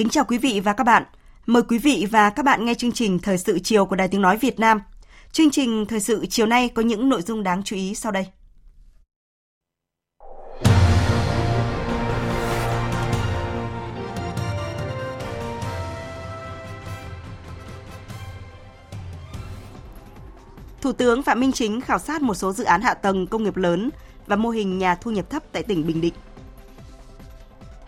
Kính 0.00 0.08
chào 0.08 0.24
quý 0.24 0.38
vị 0.38 0.60
và 0.64 0.72
các 0.72 0.84
bạn. 0.84 1.02
Mời 1.46 1.62
quý 1.62 1.78
vị 1.78 2.06
và 2.10 2.30
các 2.30 2.44
bạn 2.44 2.64
nghe 2.64 2.74
chương 2.74 2.92
trình 2.92 3.18
Thời 3.18 3.38
sự 3.38 3.58
chiều 3.58 3.86
của 3.86 3.96
Đài 3.96 4.08
Tiếng 4.08 4.22
Nói 4.22 4.36
Việt 4.36 4.60
Nam. 4.60 4.80
Chương 5.32 5.50
trình 5.50 5.86
Thời 5.86 6.00
sự 6.00 6.26
chiều 6.26 6.46
nay 6.46 6.68
có 6.68 6.82
những 6.82 7.08
nội 7.08 7.22
dung 7.22 7.42
đáng 7.42 7.62
chú 7.62 7.76
ý 7.76 7.94
sau 7.94 8.12
đây. 8.12 8.26
Thủ 20.80 20.92
tướng 20.92 21.22
Phạm 21.22 21.40
Minh 21.40 21.52
Chính 21.52 21.80
khảo 21.80 21.98
sát 21.98 22.22
một 22.22 22.34
số 22.34 22.52
dự 22.52 22.64
án 22.64 22.80
hạ 22.82 22.94
tầng 22.94 23.26
công 23.26 23.44
nghiệp 23.44 23.56
lớn 23.56 23.90
và 24.26 24.36
mô 24.36 24.48
hình 24.50 24.78
nhà 24.78 24.94
thu 24.94 25.10
nhập 25.10 25.30
thấp 25.30 25.42
tại 25.52 25.62
tỉnh 25.62 25.86
Bình 25.86 26.00
Định. 26.00 26.14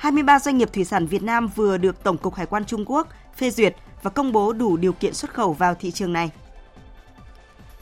23 0.02 0.38
doanh 0.38 0.58
nghiệp 0.58 0.72
thủy 0.72 0.84
sản 0.84 1.06
Việt 1.06 1.22
Nam 1.22 1.48
vừa 1.48 1.76
được 1.76 2.02
Tổng 2.02 2.18
cục 2.18 2.34
Hải 2.34 2.46
quan 2.46 2.64
Trung 2.64 2.84
Quốc 2.86 3.08
phê 3.36 3.50
duyệt 3.50 3.76
và 4.02 4.10
công 4.10 4.32
bố 4.32 4.52
đủ 4.52 4.76
điều 4.76 4.92
kiện 4.92 5.14
xuất 5.14 5.34
khẩu 5.34 5.52
vào 5.52 5.74
thị 5.74 5.90
trường 5.90 6.12
này. 6.12 6.30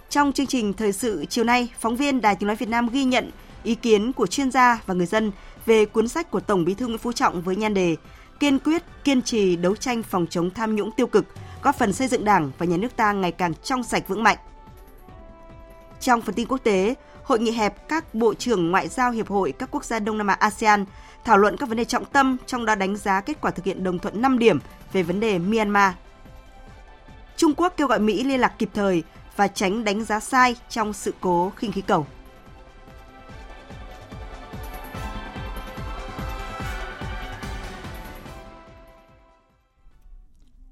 Trong 0.09 0.33
chương 0.33 0.47
trình 0.47 0.73
thời 0.73 0.93
sự 0.93 1.25
chiều 1.29 1.45
nay, 1.45 1.69
phóng 1.79 1.97
viên 1.97 2.21
Đài 2.21 2.37
Tiếng 2.37 2.47
nói 2.47 2.57
Việt 2.57 2.69
Nam 2.69 2.89
ghi 2.89 3.05
nhận 3.05 3.31
ý 3.63 3.75
kiến 3.75 4.13
của 4.13 4.27
chuyên 4.27 4.51
gia 4.51 4.83
và 4.87 4.95
người 4.95 5.07
dân 5.07 5.33
về 5.67 5.85
cuốn 5.85 6.09
sách 6.09 6.31
của 6.31 6.41
Tổng 6.41 6.65
Bí 6.65 6.75
thư 6.75 6.87
Nguyễn 6.87 6.99
Phú 6.99 7.13
Trọng 7.13 7.43
với 7.43 7.57
nhan 7.57 7.75
đề 7.75 7.97
Kiên 8.41 8.59
quyết, 8.59 8.83
kiên 9.05 9.23
trì 9.23 9.57
đấu 9.57 9.77
tranh 9.77 10.03
phòng 10.03 10.27
chống 10.31 10.51
tham 10.51 10.77
nhũng 10.77 10.91
tiêu 10.91 11.07
cực, 11.07 11.27
góp 11.63 11.79
phần 11.79 11.93
xây 11.93 12.09
dựng 12.09 12.25
Đảng 12.25 12.51
và 12.59 12.67
nhà 12.67 12.77
nước 12.77 12.97
ta 12.97 13.13
ngày 13.13 13.33
càng 13.33 13.55
trong 13.55 13.83
sạch 13.83 14.09
vững 14.09 14.23
mạnh. 14.23 14.39
Trong 16.01 16.21
phần 16.21 16.35
tin 16.35 16.49
quốc 16.49 16.59
tế, 16.65 16.95
hội 17.31 17.41
nghị 17.41 17.51
hẹp, 17.51 17.89
các 17.89 18.15
bộ 18.15 18.35
trưởng 18.35 18.71
ngoại 18.71 18.89
giao 18.89 19.11
hiệp 19.11 19.29
hội 19.29 19.53
các 19.53 19.69
quốc 19.73 19.85
gia 19.85 19.99
Đông 19.99 20.19
Nam 20.19 20.27
Á 20.27 20.35
ASEAN 20.35 20.85
thảo 21.25 21.39
luận 21.39 21.57
các 21.57 21.69
vấn 21.69 21.79
đề 21.79 21.85
trọng 21.85 22.05
tâm, 22.05 22.37
trong 22.47 22.65
đó 22.65 22.75
đánh 22.75 22.97
giá 22.97 23.21
kết 23.21 23.41
quả 23.41 23.51
thực 23.51 23.65
hiện 23.65 23.85
đồng 23.85 23.99
thuận 23.99 24.23
5 24.23 24.39
điểm 24.39 24.59
về 24.93 25.03
vấn 25.03 25.21
đề 25.21 25.39
Myanmar. 25.39 25.95
Trung 27.37 27.55
Quốc 27.57 27.75
kêu 27.77 27.87
gọi 27.87 27.99
Mỹ 27.99 28.25
liên 28.25 28.41
lạc 28.41 28.55
kịp 28.59 28.71
thời 28.75 29.03
và 29.37 29.49
tránh 29.49 29.85
đánh 29.85 30.05
giá 30.05 30.21
sai 30.21 30.57
trong 30.69 30.93
sự 30.93 31.15
cố 31.21 31.53
khinh 31.57 31.73
khí 31.73 31.81
cầu. 31.81 32.07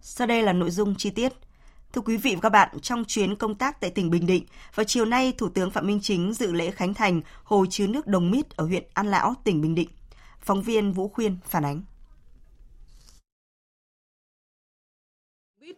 Sau 0.00 0.26
đây 0.26 0.42
là 0.42 0.52
nội 0.52 0.70
dung 0.70 0.94
chi 0.94 1.10
tiết. 1.10 1.32
Thưa 1.92 2.00
quý 2.00 2.16
vị 2.16 2.34
và 2.34 2.40
các 2.40 2.48
bạn, 2.48 2.80
trong 2.82 3.04
chuyến 3.04 3.36
công 3.36 3.54
tác 3.54 3.80
tại 3.80 3.90
tỉnh 3.90 4.10
Bình 4.10 4.26
Định, 4.26 4.44
vào 4.74 4.84
chiều 4.84 5.04
nay, 5.04 5.32
Thủ 5.38 5.48
tướng 5.48 5.70
Phạm 5.70 5.86
Minh 5.86 6.00
Chính 6.02 6.32
dự 6.32 6.52
lễ 6.52 6.70
khánh 6.70 6.94
thành 6.94 7.20
hồ 7.44 7.66
chứa 7.70 7.86
nước 7.86 8.06
Đồng 8.06 8.30
Mít 8.30 8.56
ở 8.56 8.64
huyện 8.64 8.84
An 8.94 9.06
Lão, 9.06 9.34
tỉnh 9.44 9.60
Bình 9.60 9.74
Định. 9.74 9.88
Phóng 10.40 10.62
viên 10.62 10.92
Vũ 10.92 11.08
Khuyên 11.08 11.36
phản 11.44 11.64
ánh. 11.64 11.82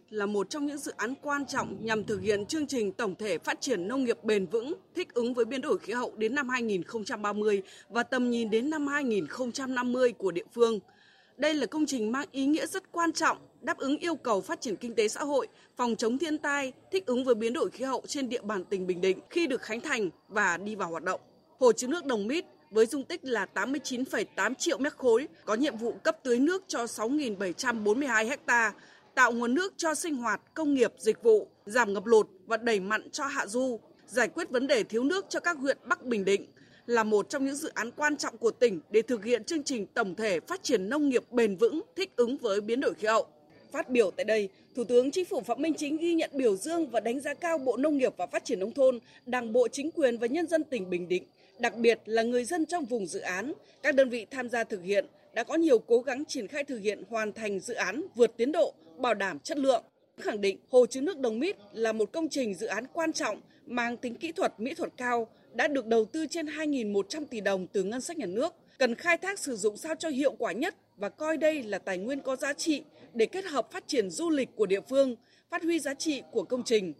là 0.09 0.25
một 0.25 0.49
trong 0.49 0.65
những 0.65 0.77
dự 0.77 0.91
án 0.97 1.13
quan 1.21 1.45
trọng 1.45 1.85
nhằm 1.85 2.03
thực 2.03 2.21
hiện 2.21 2.45
chương 2.45 2.67
trình 2.67 2.91
tổng 2.91 3.15
thể 3.15 3.37
phát 3.37 3.61
triển 3.61 3.87
nông 3.87 4.03
nghiệp 4.03 4.23
bền 4.23 4.45
vững, 4.45 4.73
thích 4.95 5.13
ứng 5.13 5.33
với 5.33 5.45
biến 5.45 5.61
đổi 5.61 5.77
khí 5.77 5.93
hậu 5.93 6.11
đến 6.15 6.35
năm 6.35 6.49
2030 6.49 7.61
và 7.89 8.03
tầm 8.03 8.29
nhìn 8.29 8.49
đến 8.49 8.69
năm 8.69 8.87
2050 8.87 10.11
của 10.11 10.31
địa 10.31 10.45
phương. 10.53 10.79
Đây 11.41 11.53
là 11.53 11.65
công 11.65 11.85
trình 11.85 12.11
mang 12.11 12.25
ý 12.31 12.45
nghĩa 12.45 12.65
rất 12.65 12.91
quan 12.91 13.11
trọng, 13.11 13.37
đáp 13.61 13.77
ứng 13.77 13.97
yêu 13.97 14.15
cầu 14.15 14.41
phát 14.41 14.61
triển 14.61 14.75
kinh 14.75 14.95
tế 14.95 15.07
xã 15.07 15.23
hội, 15.23 15.47
phòng 15.77 15.95
chống 15.95 16.17
thiên 16.17 16.37
tai, 16.37 16.73
thích 16.91 17.05
ứng 17.05 17.23
với 17.23 17.35
biến 17.35 17.53
đổi 17.53 17.69
khí 17.69 17.83
hậu 17.83 18.03
trên 18.07 18.29
địa 18.29 18.41
bàn 18.41 18.65
tỉnh 18.65 18.87
Bình 18.87 19.01
Định 19.01 19.19
khi 19.29 19.47
được 19.47 19.61
khánh 19.61 19.81
thành 19.81 20.09
và 20.27 20.57
đi 20.57 20.75
vào 20.75 20.89
hoạt 20.89 21.03
động. 21.03 21.21
Hồ 21.59 21.71
chứa 21.71 21.87
nước 21.87 22.05
Đồng 22.05 22.27
Mít 22.27 22.45
với 22.71 22.85
dung 22.85 23.03
tích 23.03 23.21
là 23.23 23.47
89,8 23.53 24.53
triệu 24.53 24.77
mét 24.77 24.97
khối, 24.97 25.27
có 25.45 25.53
nhiệm 25.55 25.77
vụ 25.77 25.93
cấp 26.03 26.17
tưới 26.23 26.39
nước 26.39 26.63
cho 26.67 26.85
6.742 26.85 28.37
ha, 28.47 28.73
tạo 29.15 29.31
nguồn 29.31 29.53
nước 29.53 29.73
cho 29.77 29.95
sinh 29.95 30.15
hoạt, 30.15 30.41
công 30.53 30.73
nghiệp, 30.73 30.93
dịch 30.97 31.23
vụ, 31.23 31.47
giảm 31.65 31.93
ngập 31.93 32.05
lụt 32.05 32.27
và 32.45 32.57
đẩy 32.57 32.79
mặn 32.79 33.09
cho 33.11 33.25
hạ 33.25 33.47
du, 33.47 33.79
giải 34.07 34.27
quyết 34.27 34.49
vấn 34.49 34.67
đề 34.67 34.83
thiếu 34.83 35.03
nước 35.03 35.25
cho 35.29 35.39
các 35.39 35.57
huyện 35.57 35.77
Bắc 35.85 36.05
Bình 36.05 36.25
Định 36.25 36.45
là 36.91 37.03
một 37.03 37.29
trong 37.29 37.45
những 37.45 37.55
dự 37.55 37.71
án 37.73 37.91
quan 37.91 38.17
trọng 38.17 38.37
của 38.37 38.51
tỉnh 38.51 38.79
để 38.89 39.01
thực 39.01 39.25
hiện 39.25 39.43
chương 39.43 39.63
trình 39.63 39.85
tổng 39.85 40.15
thể 40.15 40.39
phát 40.39 40.63
triển 40.63 40.89
nông 40.89 41.09
nghiệp 41.09 41.23
bền 41.31 41.55
vững, 41.55 41.81
thích 41.95 42.11
ứng 42.15 42.37
với 42.37 42.61
biến 42.61 42.79
đổi 42.79 42.93
khí 42.93 43.07
hậu. 43.07 43.27
Phát 43.71 43.89
biểu 43.89 44.11
tại 44.11 44.23
đây, 44.23 44.49
Thủ 44.75 44.83
tướng 44.83 45.11
Chính 45.11 45.25
phủ 45.25 45.41
Phạm 45.41 45.61
Minh 45.61 45.73
Chính 45.73 45.97
ghi 45.97 46.13
nhận 46.13 46.29
biểu 46.33 46.55
dương 46.55 46.87
và 46.87 46.99
đánh 46.99 47.19
giá 47.19 47.33
cao 47.33 47.57
Bộ 47.57 47.77
Nông 47.77 47.97
nghiệp 47.97 48.13
và 48.17 48.27
Phát 48.27 48.45
triển 48.45 48.59
Nông 48.59 48.73
thôn, 48.73 48.99
Đảng 49.25 49.53
bộ 49.53 49.67
chính 49.67 49.91
quyền 49.91 50.17
và 50.17 50.27
nhân 50.27 50.47
dân 50.47 50.63
tỉnh 50.63 50.89
Bình 50.89 51.07
Định 51.07 51.23
đặc 51.59 51.75
biệt 51.75 51.99
là 52.05 52.23
người 52.23 52.45
dân 52.45 52.65
trong 52.65 52.85
vùng 52.85 53.05
dự 53.05 53.19
án, 53.19 53.53
các 53.83 53.95
đơn 53.95 54.09
vị 54.09 54.25
tham 54.31 54.49
gia 54.49 54.63
thực 54.63 54.83
hiện 54.83 55.05
đã 55.33 55.43
có 55.43 55.55
nhiều 55.55 55.79
cố 55.79 55.99
gắng 55.99 56.25
triển 56.25 56.47
khai 56.47 56.63
thực 56.63 56.77
hiện 56.77 57.03
hoàn 57.09 57.33
thành 57.33 57.59
dự 57.59 57.73
án 57.73 58.03
vượt 58.15 58.37
tiến 58.37 58.51
độ, 58.51 58.73
bảo 58.97 59.13
đảm 59.13 59.39
chất 59.39 59.57
lượng. 59.57 59.83
Khẳng 60.17 60.41
định 60.41 60.57
hồ 60.69 60.85
chứa 60.85 61.01
nước 61.01 61.19
Đồng 61.19 61.39
Mít 61.39 61.55
là 61.73 61.91
một 61.91 62.11
công 62.11 62.29
trình 62.29 62.53
dự 62.53 62.67
án 62.67 62.85
quan 62.93 63.13
trọng 63.13 63.41
mang 63.65 63.97
tính 63.97 64.15
kỹ 64.15 64.31
thuật, 64.31 64.59
mỹ 64.59 64.73
thuật 64.73 64.91
cao, 64.97 65.27
đã 65.53 65.67
được 65.67 65.87
đầu 65.87 66.05
tư 66.05 66.25
trên 66.29 66.45
2.100 66.45 67.25
tỷ 67.25 67.41
đồng 67.41 67.67
từ 67.67 67.83
ngân 67.83 68.01
sách 68.01 68.17
nhà 68.17 68.25
nước, 68.25 68.53
cần 68.79 68.95
khai 68.95 69.17
thác 69.17 69.39
sử 69.39 69.55
dụng 69.55 69.77
sao 69.77 69.95
cho 69.95 70.09
hiệu 70.09 70.35
quả 70.39 70.51
nhất 70.51 70.75
và 70.97 71.09
coi 71.09 71.37
đây 71.37 71.63
là 71.63 71.79
tài 71.79 71.97
nguyên 71.97 72.19
có 72.19 72.35
giá 72.35 72.53
trị 72.53 72.83
để 73.13 73.25
kết 73.25 73.45
hợp 73.45 73.71
phát 73.71 73.87
triển 73.87 74.09
du 74.09 74.29
lịch 74.29 74.49
của 74.55 74.65
địa 74.65 74.81
phương, 74.89 75.15
phát 75.49 75.63
huy 75.63 75.79
giá 75.79 75.93
trị 75.93 76.21
của 76.31 76.43
công 76.43 76.63
trình. 76.63 76.93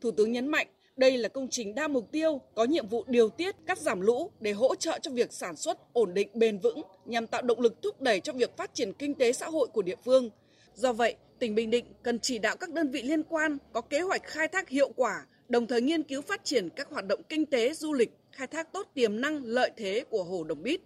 Thủ 0.00 0.10
tướng 0.10 0.32
nhấn 0.32 0.48
mạnh 0.48 0.66
đây 1.00 1.18
là 1.18 1.28
công 1.28 1.48
trình 1.48 1.74
đa 1.74 1.88
mục 1.88 2.12
tiêu, 2.12 2.40
có 2.54 2.64
nhiệm 2.64 2.88
vụ 2.88 3.04
điều 3.08 3.28
tiết, 3.28 3.56
cắt 3.66 3.78
giảm 3.78 4.00
lũ 4.00 4.30
để 4.40 4.52
hỗ 4.52 4.74
trợ 4.74 4.98
cho 5.02 5.10
việc 5.10 5.32
sản 5.32 5.56
xuất 5.56 5.92
ổn 5.92 6.14
định 6.14 6.28
bền 6.34 6.58
vững 6.58 6.82
nhằm 7.04 7.26
tạo 7.26 7.42
động 7.42 7.60
lực 7.60 7.82
thúc 7.82 8.00
đẩy 8.00 8.20
cho 8.20 8.32
việc 8.32 8.56
phát 8.56 8.74
triển 8.74 8.92
kinh 8.92 9.14
tế 9.14 9.32
xã 9.32 9.46
hội 9.46 9.68
của 9.72 9.82
địa 9.82 9.96
phương. 10.04 10.30
Do 10.74 10.92
vậy, 10.92 11.14
tỉnh 11.38 11.54
Bình 11.54 11.70
Định 11.70 11.84
cần 12.02 12.20
chỉ 12.20 12.38
đạo 12.38 12.56
các 12.56 12.70
đơn 12.70 12.90
vị 12.90 13.02
liên 13.02 13.22
quan 13.22 13.58
có 13.72 13.80
kế 13.80 14.00
hoạch 14.00 14.22
khai 14.24 14.48
thác 14.48 14.68
hiệu 14.68 14.92
quả, 14.96 15.26
đồng 15.50 15.66
thời 15.66 15.80
nghiên 15.80 16.02
cứu 16.02 16.22
phát 16.22 16.44
triển 16.44 16.68
các 16.70 16.88
hoạt 16.90 17.06
động 17.06 17.20
kinh 17.28 17.46
tế, 17.46 17.74
du 17.74 17.92
lịch, 17.92 18.10
khai 18.32 18.46
thác 18.46 18.72
tốt 18.72 18.90
tiềm 18.94 19.20
năng 19.20 19.44
lợi 19.44 19.70
thế 19.76 20.04
của 20.10 20.24
Hồ 20.24 20.44
Đồng 20.44 20.62
Bít. 20.62 20.80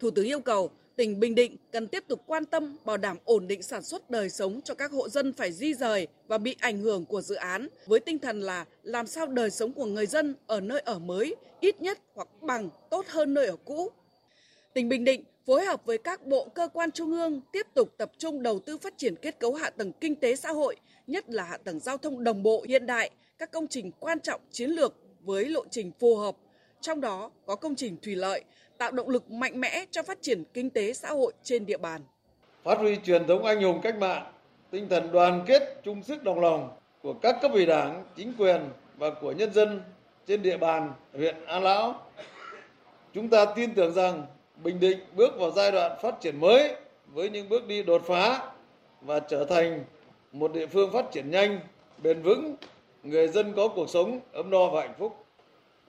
Thủ 0.00 0.10
tướng 0.10 0.24
yêu 0.24 0.40
cầu 0.40 0.70
tỉnh 0.96 1.20
Bình 1.20 1.34
Định 1.34 1.56
cần 1.72 1.88
tiếp 1.88 2.04
tục 2.08 2.22
quan 2.26 2.44
tâm 2.44 2.76
bảo 2.84 2.96
đảm 2.96 3.16
ổn 3.24 3.48
định 3.48 3.62
sản 3.62 3.82
xuất 3.82 4.10
đời 4.10 4.30
sống 4.30 4.60
cho 4.64 4.74
các 4.74 4.92
hộ 4.92 5.08
dân 5.08 5.32
phải 5.32 5.52
di 5.52 5.74
rời 5.74 6.06
và 6.26 6.38
bị 6.38 6.56
ảnh 6.60 6.78
hưởng 6.78 7.04
của 7.04 7.20
dự 7.20 7.34
án 7.34 7.68
với 7.86 8.00
tinh 8.00 8.18
thần 8.18 8.40
là 8.40 8.64
làm 8.82 9.06
sao 9.06 9.26
đời 9.26 9.50
sống 9.50 9.72
của 9.72 9.84
người 9.84 10.06
dân 10.06 10.34
ở 10.46 10.60
nơi 10.60 10.80
ở 10.80 10.98
mới 10.98 11.36
ít 11.60 11.80
nhất 11.80 11.98
hoặc 12.14 12.28
bằng 12.40 12.70
tốt 12.90 13.06
hơn 13.08 13.34
nơi 13.34 13.46
ở 13.46 13.56
cũ. 13.64 13.90
Tỉnh 14.74 14.88
Bình 14.88 15.04
Định 15.04 15.24
phối 15.46 15.64
hợp 15.64 15.86
với 15.86 15.98
các 15.98 16.26
bộ 16.26 16.48
cơ 16.54 16.68
quan 16.68 16.90
trung 16.90 17.12
ương 17.12 17.40
tiếp 17.52 17.66
tục 17.74 17.94
tập 17.98 18.12
trung 18.18 18.42
đầu 18.42 18.58
tư 18.58 18.78
phát 18.78 18.98
triển 18.98 19.16
kết 19.16 19.38
cấu 19.38 19.54
hạ 19.54 19.70
tầng 19.70 19.92
kinh 20.00 20.14
tế 20.14 20.36
xã 20.36 20.52
hội, 20.52 20.76
nhất 21.06 21.30
là 21.30 21.44
hạ 21.44 21.56
tầng 21.56 21.80
giao 21.80 21.98
thông 21.98 22.24
đồng 22.24 22.42
bộ 22.42 22.64
hiện 22.68 22.86
đại, 22.86 23.10
các 23.38 23.50
công 23.50 23.66
trình 23.68 23.90
quan 24.00 24.20
trọng 24.20 24.40
chiến 24.50 24.70
lược 24.70 24.94
với 25.20 25.44
lộ 25.44 25.64
trình 25.70 25.92
phù 26.00 26.16
hợp, 26.16 26.36
trong 26.80 27.00
đó 27.00 27.30
có 27.46 27.56
công 27.56 27.74
trình 27.74 27.96
thủy 28.02 28.16
lợi 28.16 28.44
tạo 28.78 28.90
động 28.90 29.08
lực 29.08 29.30
mạnh 29.30 29.60
mẽ 29.60 29.84
cho 29.90 30.02
phát 30.02 30.18
triển 30.22 30.44
kinh 30.54 30.70
tế 30.70 30.92
xã 30.92 31.08
hội 31.08 31.32
trên 31.42 31.66
địa 31.66 31.76
bàn. 31.76 32.00
Phát 32.64 32.78
huy 32.78 32.96
truyền 33.04 33.26
thống 33.26 33.44
anh 33.44 33.62
hùng 33.62 33.80
cách 33.82 33.98
mạng, 33.98 34.32
tinh 34.70 34.88
thần 34.88 35.12
đoàn 35.12 35.44
kết, 35.46 35.80
chung 35.84 36.02
sức 36.02 36.22
đồng 36.22 36.40
lòng 36.40 36.76
của 37.02 37.12
các 37.12 37.36
cấp 37.42 37.50
ủy 37.52 37.66
đảng, 37.66 38.04
chính 38.16 38.32
quyền 38.38 38.60
và 38.96 39.10
của 39.20 39.32
nhân 39.32 39.52
dân 39.52 39.80
trên 40.26 40.42
địa 40.42 40.56
bàn 40.56 40.92
huyện 41.12 41.44
An 41.44 41.62
Lão. 41.62 42.06
Chúng 43.14 43.28
ta 43.28 43.44
tin 43.44 43.74
tưởng 43.74 43.94
rằng 43.94 44.26
Bình 44.64 44.80
Định 44.80 44.98
bước 45.16 45.38
vào 45.38 45.50
giai 45.50 45.72
đoạn 45.72 45.98
phát 46.02 46.20
triển 46.20 46.40
mới 46.40 46.76
với 47.06 47.30
những 47.30 47.48
bước 47.48 47.66
đi 47.66 47.82
đột 47.82 48.02
phá 48.06 48.52
và 49.00 49.20
trở 49.20 49.44
thành 49.44 49.84
một 50.32 50.52
địa 50.54 50.66
phương 50.66 50.92
phát 50.92 51.04
triển 51.12 51.30
nhanh, 51.30 51.60
bền 52.02 52.22
vững, 52.22 52.56
người 53.10 53.28
dân 53.28 53.52
có 53.56 53.68
cuộc 53.68 53.90
sống 53.90 54.20
ấm 54.32 54.50
no 54.50 54.68
và 54.68 54.80
hạnh 54.80 54.94
phúc. 54.98 55.24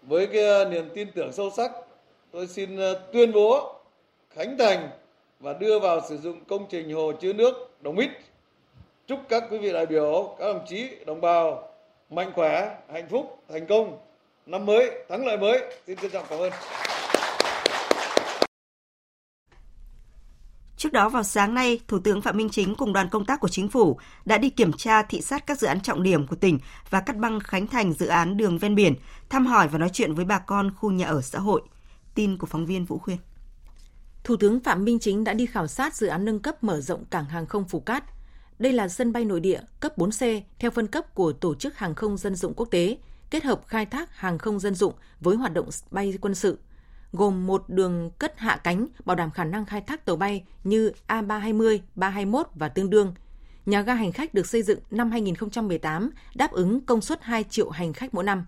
Với 0.02 0.28
cái 0.28 0.44
ờ, 0.44 0.66
niềm 0.66 0.90
tin 0.96 1.12
tưởng 1.12 1.31
sâu 1.34 1.50
sắc 1.50 1.72
tôi 2.31 2.48
xin 2.48 2.78
ờ, 2.78 3.02
tuyên 3.14 3.31
bố 3.31 3.75
khánh 4.30 4.58
thành 4.58 4.90
và 5.40 5.54
đưa 5.54 5.80
vào 5.80 6.02
sử 6.10 6.18
dụng 6.18 6.46
công 6.46 6.66
trình 6.69 6.92
hồ 6.92 7.12
chứa 7.12 7.34
nước 7.34 7.69
Đồng 7.81 7.96
Mít. 7.96 8.10
Chúc 9.08 9.19
các 9.30 9.44
quý 9.50 9.58
vị 9.58 9.74
đại 9.74 9.86
biểu, 9.86 10.36
các 10.40 10.46
đồng 10.46 10.66
chí, 10.68 10.90
đồng 11.06 11.22
bào 11.22 11.69
mạnh 12.10 12.31
khỏe, 12.36 12.75
hạnh 12.94 13.08
phúc, 13.10 13.38
thành 13.50 13.66
công, 13.68 13.98
năm 14.46 14.66
mới, 14.66 14.92
thắng 15.10 15.25
lợi 15.25 15.38
mới. 15.38 15.64
Xin 15.88 15.98
trân 15.98 16.12
trọng 16.12 16.25
cảm 16.30 16.40
ơn. 16.40 16.52
Trước 20.77 20.94
đó 20.94 21.09
vào 21.09 21.24
sáng 21.24 21.53
nay, 21.53 21.79
Thủ 21.88 22.00
tướng 22.00 22.21
Phạm 22.21 22.38
Minh 22.38 22.50
Chính 22.50 22.75
cùng 22.75 22.94
đoàn 22.94 23.09
công 23.09 23.25
tác 23.25 23.39
của 23.39 23.47
chính 23.47 23.69
phủ 23.69 24.00
đã 24.25 24.38
đi 24.38 24.50
kiểm 24.50 24.74
tra 24.74 25.03
thị 25.03 25.21
sát 25.21 25.47
các 25.47 25.59
dự 25.59 25.68
án 25.68 25.81
trọng 25.81 26.03
điểm 26.03 26.27
của 26.27 26.35
tỉnh 26.35 26.59
và 26.89 27.00
cắt 27.01 27.18
băng 27.18 27.39
khánh 27.39 27.68
thành 27.68 27.94
dự 27.94 28.07
án 28.07 28.38
đường 28.38 28.57
ven 28.57 28.75
biển, 28.75 28.94
thăm 29.29 29.45
hỏi 29.45 29.68
và 29.68 29.77
nói 29.77 29.89
chuyện 29.94 30.13
với 30.13 30.25
bà 30.25 30.39
con 30.39 30.71
khu 30.75 30.91
nhà 30.91 31.06
ở 31.06 31.21
xã 31.21 31.39
hội. 31.39 31.62
Tin 32.15 32.38
của 32.38 32.47
phóng 32.47 32.65
viên 32.65 32.85
Vũ 32.85 32.97
Khuyên. 32.97 33.18
Thủ 34.24 34.35
tướng 34.38 34.59
Phạm 34.59 34.83
Minh 34.85 35.00
Chính 35.00 35.24
đã 35.24 35.33
đi 35.33 35.45
khảo 35.45 35.68
sát 35.68 35.95
dự 35.95 36.07
án 36.07 36.25
nâng 36.25 36.39
cấp 36.39 36.63
mở 36.63 36.81
rộng 36.81 37.06
cảng 37.06 37.25
hàng 37.25 37.45
không 37.45 37.65
Phú 37.68 37.80
Cát. 37.80 38.03
Đây 38.59 38.73
là 38.73 38.88
sân 38.88 39.13
bay 39.13 39.25
nội 39.25 39.39
địa 39.39 39.59
cấp 39.80 39.97
4C 39.97 40.41
theo 40.59 40.71
phân 40.71 40.88
cấp 40.88 41.15
của 41.15 41.33
Tổ 41.33 41.56
chức 41.56 41.77
Hàng 41.77 41.95
không 41.95 42.18
Dân 42.18 42.35
dụng 42.35 42.53
Quốc 42.53 42.68
tế, 42.71 42.97
kết 43.30 43.44
hợp 43.44 43.62
khai 43.68 43.85
thác 43.85 44.15
hàng 44.15 44.38
không 44.38 44.59
dân 44.59 44.75
dụng 44.75 44.94
với 45.19 45.35
hoạt 45.35 45.53
động 45.53 45.69
bay 45.91 46.18
quân 46.21 46.35
sự 46.35 46.59
gồm 47.13 47.48
một 47.48 47.63
đường 47.68 48.12
cất 48.19 48.39
hạ 48.39 48.59
cánh 48.63 48.88
bảo 49.06 49.15
đảm 49.15 49.31
khả 49.31 49.44
năng 49.44 49.65
khai 49.65 49.81
thác 49.81 50.06
tàu 50.06 50.15
bay 50.15 50.44
như 50.63 50.92
A320, 51.07 51.80
321 51.95 52.48
và 52.56 52.69
tương 52.69 52.89
đương. 52.89 53.13
Nhà 53.65 53.81
ga 53.81 53.94
hành 53.94 54.12
khách 54.12 54.33
được 54.33 54.48
xây 54.48 54.63
dựng 54.63 54.80
năm 54.92 55.12
2018 55.12 56.09
đáp 56.36 56.51
ứng 56.51 56.86
công 56.86 57.01
suất 57.01 57.24
2 57.24 57.44
triệu 57.44 57.69
hành 57.69 57.94
khách 57.94 58.13
mỗi 58.13 58.24
năm. 58.24 58.45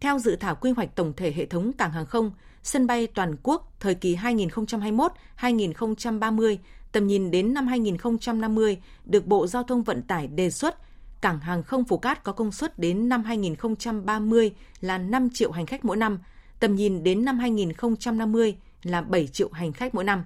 Theo 0.00 0.18
dự 0.18 0.36
thảo 0.36 0.56
quy 0.60 0.70
hoạch 0.70 0.94
tổng 0.94 1.12
thể 1.16 1.32
hệ 1.32 1.46
thống 1.46 1.72
cảng 1.72 1.92
hàng 1.92 2.06
không, 2.06 2.32
sân 2.62 2.86
bay 2.86 3.06
toàn 3.06 3.36
quốc 3.42 3.72
thời 3.80 3.94
kỳ 3.94 4.16
2021-2030, 4.16 6.56
tầm 6.92 7.06
nhìn 7.06 7.30
đến 7.30 7.54
năm 7.54 7.66
2050 7.66 8.78
được 9.04 9.26
Bộ 9.26 9.46
Giao 9.46 9.62
thông 9.62 9.82
Vận 9.82 10.02
tải 10.02 10.26
đề 10.26 10.50
xuất 10.50 10.76
cảng 11.20 11.40
hàng 11.40 11.62
không 11.62 11.84
Phú 11.84 11.98
Cát 11.98 12.24
có 12.24 12.32
công 12.32 12.52
suất 12.52 12.78
đến 12.78 13.08
năm 13.08 13.24
2030 13.24 14.54
là 14.80 14.98
5 14.98 15.28
triệu 15.34 15.50
hành 15.50 15.66
khách 15.66 15.84
mỗi 15.84 15.96
năm, 15.96 16.18
tầm 16.60 16.74
nhìn 16.74 17.02
đến 17.02 17.24
năm 17.24 17.38
2050 17.38 18.56
là 18.82 19.02
7 19.02 19.26
triệu 19.26 19.50
hành 19.52 19.72
khách 19.72 19.94
mỗi 19.94 20.04
năm. 20.04 20.24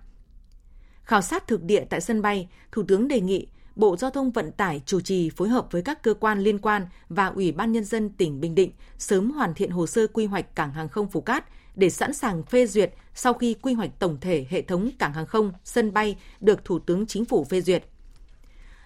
Khảo 1.03 1.23
sát 1.23 1.47
thực 1.47 1.63
địa 1.63 1.85
tại 1.91 2.01
sân 2.01 2.23
bay, 2.23 2.49
Thủ 2.73 2.83
tướng 2.89 3.09
đề 3.09 3.21
nghị 3.21 3.47
Bộ 3.77 3.97
Giao 3.97 4.11
thông 4.11 4.31
Vận 4.31 4.53
tải 4.53 4.83
chủ 4.87 5.01
trì 5.01 5.31
phối 5.31 5.49
hợp 5.49 5.67
với 5.71 5.83
các 5.83 6.03
cơ 6.03 6.15
quan 6.15 6.41
liên 6.41 6.59
quan 6.59 6.87
và 7.09 7.27
Ủy 7.27 7.53
ban 7.53 7.73
Nhân 7.73 7.85
dân 7.85 8.11
tỉnh 8.11 8.41
Bình 8.41 8.55
Định 8.55 8.73
sớm 8.99 9.31
hoàn 9.31 9.55
thiện 9.55 9.71
hồ 9.71 9.87
sơ 9.87 10.07
quy 10.07 10.27
hoạch 10.27 10.57
cảng 10.57 10.73
hàng 10.73 10.89
không 10.89 11.09
Phú 11.09 11.21
Cát 11.21 11.45
để 11.75 11.91
sẵn 11.91 12.13
sàng 12.13 12.43
phê 12.43 12.67
duyệt 12.67 12.95
sau 13.15 13.33
khi 13.35 13.55
quy 13.55 13.73
hoạch 13.73 13.91
tổng 13.99 14.19
thể 14.21 14.47
hệ 14.51 14.63
thống 14.63 14.91
cảng 14.99 15.13
hàng 15.13 15.27
không, 15.27 15.53
sân 15.65 15.93
bay 15.93 16.17
được 16.41 16.65
Thủ 16.65 16.79
tướng 16.79 17.07
Chính 17.07 17.25
phủ 17.25 17.45
phê 17.45 17.61
duyệt. 17.61 17.85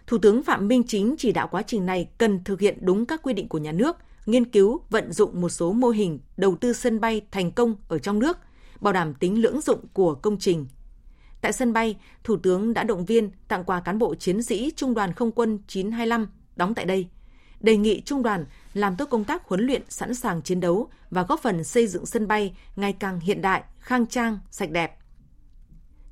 Thủ 0.06 0.18
tướng 0.18 0.42
Phạm 0.42 0.68
Minh 0.68 0.82
Chính 0.86 1.14
chỉ 1.18 1.32
đạo 1.32 1.48
quá 1.50 1.62
trình 1.62 1.86
này 1.86 2.08
cần 2.18 2.44
thực 2.44 2.60
hiện 2.60 2.78
đúng 2.80 3.06
các 3.06 3.22
quy 3.22 3.32
định 3.32 3.48
của 3.48 3.58
nhà 3.58 3.72
nước, 3.72 3.96
nghiên 4.28 4.44
cứu 4.44 4.80
vận 4.90 5.12
dụng 5.12 5.40
một 5.40 5.48
số 5.48 5.72
mô 5.72 5.88
hình 5.88 6.18
đầu 6.36 6.56
tư 6.56 6.72
sân 6.72 7.00
bay 7.00 7.20
thành 7.30 7.52
công 7.52 7.76
ở 7.88 7.98
trong 7.98 8.18
nước, 8.18 8.38
bảo 8.80 8.92
đảm 8.92 9.14
tính 9.14 9.42
lưỡng 9.42 9.60
dụng 9.60 9.80
của 9.92 10.14
công 10.14 10.38
trình. 10.38 10.66
Tại 11.40 11.52
sân 11.52 11.72
bay, 11.72 11.96
Thủ 12.24 12.36
tướng 12.36 12.74
đã 12.74 12.84
động 12.84 13.04
viên 13.04 13.30
tặng 13.48 13.64
quà 13.64 13.80
cán 13.80 13.98
bộ 13.98 14.14
chiến 14.14 14.42
sĩ 14.42 14.72
Trung 14.76 14.94
đoàn 14.94 15.12
Không 15.12 15.32
quân 15.32 15.58
925 15.66 16.28
đóng 16.56 16.74
tại 16.74 16.84
đây. 16.84 17.08
Đề 17.60 17.76
nghị 17.76 18.00
Trung 18.00 18.22
đoàn 18.22 18.44
làm 18.74 18.96
tốt 18.96 19.04
công 19.10 19.24
tác 19.24 19.48
huấn 19.48 19.66
luyện 19.66 19.82
sẵn 19.88 20.14
sàng 20.14 20.42
chiến 20.42 20.60
đấu 20.60 20.90
và 21.10 21.22
góp 21.22 21.40
phần 21.42 21.64
xây 21.64 21.86
dựng 21.86 22.06
sân 22.06 22.28
bay 22.28 22.56
ngày 22.76 22.92
càng 22.92 23.20
hiện 23.20 23.42
đại, 23.42 23.62
khang 23.78 24.06
trang, 24.06 24.38
sạch 24.50 24.70
đẹp. 24.70 24.98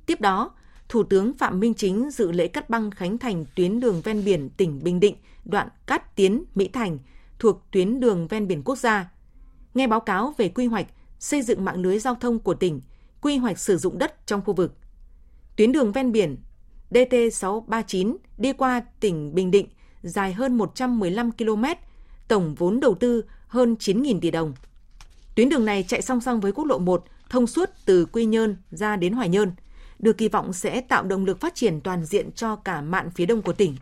Tiếp 0.06 0.20
đó, 0.20 0.50
Thủ 0.88 1.02
tướng 1.02 1.34
Phạm 1.34 1.60
Minh 1.60 1.74
Chính 1.74 2.10
dự 2.10 2.32
lễ 2.32 2.48
cắt 2.48 2.70
băng 2.70 2.90
khánh 2.90 3.18
thành 3.18 3.44
tuyến 3.54 3.80
đường 3.80 4.00
ven 4.00 4.24
biển 4.24 4.50
tỉnh 4.50 4.80
Bình 4.82 5.00
Định, 5.00 5.16
đoạn 5.44 5.68
Cát 5.86 6.16
Tiến, 6.16 6.44
Mỹ 6.54 6.68
Thành– 6.68 6.98
thuộc 7.38 7.62
tuyến 7.70 8.00
đường 8.00 8.28
ven 8.28 8.48
biển 8.48 8.62
quốc 8.64 8.78
gia. 8.78 9.10
Nghe 9.74 9.86
báo 9.86 10.00
cáo 10.00 10.34
về 10.36 10.48
quy 10.48 10.66
hoạch 10.66 10.86
xây 11.18 11.42
dựng 11.42 11.64
mạng 11.64 11.82
lưới 11.82 11.98
giao 11.98 12.14
thông 12.14 12.38
của 12.38 12.54
tỉnh, 12.54 12.80
quy 13.20 13.36
hoạch 13.36 13.58
sử 13.58 13.76
dụng 13.76 13.98
đất 13.98 14.26
trong 14.26 14.42
khu 14.42 14.54
vực. 14.54 14.74
Tuyến 15.56 15.72
đường 15.72 15.92
ven 15.92 16.12
biển 16.12 16.36
DT639 16.90 18.16
đi 18.38 18.52
qua 18.52 18.82
tỉnh 19.00 19.34
Bình 19.34 19.50
Định 19.50 19.68
dài 20.02 20.32
hơn 20.32 20.58
115 20.58 21.32
km, 21.32 21.64
tổng 22.28 22.54
vốn 22.54 22.80
đầu 22.80 22.94
tư 22.94 23.24
hơn 23.48 23.76
9.000 23.78 24.20
tỷ 24.20 24.30
đồng. 24.30 24.54
Tuyến 25.34 25.48
đường 25.48 25.64
này 25.64 25.82
chạy 25.88 26.02
song 26.02 26.20
song 26.20 26.40
với 26.40 26.52
quốc 26.52 26.64
lộ 26.64 26.78
1, 26.78 27.04
thông 27.30 27.46
suốt 27.46 27.70
từ 27.84 28.06
Quy 28.06 28.24
Nhơn 28.24 28.56
ra 28.70 28.96
đến 28.96 29.12
Hoài 29.12 29.28
Nhơn, 29.28 29.52
được 29.98 30.18
kỳ 30.18 30.28
vọng 30.28 30.52
sẽ 30.52 30.80
tạo 30.80 31.02
động 31.02 31.24
lực 31.24 31.40
phát 31.40 31.54
triển 31.54 31.80
toàn 31.80 32.04
diện 32.04 32.32
cho 32.32 32.56
cả 32.56 32.80
mạn 32.80 33.10
phía 33.10 33.26
đông 33.26 33.42
của 33.42 33.52
tỉnh. 33.52 33.76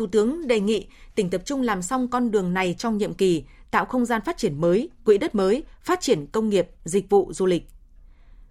Thủ 0.00 0.06
tướng 0.06 0.46
đề 0.46 0.60
nghị 0.60 0.86
tỉnh 1.14 1.30
tập 1.30 1.42
trung 1.44 1.62
làm 1.62 1.82
xong 1.82 2.08
con 2.08 2.30
đường 2.30 2.54
này 2.54 2.74
trong 2.78 2.98
nhiệm 2.98 3.14
kỳ, 3.14 3.44
tạo 3.70 3.84
không 3.84 4.04
gian 4.04 4.22
phát 4.24 4.36
triển 4.36 4.60
mới, 4.60 4.90
quỹ 5.04 5.18
đất 5.18 5.34
mới, 5.34 5.62
phát 5.82 6.00
triển 6.00 6.26
công 6.26 6.48
nghiệp, 6.48 6.68
dịch 6.84 7.10
vụ 7.10 7.32
du 7.32 7.46
lịch. 7.46 7.68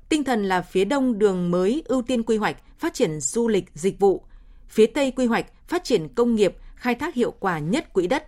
Tinh 0.10 0.24
thần 0.24 0.44
là 0.46 0.62
phía 0.62 0.86
đông 0.86 1.20
đường 1.20 1.52
mới 1.52 1.84
ưu 1.86 2.02
tiên 2.02 2.24
quy 2.24 2.38
hoạch, 2.38 2.80
phát 2.80 2.94
triển 2.94 3.20
du 3.20 3.48
lịch, 3.48 3.66
dịch 3.74 4.00
vụ, 4.00 4.22
phía 4.68 4.86
tây 4.86 5.12
quy 5.12 5.26
hoạch, 5.26 5.46
phát 5.68 5.84
triển 5.84 6.08
công 6.08 6.36
nghiệp, 6.36 6.56
khai 6.76 6.96
thác 6.96 7.16
hiệu 7.16 7.34
quả 7.40 7.60
nhất 7.60 7.94
quỹ 7.94 8.08
đất, 8.08 8.28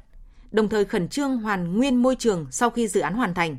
đồng 0.51 0.69
thời 0.69 0.85
khẩn 0.85 1.07
trương 1.07 1.37
hoàn 1.37 1.77
nguyên 1.77 1.95
môi 1.95 2.15
trường 2.15 2.45
sau 2.51 2.69
khi 2.69 2.87
dự 2.87 3.01
án 3.01 3.13
hoàn 3.13 3.33
thành. 3.33 3.57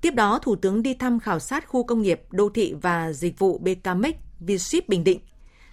Tiếp 0.00 0.14
đó, 0.14 0.38
Thủ 0.42 0.56
tướng 0.56 0.82
đi 0.82 0.94
thăm 0.94 1.20
khảo 1.20 1.38
sát 1.38 1.68
khu 1.68 1.84
công 1.84 2.02
nghiệp, 2.02 2.22
đô 2.30 2.48
thị 2.48 2.74
và 2.82 3.12
dịch 3.12 3.38
vụ 3.38 3.58
BKMX 3.58 4.14
Vship 4.40 4.88
Bình 4.88 5.04
Định, 5.04 5.20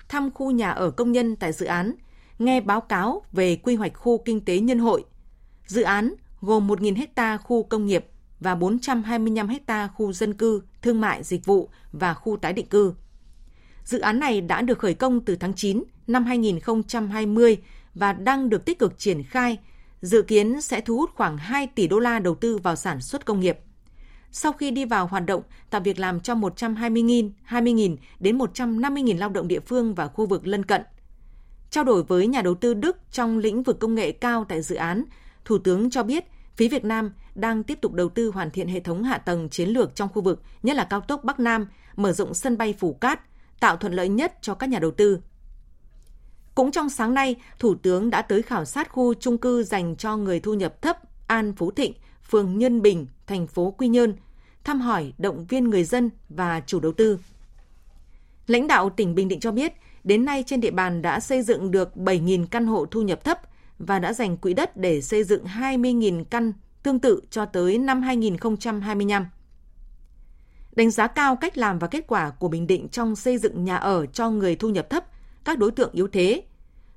thăm 0.10 0.32
khu 0.32 0.52
nhà 0.52 0.72
ở 0.72 0.92
công 0.92 1.12
nhân 1.12 1.36
tại 1.36 1.54
dự 1.54 1.66
án, 1.66 1.96
nghe 2.40 2.62
báo 2.62 2.82
cáo 2.82 3.22
về 3.32 3.56
quy 3.56 3.76
hoạch 3.76 3.94
khu 3.96 4.18
kinh 4.18 4.46
tế 4.46 4.60
nhân 4.60 4.80
hội. 4.80 5.06
Dự 5.66 5.82
án 5.82 6.14
gồm 6.42 6.68
1.000 6.68 7.06
ha 7.16 7.38
khu 7.38 7.64
công 7.64 7.86
nghiệp 7.86 8.06
và 8.40 8.56
425 8.56 9.48
ha 9.68 9.88
khu 9.88 10.14
dân 10.14 10.34
cư, 10.34 10.62
thương 10.82 11.02
mại, 11.02 11.24
dịch 11.24 11.46
vụ 11.46 11.70
và 11.92 12.14
khu 12.14 12.38
tái 12.38 12.54
định 12.54 12.68
cư. 12.68 12.94
Dự 13.84 14.00
án 14.00 14.20
này 14.20 14.42
đã 14.42 14.62
được 14.62 14.80
khởi 14.80 14.94
công 14.94 15.26
từ 15.26 15.36
tháng 15.36 15.54
9 15.54 15.84
năm 16.08 16.26
2020 16.26 17.58
và 17.94 18.14
đang 18.14 18.50
được 18.50 18.66
tích 18.66 18.80
cực 18.80 19.00
triển 19.00 19.24
khai, 19.24 19.58
dự 20.02 20.22
kiến 20.22 20.62
sẽ 20.62 20.82
thu 20.82 20.98
hút 20.98 21.10
khoảng 21.16 21.38
2 21.38 21.68
tỷ 21.68 21.88
đô 21.88 22.00
la 22.00 22.20
đầu 22.20 22.36
tư 22.36 22.58
vào 22.58 22.76
sản 22.76 23.02
xuất 23.02 23.26
công 23.26 23.40
nghiệp. 23.40 23.60
Sau 24.32 24.54
khi 24.54 24.72
đi 24.72 24.86
vào 24.86 25.08
hoạt 25.08 25.26
động, 25.26 25.42
tạo 25.70 25.82
việc 25.82 26.00
làm 26.00 26.20
cho 26.20 26.34
120.000, 26.36 27.32
20.000 27.50 27.96
đến 28.20 28.38
150.000 28.38 29.18
lao 29.18 29.30
động 29.30 29.48
địa 29.48 29.60
phương 29.60 29.96
và 29.96 30.08
khu 30.08 30.26
vực 30.26 30.48
lân 30.48 30.66
cận– 30.66 30.82
Trao 31.70 31.84
đổi 31.84 32.04
với 32.04 32.28
nhà 32.28 32.42
đầu 32.42 32.56
tư 32.56 32.74
Đức 32.74 32.98
trong 33.12 33.38
lĩnh 33.38 33.64
vực 33.64 33.80
công 33.80 33.96
nghệ 33.96 34.12
cao 34.12 34.46
tại 34.50 34.62
dự 34.62 34.76
án, 34.76 35.04
Thủ 35.46 35.58
tướng 35.58 35.90
cho 35.90 36.04
biết 36.04 36.26
phía 36.56 36.68
Việt 36.68 36.86
Nam 36.86 37.12
đang 37.36 37.64
tiếp 37.64 37.82
tục 37.82 37.94
đầu 37.94 38.10
tư 38.10 38.32
hoàn 38.34 38.52
thiện 38.52 38.68
hệ 38.68 38.80
thống 38.80 39.04
hạ 39.04 39.18
tầng 39.18 39.50
chiến 39.50 39.70
lược 39.70 39.96
trong 39.96 40.10
khu 40.14 40.22
vực, 40.22 40.42
nhất 40.64 40.76
là 40.76 40.84
cao 40.84 41.02
tốc 41.02 41.24
Bắc 41.24 41.40
Nam, 41.40 41.68
mở 41.96 42.12
rộng 42.14 42.34
sân 42.34 42.58
bay 42.58 42.74
Phủ 42.80 42.94
Cát, 42.94 43.20
tạo 43.60 43.78
thuận 43.78 43.94
lợi 43.94 44.10
nhất 44.10 44.38
cho 44.42 44.54
các 44.54 44.70
nhà 44.70 44.80
đầu 44.80 44.92
tư. 44.92 45.20
Cũng 46.56 46.72
trong 46.72 46.90
sáng 46.90 47.14
nay, 47.14 47.36
Thủ 47.60 47.76
tướng 47.76 48.10
đã 48.10 48.22
tới 48.22 48.42
khảo 48.42 48.66
sát 48.66 48.90
khu 48.92 49.14
trung 49.14 49.38
cư 49.38 49.64
dành 49.64 49.96
cho 49.96 50.18
người 50.18 50.40
thu 50.40 50.54
nhập 50.54 50.82
thấp 50.82 50.98
An 51.28 51.54
Phú 51.56 51.72
Thịnh, 51.72 51.94
phường 52.30 52.58
Nhân 52.58 52.82
Bình, 52.82 53.08
thành 53.28 53.48
phố 53.48 53.72
Quy 53.72 53.88
Nhơn, 53.88 54.14
thăm 54.64 54.82
hỏi, 54.82 55.14
động 55.18 55.46
viên 55.46 55.70
người 55.70 55.84
dân 55.84 56.10
và 56.30 56.62
chủ 56.66 56.80
đầu 56.80 56.92
tư. 56.92 57.20
Lãnh 58.48 58.68
đạo 58.68 58.90
tỉnh 58.90 59.16
Bình 59.16 59.28
Định 59.28 59.40
cho 59.40 59.52
biết, 59.52 59.74
Đến 60.08 60.26
nay 60.26 60.44
trên 60.48 60.62
địa 60.62 60.72
bàn 60.72 61.02
đã 61.02 61.20
xây 61.20 61.42
dựng 61.42 61.72
được 61.72 61.92
7.000 61.96 62.46
căn 62.52 62.68
hộ 62.68 62.86
thu 62.86 63.02
nhập 63.02 63.24
thấp 63.24 63.40
và 63.80 64.00
đã 64.00 64.14
dành 64.14 64.38
quỹ 64.38 64.54
đất 64.54 64.78
để 64.78 65.02
xây 65.02 65.24
dựng 65.24 65.46
20.000 65.46 66.24
căn 66.24 66.54
tương 66.84 67.00
tự 67.00 67.22
cho 67.30 67.46
tới 67.46 67.78
năm 67.78 68.02
2025. 68.02 69.26
Đánh 70.72 70.92
giá 70.92 71.08
cao 71.08 71.36
cách 71.36 71.58
làm 71.58 71.80
và 71.80 71.88
kết 71.88 72.08
quả 72.08 72.30
của 72.30 72.48
Bình 72.48 72.68
Định 72.68 72.88
trong 72.90 73.16
xây 73.16 73.38
dựng 73.38 73.64
nhà 73.64 73.76
ở 73.76 74.06
cho 74.06 74.30
người 74.30 74.56
thu 74.56 74.70
nhập 74.70 74.90
thấp, 74.90 75.06
các 75.46 75.58
đối 75.58 75.72
tượng 75.72 75.92
yếu 75.92 76.08
thế. 76.08 76.44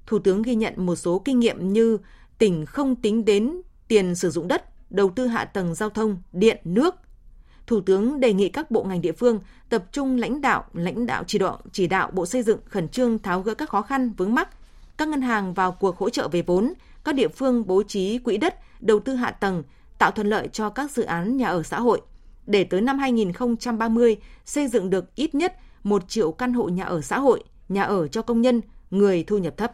Thủ 0.07 0.19
tướng 0.19 0.43
ghi 0.43 0.55
nhận 0.55 0.87
một 0.87 0.97
số 0.97 1.19
kinh 1.25 1.41
nghiệm 1.41 1.73
như 1.73 1.99
tỉnh 2.39 2.67
không 2.67 2.97
tính 2.97 3.25
đến 3.25 3.63
tiền 3.89 4.15
sử 4.15 4.31
dụng 4.31 4.49
đất, 4.49 4.91
đầu 4.91 5.11
tư 5.11 5.27
hạ 5.27 5.45
tầng 5.45 5.75
giao 5.75 5.91
thông, 5.91 6.23
điện, 6.33 6.61
nước, 6.65 6.95
Thủ 7.71 7.81
tướng 7.81 8.21
đề 8.21 8.33
nghị 8.33 8.49
các 8.49 8.71
bộ 8.71 8.85
ngành 8.85 9.01
địa 9.01 9.13
phương 9.13 9.41
tập 9.69 9.85
trung 9.93 10.17
lãnh 10.17 10.41
đạo, 10.41 10.65
lãnh 10.75 11.07
đạo 11.07 11.25
chỉ 11.27 11.39
đạo, 11.39 11.59
chỉ 11.73 11.87
đạo 11.87 12.11
Bộ 12.11 12.27
Xây 12.27 12.43
dựng 12.43 12.59
khẩn 12.65 12.89
trương 12.89 13.19
tháo 13.19 13.41
gỡ 13.41 13.55
các 13.55 13.69
khó 13.69 13.83
khăn 13.83 14.13
vướng 14.17 14.35
mắc, 14.35 14.49
các 14.97 15.09
ngân 15.09 15.23
hàng 15.23 15.55
vào 15.55 15.73
cuộc 15.73 15.99
hỗ 15.99 16.11
trợ 16.11 16.29
về 16.29 16.43
vốn, 16.43 16.73
các 17.05 17.15
địa 17.15 17.29
phương 17.29 17.67
bố 17.67 17.83
trí 17.83 18.19
quỹ 18.19 18.37
đất, 18.37 18.55
đầu 18.81 19.01
tư 19.01 19.15
hạ 19.15 19.31
tầng, 19.31 19.63
tạo 19.99 20.11
thuận 20.11 20.27
lợi 20.27 20.49
cho 20.53 20.71
các 20.71 20.91
dự 20.91 21.03
án 21.03 21.37
nhà 21.37 21.49
ở 21.49 21.63
xã 21.63 21.81
hội. 21.81 22.01
Để 22.47 22.65
tới 22.65 22.81
năm 22.81 22.99
2030 22.99 24.17
xây 24.45 24.69
dựng 24.69 24.91
được 24.91 25.15
ít 25.15 25.35
nhất 25.35 25.57
1 25.85 26.09
triệu 26.09 26.33
căn 26.33 26.53
hộ 26.53 26.69
nhà 26.69 26.85
ở 26.85 27.01
xã 27.01 27.19
hội, 27.19 27.45
nhà 27.69 27.83
ở 27.83 28.09
cho 28.09 28.23
công 28.23 28.41
nhân, 28.41 28.61
người 28.91 29.25
thu 29.25 29.39
nhập 29.39 29.57
thấp. 29.57 29.73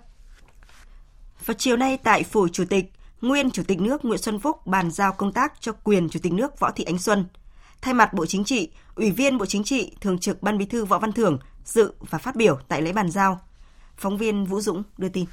Vào 1.45 1.55
chiều 1.59 1.76
nay 1.76 1.99
tại 2.03 2.23
Phủ 2.23 2.49
Chủ 2.49 2.65
tịch, 2.65 2.93
nguyên 3.21 3.50
Chủ 3.50 3.62
tịch 3.67 3.81
nước 3.81 4.05
Nguyễn 4.05 4.19
Xuân 4.19 4.38
Phúc 4.38 4.67
bàn 4.67 4.91
giao 4.91 5.12
công 5.12 5.33
tác 5.33 5.53
cho 5.61 5.73
quyền 5.73 6.09
Chủ 6.09 6.21
tịch 6.23 6.33
nước 6.33 6.61
Võ 6.61 6.71
Thị 6.71 6.85
Ánh 6.85 6.99
Xuân– 6.99 7.25
Thay 7.83 7.95
mặt 7.95 8.12
Bộ 8.12 8.26
Chính 8.26 8.45
trị, 8.45 8.71
Ủy 8.95 9.11
viên 9.11 9.38
Bộ 9.38 9.47
Chính 9.47 9.64
trị, 9.64 9.97
Thường 10.00 10.18
trực 10.18 10.42
Ban 10.42 10.59
Bí 10.59 10.66
thư 10.66 10.85
Võ 10.85 10.99
Văn 10.99 11.12
Thưởng 11.12 11.38
dự 11.64 11.92
và 12.11 12.18
phát 12.18 12.37
biểu 12.37 12.59
tại 12.68 12.83
lễ 12.83 12.92
bàn 12.92 13.11
giao. 13.11 13.40
Phóng 13.97 14.18
viên 14.18 14.45
Vũ 14.45 14.61
Dũng 14.61 14.83
đưa 14.99 15.09
tin. 15.09 15.25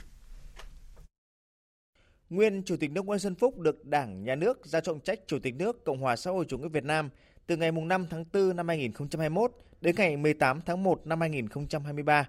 Nguyên 2.29 2.63
Chủ 2.63 2.75
tịch 2.77 2.91
nước 2.91 3.05
Nguyễn 3.05 3.19
Xuân 3.19 3.35
Phúc 3.35 3.59
được 3.59 3.85
Đảng, 3.85 4.23
Nhà 4.23 4.35
nước 4.35 4.59
giao 4.63 4.81
trọng 4.81 4.99
trách 4.99 5.19
Chủ 5.27 5.39
tịch 5.39 5.55
nước 5.55 5.85
Cộng 5.85 6.01
hòa 6.01 6.15
xã 6.15 6.31
hội 6.31 6.45
chủ 6.47 6.57
nghĩa 6.57 6.67
Việt 6.67 6.83
Nam 6.83 7.09
từ 7.47 7.57
ngày 7.57 7.71
5 7.71 8.07
tháng 8.09 8.25
4 8.33 8.55
năm 8.55 8.67
2021 8.67 9.51
đến 9.81 9.95
ngày 9.95 10.17
18 10.17 10.61
tháng 10.65 10.83
1 10.83 11.07
năm 11.07 11.21
2023. 11.21 12.27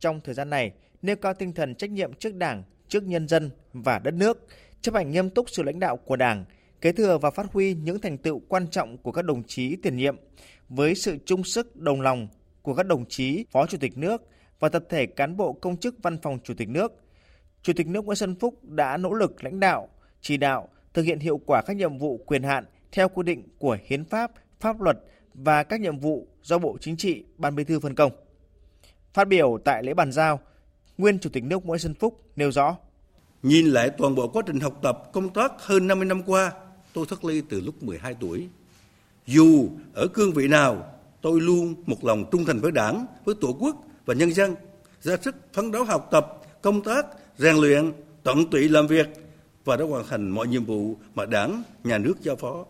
Trong 0.00 0.20
thời 0.24 0.34
gian 0.34 0.50
này, 0.50 0.72
nêu 1.02 1.16
cao 1.16 1.34
tinh 1.34 1.52
thần 1.52 1.74
trách 1.74 1.90
nhiệm 1.90 2.14
trước 2.14 2.34
Đảng, 2.34 2.62
trước 2.88 3.02
nhân 3.02 3.28
dân 3.28 3.50
và 3.72 3.98
đất 3.98 4.14
nước, 4.14 4.46
chấp 4.80 4.94
hành 4.94 5.10
nghiêm 5.10 5.30
túc 5.30 5.50
sự 5.50 5.62
lãnh 5.62 5.80
đạo 5.80 5.96
của 5.96 6.16
Đảng, 6.16 6.44
kế 6.80 6.92
thừa 6.92 7.18
và 7.18 7.30
phát 7.30 7.46
huy 7.52 7.74
những 7.74 8.00
thành 8.00 8.18
tựu 8.18 8.42
quan 8.48 8.68
trọng 8.70 8.98
của 8.98 9.12
các 9.12 9.24
đồng 9.24 9.42
chí 9.42 9.76
tiền 9.76 9.96
nhiệm 9.96 10.16
với 10.68 10.94
sự 10.94 11.18
chung 11.26 11.44
sức 11.44 11.76
đồng 11.76 12.00
lòng 12.00 12.28
của 12.62 12.74
các 12.74 12.86
đồng 12.86 13.04
chí 13.08 13.44
Phó 13.50 13.66
Chủ 13.66 13.78
tịch 13.80 13.98
nước 13.98 14.22
và 14.60 14.68
tập 14.68 14.84
thể 14.88 15.06
cán 15.06 15.36
bộ 15.36 15.52
công 15.52 15.76
chức 15.76 15.94
Văn 16.02 16.18
phòng 16.22 16.38
Chủ 16.44 16.54
tịch 16.54 16.68
nước. 16.68 16.92
Chủ 17.62 17.72
tịch 17.76 17.86
nước 17.86 18.04
Nguyễn 18.04 18.16
Xuân 18.16 18.34
Phúc 18.34 18.64
đã 18.64 18.96
nỗ 18.96 19.12
lực 19.12 19.44
lãnh 19.44 19.60
đạo, 19.60 19.88
chỉ 20.20 20.36
đạo 20.36 20.68
thực 20.94 21.02
hiện 21.02 21.18
hiệu 21.18 21.40
quả 21.46 21.62
các 21.66 21.76
nhiệm 21.76 21.98
vụ 21.98 22.20
quyền 22.26 22.42
hạn 22.42 22.64
theo 22.92 23.08
quy 23.08 23.22
định 23.22 23.48
của 23.58 23.78
hiến 23.84 24.04
pháp, 24.04 24.32
pháp 24.60 24.80
luật 24.80 24.98
và 25.34 25.62
các 25.62 25.80
nhiệm 25.80 25.98
vụ 25.98 26.28
do 26.42 26.58
Bộ 26.58 26.76
Chính 26.80 26.96
trị, 26.96 27.24
Ban 27.36 27.54
Bí 27.54 27.64
thư 27.64 27.80
phân 27.80 27.94
công. 27.94 28.12
Phát 29.14 29.28
biểu 29.28 29.58
tại 29.64 29.82
lễ 29.82 29.94
bàn 29.94 30.12
giao, 30.12 30.40
nguyên 30.98 31.18
Chủ 31.18 31.30
tịch 31.32 31.44
nước 31.44 31.66
Nguyễn 31.66 31.78
Xuân 31.78 31.94
Phúc 31.94 32.22
nêu 32.36 32.50
rõ: 32.50 32.76
Nhìn 33.42 33.66
lại 33.66 33.90
toàn 33.98 34.14
bộ 34.14 34.28
quá 34.28 34.42
trình 34.46 34.60
học 34.60 34.78
tập, 34.82 35.02
công 35.12 35.32
tác 35.32 35.52
hơn 35.58 35.86
50 35.86 36.06
năm 36.06 36.22
qua, 36.22 36.52
tôi 36.96 37.06
thất 37.06 37.24
ly 37.24 37.42
từ 37.48 37.60
lúc 37.60 37.82
12 37.82 38.14
tuổi. 38.20 38.48
Dù 39.26 39.68
ở 39.94 40.06
cương 40.14 40.32
vị 40.32 40.48
nào, 40.48 40.92
tôi 41.20 41.40
luôn 41.40 41.74
một 41.86 42.04
lòng 42.04 42.24
trung 42.32 42.44
thành 42.44 42.60
với 42.60 42.72
Đảng, 42.72 43.06
với 43.24 43.34
Tổ 43.40 43.56
quốc 43.60 43.76
và 44.06 44.14
nhân 44.14 44.32
dân, 44.32 44.54
ra 45.02 45.16
sức 45.22 45.34
phấn 45.52 45.72
đấu 45.72 45.84
học 45.84 46.08
tập, 46.10 46.42
công 46.62 46.82
tác, 46.82 47.06
rèn 47.38 47.56
luyện, 47.56 47.92
tận 48.22 48.50
tụy 48.50 48.68
làm 48.68 48.86
việc 48.86 49.06
và 49.64 49.76
đã 49.76 49.84
hoàn 49.84 50.06
thành 50.06 50.30
mọi 50.30 50.46
nhiệm 50.46 50.64
vụ 50.64 50.96
mà 51.14 51.26
Đảng, 51.26 51.62
Nhà 51.84 51.98
nước 51.98 52.14
giao 52.20 52.36
phó. 52.36 52.64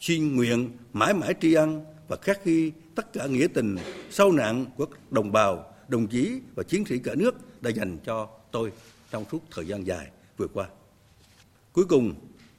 Xin 0.00 0.36
nguyện 0.36 0.70
mãi 0.92 1.14
mãi 1.14 1.34
tri 1.40 1.52
ân 1.52 1.84
và 2.08 2.16
khắc 2.16 2.44
ghi 2.44 2.72
tất 2.94 3.12
cả 3.12 3.26
nghĩa 3.26 3.46
tình 3.54 3.76
sâu 4.10 4.32
nặng 4.32 4.66
của 4.76 4.86
đồng 5.10 5.32
bào, 5.32 5.74
đồng 5.88 6.06
chí 6.06 6.40
và 6.54 6.62
chiến 6.62 6.84
sĩ 6.88 6.98
cả 6.98 7.14
nước 7.14 7.62
đã 7.62 7.70
dành 7.70 7.98
cho 8.06 8.28
tôi 8.50 8.72
trong 9.10 9.24
suốt 9.32 9.42
thời 9.50 9.66
gian 9.66 9.86
dài 9.86 10.06
vừa 10.36 10.48
qua. 10.48 10.66
Cuối 11.72 11.84
cùng, 11.84 12.14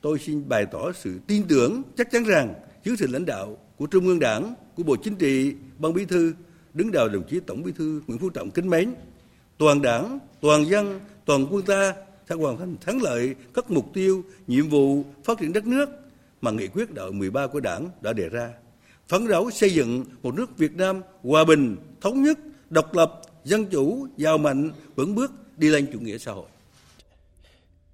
tôi 0.08 0.20
xin 0.20 0.50
bày 0.50 0.66
tỏ 0.66 0.92
sự 0.92 1.20
tin 1.28 1.48
tưởng 1.48 1.82
chắc 1.98 2.12
chắn 2.12 2.24
rằng 2.24 2.54
dưới 2.84 2.96
sự 2.98 3.08
lãnh 3.08 3.26
đạo 3.26 3.58
của 3.78 3.86
Trung 3.86 4.08
ương 4.08 4.20
Đảng, 4.20 4.54
của 4.76 4.84
Bộ 4.84 4.96
Chính 4.96 5.16
trị, 5.16 5.54
Ban 5.80 5.94
Bí 5.94 6.06
thư, 6.06 6.34
đứng 6.74 6.92
đầu 6.92 7.10
đồng 7.10 7.24
chí 7.30 7.40
Tổng 7.40 7.64
Bí 7.64 7.72
thư 7.72 8.02
Nguyễn 8.08 8.20
Phú 8.20 8.30
Trọng 8.30 8.52
kính 8.52 8.70
mến, 8.70 8.94
toàn 9.58 9.82
Đảng, 9.82 10.20
toàn 10.42 10.66
dân, 10.66 11.00
toàn 11.26 11.48
quân 11.52 11.66
ta 11.66 11.94
sẽ 12.30 12.36
hoàn 12.36 12.58
thành 12.58 12.76
thắng 12.82 13.02
lợi 13.02 13.36
các 13.54 13.72
mục 13.72 13.94
tiêu, 13.94 14.24
nhiệm 14.48 14.70
vụ 14.70 15.04
phát 15.24 15.40
triển 15.40 15.54
đất 15.54 15.68
nước 15.68 15.90
mà 16.42 16.52
nghị 16.52 16.68
quyết 16.68 16.94
đại 16.94 17.12
13 17.12 17.48
của 17.48 17.60
Đảng 17.60 17.90
đã 18.02 18.14
đề 18.14 18.30
ra. 18.30 18.50
Phấn 19.08 19.28
đấu 19.28 19.52
xây 19.52 19.74
dựng 19.74 20.06
một 20.22 20.36
nước 20.36 20.58
Việt 20.58 20.76
Nam 20.76 21.02
hòa 21.24 21.46
bình, 21.46 21.76
thống 22.02 22.24
nhất, 22.24 22.40
độc 22.70 22.94
lập, 22.94 23.22
dân 23.44 23.66
chủ, 23.66 24.08
giàu 24.18 24.38
mạnh, 24.38 24.72
vững 24.96 25.16
bước 25.16 25.32
đi 25.58 25.70
lên 25.70 25.88
chủ 25.94 26.00
nghĩa 26.00 26.18
xã 26.18 26.32
hội. 26.32 26.48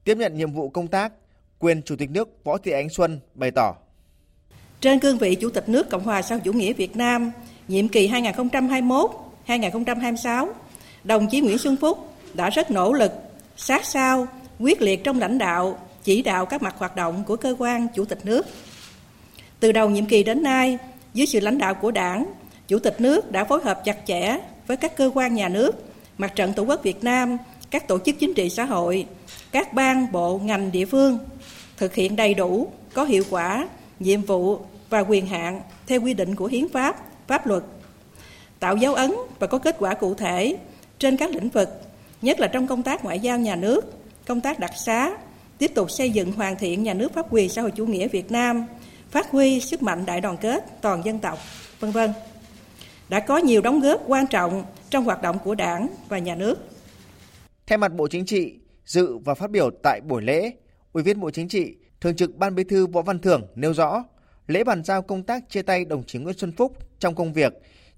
Tiếp 0.04 0.18
nhận 0.18 0.38
nhiệm 0.38 0.52
vụ 0.52 0.70
công 0.70 0.88
tác, 0.88 1.14
quyền 1.64 1.82
Chủ 1.82 1.96
tịch 1.96 2.10
nước 2.12 2.44
Võ 2.44 2.58
Thị 2.58 2.72
Ánh 2.72 2.90
Xuân 2.90 3.20
bày 3.36 3.52
tỏ. 3.52 3.76
Trên 4.82 5.00
cương 5.00 5.18
vị 5.18 5.36
Chủ 5.36 5.50
tịch 5.50 5.70
nước 5.70 5.90
Cộng 5.90 6.04
hòa 6.04 6.22
xã 6.22 6.36
hội 6.36 6.42
chủ 6.44 6.54
nghĩa 6.54 6.74
Việt 6.74 6.96
Nam, 6.96 7.32
nhiệm 7.68 7.88
kỳ 7.88 8.10
2021-2026, 9.48 10.48
đồng 11.04 11.28
chí 11.32 11.42
Nguyễn 11.42 11.58
Xuân 11.58 11.78
Phúc 11.82 12.14
đã 12.34 12.50
rất 12.50 12.72
nỗ 12.72 12.94
lực, 12.94 13.12
sát 13.58 13.86
sao, 13.86 14.28
quyết 14.60 14.82
liệt 14.82 15.04
trong 15.04 15.20
lãnh 15.20 15.38
đạo, 15.38 15.80
chỉ 16.04 16.22
đạo 16.22 16.46
các 16.46 16.64
mặt 16.64 16.76
hoạt 16.78 16.96
động 16.96 17.24
của 17.28 17.36
cơ 17.36 17.56
quan 17.60 17.88
Chủ 17.96 18.06
tịch 18.06 18.26
nước. 18.26 18.46
Từ 19.60 19.72
đầu 19.72 19.90
nhiệm 19.90 20.06
kỳ 20.06 20.24
đến 20.24 20.44
nay, 20.44 20.78
dưới 21.14 21.28
sự 21.28 21.40
lãnh 21.40 21.58
đạo 21.58 21.74
của 21.74 21.92
Đảng, 21.92 22.26
Chủ 22.68 22.80
tịch 22.80 23.02
nước 23.02 23.32
đã 23.32 23.44
phối 23.44 23.60
hợp 23.64 23.82
chặt 23.86 23.98
chẽ 24.06 24.38
với 24.68 24.78
các 24.78 24.98
cơ 24.98 25.12
quan 25.14 25.36
nhà 25.36 25.50
nước, 25.50 25.72
Mặt 26.18 26.36
trận 26.36 26.54
Tổ 26.54 26.64
quốc 26.64 26.84
Việt 26.84 27.04
Nam, 27.04 27.38
các 27.72 27.88
tổ 27.88 28.00
chức 28.00 28.16
chính 28.20 28.34
trị 28.34 28.50
xã 28.50 28.66
hội, 28.66 29.06
các 29.52 29.74
ban, 29.74 30.12
bộ, 30.12 30.38
ngành 30.38 30.72
địa 30.72 30.86
phương 30.86 31.20
thực 31.78 31.96
hiện 31.96 32.16
đầy 32.16 32.34
đủ, 32.34 32.68
có 32.94 33.04
hiệu 33.04 33.24
quả 33.30 33.68
nhiệm 34.00 34.22
vụ 34.22 34.60
và 34.90 35.00
quyền 35.00 35.28
hạn 35.28 35.62
theo 35.88 36.02
quy 36.02 36.14
định 36.14 36.36
của 36.36 36.46
hiến 36.46 36.70
pháp, 36.70 36.96
pháp 37.28 37.48
luật, 37.48 37.64
tạo 38.60 38.76
dấu 38.76 38.94
ấn 38.94 39.12
và 39.40 39.48
có 39.48 39.58
kết 39.58 39.76
quả 39.80 39.94
cụ 39.94 40.14
thể 40.14 40.58
trên 41.00 41.18
các 41.18 41.32
lĩnh 41.32 41.50
vực, 41.50 41.70
nhất 42.22 42.40
là 42.40 42.48
trong 42.48 42.68
công 42.68 42.84
tác 42.84 43.04
ngoại 43.04 43.20
giao 43.20 43.40
nhà 43.40 43.56
nước, 43.56 43.94
công 44.26 44.42
tác 44.42 44.60
đặc 44.60 44.72
xá, 44.86 45.18
tiếp 45.58 45.72
tục 45.76 45.92
xây 45.92 46.10
dựng 46.10 46.32
hoàn 46.32 46.56
thiện 46.56 46.84
nhà 46.84 46.94
nước 46.94 47.14
pháp 47.14 47.26
quyền 47.30 47.50
xã 47.50 47.62
hội 47.62 47.72
chủ 47.72 47.86
nghĩa 47.86 48.08
Việt 48.08 48.32
Nam, 48.32 48.66
phát 49.12 49.32
huy 49.32 49.60
sức 49.60 49.84
mạnh 49.84 50.06
đại 50.06 50.22
đoàn 50.22 50.38
kết 50.38 50.82
toàn 50.82 51.06
dân 51.06 51.20
tộc, 51.20 51.40
vân 51.80 51.92
vân. 51.92 52.14
Đã 53.10 53.20
có 53.20 53.38
nhiều 53.38 53.62
đóng 53.62 53.80
góp 53.80 54.02
quan 54.08 54.28
trọng 54.28 54.64
trong 54.90 55.04
hoạt 55.04 55.22
động 55.22 55.38
của 55.44 55.56
Đảng 55.56 55.88
và 56.10 56.18
nhà 56.18 56.36
nước. 56.36 56.60
Thay 57.68 57.78
mặt 57.78 57.94
Bộ 57.94 58.08
Chính 58.08 58.26
trị, 58.26 58.54
dự 58.86 59.18
và 59.18 59.36
phát 59.36 59.50
biểu 59.50 59.70
tại 59.84 60.02
buổi 60.08 60.22
lễ, 60.22 60.52
Ủy 60.94 61.04
viên 61.04 61.20
Bộ 61.20 61.32
Chính 61.32 61.48
trị, 61.48 61.76
Thường 62.02 62.16
trực 62.16 62.36
Ban 62.36 62.56
Bí 62.56 62.64
thư 62.64 62.88
Võ 62.88 63.02
Văn 63.02 63.20
Thưởng 63.20 63.48
nêu 63.56 63.74
rõ, 63.74 64.04
lễ 64.48 64.64
bàn 64.64 64.84
giao 64.84 65.02
công 65.02 65.24
tác 65.24 65.50
chia 65.50 65.62
tay 65.62 65.86
đồng 65.86 66.04
chí 66.04 66.20
Nguyễn 66.20 66.38
Xuân 66.38 66.52
Phúc 66.52 66.78
trong 67.00 67.16
công 67.16 67.34
việc, 67.34 67.54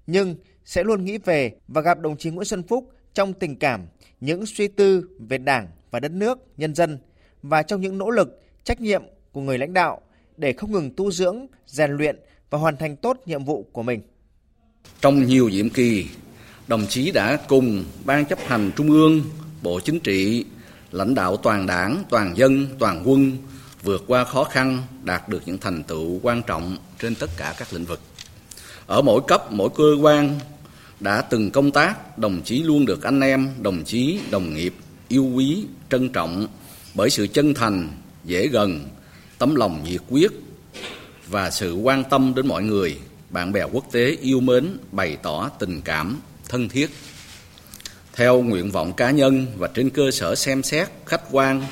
nhưng 0.06 0.36
sẽ 0.64 0.84
luôn 0.84 1.04
nghĩ 1.04 1.18
về 1.18 1.52
và 1.68 1.80
gặp 1.80 2.00
đồng 2.00 2.16
chí 2.16 2.30
Nguyễn 2.30 2.44
Xuân 2.44 2.62
Phúc 2.62 2.92
trong 3.14 3.32
tình 3.32 3.56
cảm, 3.56 3.86
những 4.20 4.46
suy 4.46 4.68
tư 4.68 5.08
về 5.18 5.38
Đảng 5.38 5.68
và 5.90 6.00
đất 6.00 6.12
nước, 6.12 6.38
nhân 6.56 6.74
dân 6.74 6.98
và 7.42 7.62
trong 7.62 7.80
những 7.80 7.98
nỗ 7.98 8.10
lực, 8.10 8.42
trách 8.64 8.80
nhiệm 8.80 9.02
của 9.32 9.40
người 9.40 9.58
lãnh 9.58 9.72
đạo 9.72 10.00
để 10.36 10.52
không 10.52 10.72
ngừng 10.72 10.90
tu 10.96 11.10
dưỡng, 11.10 11.46
rèn 11.66 11.90
luyện 11.90 12.16
và 12.50 12.58
hoàn 12.58 12.76
thành 12.76 12.96
tốt 12.96 13.20
nhiệm 13.26 13.44
vụ 13.44 13.66
của 13.72 13.82
mình. 13.82 14.00
Trong 15.00 15.24
nhiều 15.24 15.48
nhiệm 15.48 15.70
kỳ, 15.70 16.06
đồng 16.68 16.86
chí 16.86 17.10
đã 17.10 17.38
cùng 17.48 17.84
Ban 18.04 18.24
chấp 18.24 18.38
hành 18.46 18.70
Trung 18.76 18.90
ương, 18.90 19.22
Bộ 19.62 19.80
Chính 19.80 20.00
trị, 20.00 20.44
lãnh 20.96 21.14
đạo 21.14 21.36
toàn 21.36 21.66
đảng, 21.66 22.02
toàn 22.10 22.36
dân, 22.36 22.66
toàn 22.78 23.02
quân 23.04 23.36
vượt 23.82 24.04
qua 24.06 24.24
khó 24.24 24.44
khăn, 24.44 24.82
đạt 25.04 25.28
được 25.28 25.42
những 25.46 25.58
thành 25.58 25.82
tựu 25.82 26.20
quan 26.22 26.42
trọng 26.42 26.76
trên 27.00 27.14
tất 27.14 27.30
cả 27.36 27.54
các 27.58 27.72
lĩnh 27.72 27.84
vực. 27.84 28.00
Ở 28.86 29.02
mỗi 29.02 29.20
cấp, 29.28 29.52
mỗi 29.52 29.68
cơ 29.76 29.96
quan 30.02 30.40
đã 31.00 31.20
từng 31.22 31.50
công 31.50 31.70
tác, 31.70 32.18
đồng 32.18 32.42
chí 32.44 32.62
luôn 32.62 32.86
được 32.86 33.02
anh 33.02 33.20
em, 33.20 33.48
đồng 33.62 33.84
chí, 33.84 34.20
đồng 34.30 34.54
nghiệp 34.54 34.74
yêu 35.08 35.24
quý, 35.34 35.64
trân 35.90 36.08
trọng 36.08 36.46
bởi 36.94 37.10
sự 37.10 37.26
chân 37.26 37.54
thành, 37.54 37.88
dễ 38.24 38.48
gần, 38.48 38.88
tấm 39.38 39.54
lòng 39.54 39.84
nhiệt 39.84 40.00
quyết 40.08 40.32
và 41.28 41.50
sự 41.50 41.74
quan 41.74 42.04
tâm 42.10 42.32
đến 42.36 42.46
mọi 42.46 42.62
người, 42.62 42.98
bạn 43.30 43.52
bè 43.52 43.64
quốc 43.64 43.84
tế 43.92 44.16
yêu 44.20 44.40
mến, 44.40 44.78
bày 44.92 45.16
tỏ 45.22 45.48
tình 45.48 45.80
cảm 45.80 46.20
thân 46.48 46.68
thiết. 46.68 46.90
Theo 48.16 48.42
nguyện 48.42 48.70
vọng 48.70 48.92
cá 48.92 49.10
nhân 49.10 49.46
và 49.56 49.68
trên 49.74 49.90
cơ 49.90 50.10
sở 50.10 50.34
xem 50.34 50.62
xét 50.62 50.88
khách 51.06 51.22
quan, 51.30 51.62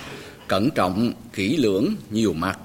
cẩn 0.49 0.71
trọng, 0.71 1.13
kỹ 1.33 1.57
lưỡng, 1.57 1.95
nhiều 2.11 2.33
mặt, 2.33 2.59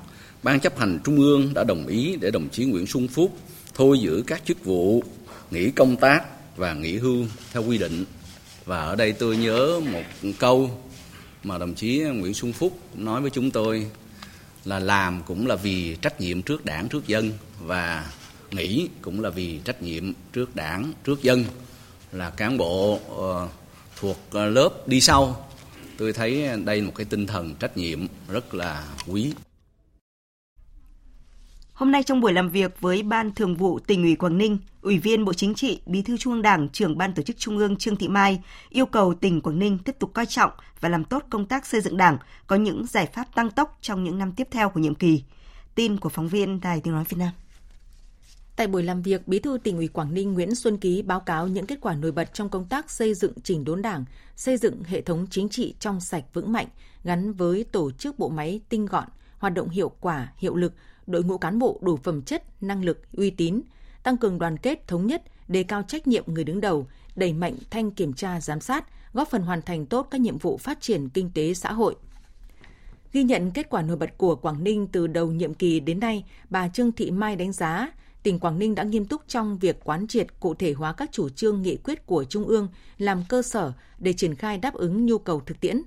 Ban 0.43 0.59
chấp 0.59 0.79
hành 0.79 0.99
Trung 1.03 1.17
ương 1.17 1.53
đã 1.53 1.63
đồng 1.63 1.87
ý 1.87 2.15
để 2.21 2.31
đồng 2.31 2.49
chí 2.49 2.65
Nguyễn 2.65 2.87
Xuân 2.87 3.07
Phúc 3.07 3.37
thôi 3.73 3.99
giữ 3.99 4.23
các 4.27 4.41
chức 4.45 4.65
vụ, 4.65 5.03
nghỉ 5.51 5.71
công 5.71 5.95
tác 5.95 6.23
và 6.57 6.73
nghỉ 6.73 6.97
hưu 6.97 7.25
theo 7.53 7.63
quy 7.63 7.77
định. 7.77 8.05
Và 8.65 8.79
ở 8.79 8.95
đây 8.95 9.11
tôi 9.11 9.37
nhớ 9.37 9.81
một 9.91 10.03
câu 10.39 10.71
mà 11.43 11.57
đồng 11.57 11.73
chí 11.73 11.99
Nguyễn 11.99 12.33
Xuân 12.33 12.53
Phúc 12.53 12.79
nói 12.95 13.21
với 13.21 13.31
chúng 13.31 13.51
tôi 13.51 13.87
là 14.65 14.79
làm 14.79 15.21
cũng 15.25 15.47
là 15.47 15.55
vì 15.55 15.95
trách 16.01 16.21
nhiệm 16.21 16.41
trước 16.41 16.65
đảng, 16.65 16.89
trước 16.89 17.07
dân 17.07 17.31
và 17.59 18.11
nghỉ 18.51 18.89
cũng 19.01 19.21
là 19.21 19.29
vì 19.29 19.59
trách 19.65 19.81
nhiệm 19.81 20.13
trước 20.33 20.55
đảng, 20.55 20.93
trước 21.03 21.23
dân 21.23 21.45
là 22.11 22.29
cán 22.29 22.57
bộ 22.57 22.99
uh, 23.15 23.49
thuộc 23.99 24.17
ờ, 24.31 24.49
lớp 24.49 24.69
đi 24.85 25.01
sau 25.01 25.47
tôi 25.97 26.13
thấy 26.13 26.49
đây 26.65 26.81
một 26.81 26.91
cái 26.95 27.05
tinh 27.05 27.27
thần 27.27 27.55
trách 27.55 27.77
nhiệm 27.77 28.07
rất 28.27 28.53
là 28.53 28.83
quý. 29.07 29.33
Hôm 31.73 31.91
nay 31.91 32.03
trong 32.03 32.21
buổi 32.21 32.33
làm 32.33 32.49
việc 32.49 32.81
với 32.81 33.03
Ban 33.03 33.33
Thường 33.35 33.55
vụ 33.55 33.79
tỉnh 33.79 34.03
ủy 34.03 34.15
Quảng 34.15 34.37
Ninh, 34.37 34.57
Ủy 34.81 34.99
viên 34.99 35.25
Bộ 35.25 35.33
Chính 35.33 35.55
trị, 35.55 35.81
Bí 35.85 36.01
thư 36.01 36.17
Trung 36.17 36.33
ương 36.33 36.41
Đảng, 36.41 36.69
trưởng 36.69 36.97
Ban 36.97 37.13
Tổ 37.13 37.23
chức 37.23 37.37
Trung 37.37 37.57
ương 37.57 37.75
Trương 37.75 37.95
Thị 37.95 38.07
Mai 38.07 38.41
yêu 38.69 38.85
cầu 38.85 39.13
tỉnh 39.13 39.41
Quảng 39.41 39.59
Ninh 39.59 39.77
tiếp 39.77 39.95
tục 39.99 40.11
coi 40.13 40.25
trọng 40.25 40.51
và 40.79 40.89
làm 40.89 41.03
tốt 41.03 41.23
công 41.29 41.45
tác 41.45 41.65
xây 41.65 41.81
dựng 41.81 41.97
Đảng, 41.97 42.17
có 42.47 42.55
những 42.55 42.85
giải 42.85 43.05
pháp 43.13 43.35
tăng 43.35 43.49
tốc 43.49 43.77
trong 43.81 44.03
những 44.03 44.17
năm 44.17 44.31
tiếp 44.31 44.47
theo 44.51 44.69
của 44.69 44.79
nhiệm 44.79 44.95
kỳ. 44.95 45.23
Tin 45.75 45.97
của 45.97 46.09
phóng 46.09 46.27
viên 46.27 46.61
Đài 46.61 46.81
Tiếng 46.81 46.93
nói 46.93 47.03
Việt 47.09 47.17
Nam. 47.17 47.31
Tại 48.59 48.67
buổi 48.67 48.83
làm 48.83 49.01
việc, 49.01 49.27
Bí 49.27 49.39
thư 49.39 49.57
tỉnh 49.63 49.77
ủy 49.77 49.87
Quảng 49.87 50.13
Ninh 50.13 50.33
Nguyễn 50.33 50.55
Xuân 50.55 50.77
Ký 50.77 51.01
báo 51.01 51.19
cáo 51.19 51.47
những 51.47 51.65
kết 51.65 51.77
quả 51.81 51.95
nổi 51.95 52.11
bật 52.11 52.33
trong 52.33 52.49
công 52.49 52.65
tác 52.65 52.91
xây 52.91 53.13
dựng 53.13 53.33
chỉnh 53.43 53.63
đốn 53.63 53.81
Đảng, 53.81 54.05
xây 54.35 54.57
dựng 54.57 54.83
hệ 54.83 55.01
thống 55.01 55.27
chính 55.29 55.49
trị 55.49 55.73
trong 55.79 55.99
sạch 55.99 56.23
vững 56.33 56.51
mạnh, 56.51 56.67
gắn 57.03 57.33
với 57.33 57.65
tổ 57.71 57.91
chức 57.91 58.19
bộ 58.19 58.29
máy 58.29 58.61
tinh 58.69 58.85
gọn, 58.85 59.07
hoạt 59.37 59.53
động 59.53 59.69
hiệu 59.69 59.91
quả, 59.99 60.33
hiệu 60.37 60.55
lực, 60.55 60.73
đội 61.07 61.23
ngũ 61.23 61.37
cán 61.37 61.59
bộ 61.59 61.79
đủ 61.81 61.97
phẩm 61.97 62.21
chất, 62.21 62.63
năng 62.63 62.83
lực, 62.83 63.01
uy 63.13 63.29
tín, 63.29 63.61
tăng 64.03 64.17
cường 64.17 64.39
đoàn 64.39 64.57
kết, 64.57 64.87
thống 64.87 65.07
nhất, 65.07 65.23
đề 65.47 65.63
cao 65.63 65.83
trách 65.87 66.07
nhiệm 66.07 66.23
người 66.27 66.43
đứng 66.43 66.61
đầu, 66.61 66.87
đẩy 67.15 67.33
mạnh 67.33 67.55
thanh 67.69 67.91
kiểm 67.91 68.13
tra 68.13 68.41
giám 68.41 68.59
sát, 68.59 68.85
góp 69.13 69.29
phần 69.29 69.41
hoàn 69.41 69.61
thành 69.61 69.85
tốt 69.85 70.07
các 70.11 70.21
nhiệm 70.21 70.37
vụ 70.37 70.57
phát 70.57 70.81
triển 70.81 71.09
kinh 71.09 71.31
tế 71.33 71.53
xã 71.53 71.71
hội. 71.71 71.95
Ghi 73.13 73.23
nhận 73.23 73.51
kết 73.51 73.69
quả 73.69 73.81
nổi 73.81 73.97
bật 73.97 74.17
của 74.17 74.35
Quảng 74.35 74.63
Ninh 74.63 74.87
từ 74.87 75.07
đầu 75.07 75.31
nhiệm 75.31 75.53
kỳ 75.53 75.79
đến 75.79 75.99
nay, 75.99 76.25
bà 76.49 76.67
Trương 76.67 76.91
Thị 76.91 77.11
Mai 77.11 77.35
đánh 77.35 77.53
giá 77.53 77.89
tỉnh 78.23 78.39
Quảng 78.39 78.59
Ninh 78.59 78.75
đã 78.75 78.83
nghiêm 78.83 79.05
túc 79.05 79.21
trong 79.27 79.57
việc 79.59 79.79
quán 79.83 80.07
triệt 80.07 80.27
cụ 80.39 80.53
thể 80.53 80.73
hóa 80.73 80.93
các 80.93 81.09
chủ 81.11 81.29
trương 81.29 81.61
nghị 81.61 81.77
quyết 81.77 82.05
của 82.05 82.23
Trung 82.23 82.43
ương 82.43 82.67
làm 82.97 83.23
cơ 83.29 83.41
sở 83.41 83.73
để 83.99 84.13
triển 84.13 84.35
khai 84.35 84.57
đáp 84.57 84.73
ứng 84.73 85.05
nhu 85.05 85.17
cầu 85.17 85.41
thực 85.45 85.59
tiễn. 85.59 85.81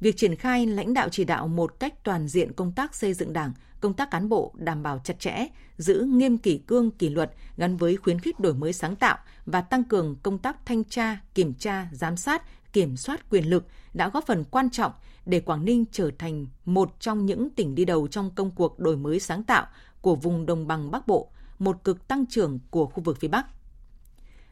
Việc 0.00 0.16
triển 0.16 0.36
khai 0.36 0.66
lãnh 0.66 0.94
đạo 0.94 1.08
chỉ 1.08 1.24
đạo 1.24 1.48
một 1.48 1.80
cách 1.80 2.04
toàn 2.04 2.28
diện 2.28 2.52
công 2.52 2.72
tác 2.72 2.94
xây 2.94 3.14
dựng 3.14 3.32
Đảng, 3.32 3.52
công 3.80 3.94
tác 3.94 4.10
cán 4.10 4.28
bộ 4.28 4.54
đảm 4.56 4.82
bảo 4.82 5.00
chặt 5.04 5.20
chẽ, 5.20 5.46
giữ 5.76 6.00
nghiêm 6.00 6.38
kỷ 6.38 6.58
cương 6.58 6.90
kỷ 6.90 7.08
luật 7.08 7.32
gắn 7.56 7.76
với 7.76 7.96
khuyến 7.96 8.18
khích 8.18 8.40
đổi 8.40 8.54
mới 8.54 8.72
sáng 8.72 8.96
tạo 8.96 9.18
và 9.46 9.60
tăng 9.60 9.84
cường 9.84 10.16
công 10.22 10.38
tác 10.38 10.66
thanh 10.66 10.84
tra, 10.84 11.20
kiểm 11.34 11.54
tra, 11.54 11.88
giám 11.92 12.16
sát, 12.16 12.42
kiểm 12.72 12.96
soát 12.96 13.30
quyền 13.30 13.50
lực 13.50 13.66
đã 13.94 14.08
góp 14.08 14.26
phần 14.26 14.44
quan 14.50 14.70
trọng 14.70 14.92
để 15.26 15.40
Quảng 15.40 15.64
Ninh 15.64 15.84
trở 15.92 16.10
thành 16.18 16.46
một 16.64 17.00
trong 17.00 17.26
những 17.26 17.50
tỉnh 17.50 17.74
đi 17.74 17.84
đầu 17.84 18.08
trong 18.08 18.30
công 18.34 18.50
cuộc 18.50 18.78
đổi 18.78 18.96
mới 18.96 19.20
sáng 19.20 19.42
tạo 19.42 19.66
của 20.00 20.14
vùng 20.14 20.46
đồng 20.46 20.66
bằng 20.66 20.90
Bắc 20.90 21.06
Bộ, 21.06 21.30
một 21.58 21.84
cực 21.84 22.08
tăng 22.08 22.26
trưởng 22.26 22.58
của 22.70 22.86
khu 22.86 23.02
vực 23.02 23.16
phía 23.20 23.28
Bắc. 23.28 23.46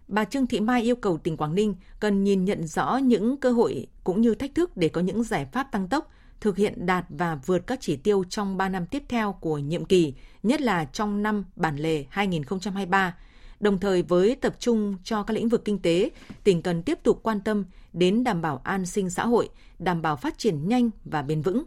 Bà 0.09 0.25
Trương 0.25 0.47
Thị 0.47 0.61
Mai 0.61 0.83
yêu 0.83 0.97
cầu 0.97 1.19
tỉnh 1.19 1.37
Quảng 1.37 1.55
Ninh 1.55 1.75
cần 2.01 2.25
nhìn 2.25 2.45
nhận 2.45 2.67
rõ 2.67 2.97
những 2.97 3.37
cơ 3.37 3.53
hội 3.53 3.87
cũng 4.05 4.21
như 4.21 4.35
thách 4.35 4.55
thức 4.55 4.77
để 4.77 4.89
có 4.89 5.01
những 5.01 5.23
giải 5.23 5.47
pháp 5.53 5.73
tăng 5.73 5.89
tốc, 5.89 6.11
thực 6.41 6.57
hiện 6.57 6.87
đạt 6.87 7.05
và 7.09 7.39
vượt 7.47 7.67
các 7.67 7.79
chỉ 7.81 7.97
tiêu 7.97 8.25
trong 8.25 8.57
3 8.57 8.69
năm 8.69 8.87
tiếp 8.87 9.03
theo 9.09 9.33
của 9.33 9.59
nhiệm 9.59 9.85
kỳ, 9.85 10.15
nhất 10.43 10.61
là 10.61 10.85
trong 10.85 11.23
năm 11.23 11.45
bản 11.57 11.77
lề 11.77 12.05
2023. 12.09 13.17
Đồng 13.61 13.79
thời 13.79 14.03
với 14.03 14.37
tập 14.37 14.57
trung 14.59 14.97
cho 15.05 15.23
các 15.23 15.35
lĩnh 15.35 15.49
vực 15.49 15.65
kinh 15.65 15.79
tế, 15.79 16.11
tỉnh 16.45 16.63
cần 16.63 16.83
tiếp 16.83 16.99
tục 17.03 17.21
quan 17.23 17.41
tâm 17.41 17.65
đến 17.93 18.25
đảm 18.25 18.43
bảo 18.43 18.61
an 18.65 18.87
sinh 18.87 19.11
xã 19.11 19.27
hội, 19.27 19.49
đảm 19.79 20.03
bảo 20.03 20.17
phát 20.17 20.39
triển 20.39 20.69
nhanh 20.69 20.91
và 21.05 21.23
bền 21.23 21.43
vững. 21.43 21.65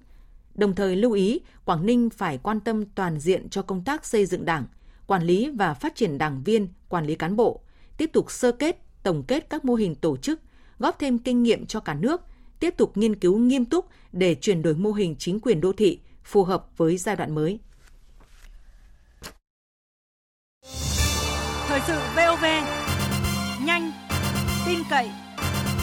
Đồng 0.55 0.75
thời 0.75 0.95
lưu 0.95 1.11
ý 1.11 1.39
Quảng 1.65 1.85
Ninh 1.85 2.09
phải 2.09 2.37
quan 2.37 2.59
tâm 2.59 2.85
toàn 2.85 3.19
diện 3.19 3.49
cho 3.49 3.61
công 3.61 3.83
tác 3.83 4.05
xây 4.05 4.25
dựng 4.25 4.45
Đảng, 4.45 4.65
quản 5.09 5.23
lý 5.23 5.49
và 5.49 5.73
phát 5.73 5.95
triển 5.95 6.17
đảng 6.17 6.43
viên, 6.43 6.67
quản 6.89 7.05
lý 7.05 7.15
cán 7.15 7.35
bộ, 7.35 7.61
tiếp 7.97 8.09
tục 8.13 8.31
sơ 8.31 8.51
kết, 8.51 8.77
tổng 9.03 9.23
kết 9.27 9.49
các 9.49 9.65
mô 9.65 9.75
hình 9.75 9.95
tổ 9.95 10.17
chức, 10.17 10.41
góp 10.79 10.99
thêm 10.99 11.17
kinh 11.17 11.43
nghiệm 11.43 11.65
cho 11.65 11.79
cả 11.79 11.93
nước, 11.93 12.21
tiếp 12.59 12.73
tục 12.77 12.97
nghiên 12.97 13.15
cứu 13.15 13.37
nghiêm 13.37 13.65
túc 13.65 13.85
để 14.11 14.35
chuyển 14.35 14.61
đổi 14.61 14.75
mô 14.75 14.91
hình 14.91 15.15
chính 15.19 15.39
quyền 15.39 15.61
đô 15.61 15.73
thị 15.73 15.99
phù 16.23 16.43
hợp 16.43 16.65
với 16.77 16.97
giai 16.97 17.15
đoạn 17.15 17.35
mới. 17.35 17.59
Thời 21.67 21.79
sự 21.87 21.99
VOV, 22.15 22.45
nhanh, 23.65 23.91
tin 24.65 24.79
cậy, 24.89 25.09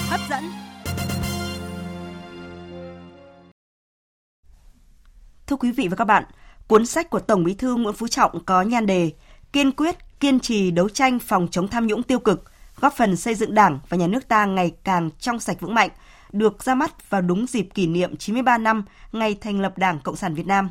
hấp 0.08 0.20
dẫn. 0.30 0.44
Thưa 5.46 5.56
quý 5.56 5.72
vị 5.72 5.88
và 5.88 5.96
các 5.96 6.04
bạn, 6.04 6.24
cuốn 6.68 6.86
sách 6.86 7.10
của 7.10 7.20
Tổng 7.20 7.44
Bí 7.44 7.54
thư 7.54 7.74
Nguyễn 7.74 7.94
Phú 7.94 8.08
Trọng 8.08 8.44
có 8.44 8.62
nhan 8.62 8.86
đề 8.86 9.12
Kiên 9.52 9.72
quyết, 9.72 9.96
kiên 10.20 10.40
trì 10.40 10.70
đấu 10.70 10.88
tranh 10.88 11.18
phòng 11.18 11.48
chống 11.50 11.68
tham 11.68 11.86
nhũng 11.86 12.02
tiêu 12.02 12.18
cực, 12.18 12.44
góp 12.80 12.94
phần 12.96 13.16
xây 13.16 13.34
dựng 13.34 13.54
Đảng 13.54 13.78
và 13.88 13.96
nhà 13.96 14.06
nước 14.06 14.28
ta 14.28 14.44
ngày 14.46 14.72
càng 14.84 15.10
trong 15.18 15.40
sạch 15.40 15.60
vững 15.60 15.74
mạnh, 15.74 15.90
được 16.32 16.62
ra 16.62 16.74
mắt 16.74 17.10
vào 17.10 17.22
đúng 17.22 17.46
dịp 17.46 17.68
kỷ 17.74 17.86
niệm 17.86 18.16
93 18.16 18.58
năm 18.58 18.84
ngày 19.12 19.34
thành 19.40 19.60
lập 19.60 19.78
Đảng 19.78 20.00
Cộng 20.00 20.16
sản 20.16 20.34
Việt 20.34 20.46
Nam. 20.46 20.70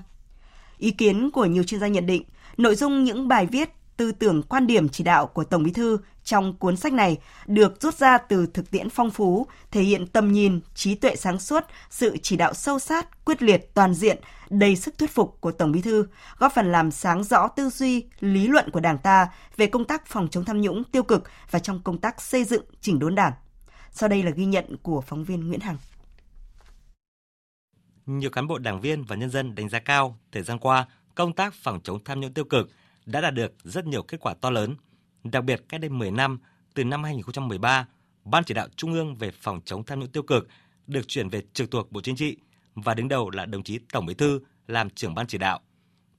Ý 0.77 0.91
kiến 0.91 1.31
của 1.31 1.45
nhiều 1.45 1.63
chuyên 1.63 1.81
gia 1.81 1.87
nhận 1.87 2.05
định, 2.05 2.23
nội 2.57 2.75
dung 2.75 3.03
những 3.03 3.27
bài 3.27 3.45
viết 3.45 3.69
tư 3.97 4.11
tưởng 4.11 4.43
quan 4.43 4.67
điểm 4.67 4.89
chỉ 4.89 5.03
đạo 5.03 5.27
của 5.27 5.43
Tổng 5.43 5.63
Bí 5.63 5.71
thư 5.71 5.97
trong 6.25 6.58
cuốn 6.58 6.77
sách 6.77 6.94
này 6.94 7.17
được 7.48 7.82
rút 7.82 7.96
ra 7.96 8.18
từ 8.18 8.48
thực 8.53 8.72
tiễn 8.72 8.90
phong 8.90 9.11
phú, 9.11 9.48
thể 9.72 9.81
hiện 9.81 10.07
tầm 10.07 10.31
nhìn, 10.31 10.59
trí 10.75 10.96
tuệ 10.96 11.16
sáng 11.16 11.40
suốt, 11.40 11.64
sự 11.90 12.18
chỉ 12.22 12.35
đạo 12.38 12.53
sâu 12.53 12.79
sát, 12.79 13.25
quyết 13.25 13.42
liệt, 13.42 13.74
toàn 13.74 13.94
diện, 13.94 14.18
đầy 14.50 14.75
sức 14.75 14.98
thuyết 14.98 15.11
phục 15.11 15.42
của 15.42 15.51
Tổng 15.51 15.72
Bí 15.72 15.81
thư, 15.81 16.07
góp 16.38 16.53
phần 16.55 16.72
làm 16.72 16.92
sáng 16.92 17.24
rõ 17.24 17.48
tư 17.48 17.70
duy, 17.70 18.05
lý 18.20 18.48
luận 18.48 18.72
của 18.72 18.79
Đảng 18.79 18.98
ta 18.98 19.27
về 19.57 19.68
công 19.68 19.85
tác 19.85 20.07
phòng 20.07 20.27
chống 20.31 20.46
tham 20.46 20.61
nhũng 20.61 20.83
tiêu 20.83 21.03
cực 21.03 21.24
và 21.51 21.59
trong 21.59 21.81
công 21.83 21.98
tác 21.98 22.22
xây 22.22 22.44
dựng 22.44 22.64
chỉnh 22.81 23.00
đốn 23.00 23.16
Đảng. 23.16 23.33
Sau 23.92 24.09
đây 24.09 24.24
là 24.24 24.31
ghi 24.31 24.46
nhận 24.46 24.77
của 24.83 25.01
phóng 25.01 25.24
viên 25.24 25.48
Nguyễn 25.48 25.59
Hằng. 25.59 25.77
Nhiều 28.05 28.29
cán 28.29 28.48
bộ 28.48 28.57
đảng 28.57 28.81
viên 28.81 29.03
và 29.03 29.16
nhân 29.16 29.29
dân 29.29 29.55
đánh 29.55 29.70
giá 29.70 29.79
cao 29.79 30.18
thời 30.31 30.44
gian 30.44 30.59
qua 30.59 30.85
công 31.16 31.33
tác 31.33 31.53
phòng 31.53 31.79
chống 31.83 32.03
tham 32.05 32.20
nhũng 32.20 32.33
tiêu 32.33 32.46
cực– 32.46 32.70
đã 33.05 33.22
đạt 33.22 33.33
được 33.33 33.53
rất 33.64 33.85
nhiều 33.85 34.03
kết 34.03 34.18
quả 34.20 34.33
to 34.42 34.50
lớn. 34.50 34.75
Đặc 35.31 35.44
biệt 35.44 35.61
cách 35.70 35.81
đây 35.81 35.90
10 35.90 36.11
năm, 36.11 36.40
từ 36.74 36.83
năm 36.83 37.03
2013, 37.03 37.88
Ban 38.25 38.44
chỉ 38.44 38.53
đạo 38.53 38.68
Trung 38.75 38.94
ương 38.94 39.16
về 39.16 39.31
phòng 39.31 39.61
chống 39.66 39.83
tham 39.83 40.00
nhũng 40.00 40.11
tiêu 40.11 40.24
cực 40.24 40.48
được 40.88 41.07
chuyển 41.07 41.29
về 41.29 41.42
trực 41.53 41.72
thuộc 41.72 41.92
Bộ 41.92 42.01
Chính 42.01 42.16
trị 42.16 42.38
và 42.75 42.94
đứng 42.94 43.07
đầu 43.07 43.29
là 43.29 43.46
đồng 43.46 43.64
chí 43.64 43.79
Tổng 43.92 44.05
Bí 44.05 44.14
thư 44.14 44.40
làm 44.68 44.90
trưởng 44.90 45.16
ban 45.16 45.27
chỉ 45.27 45.38
đạo. 45.38 45.59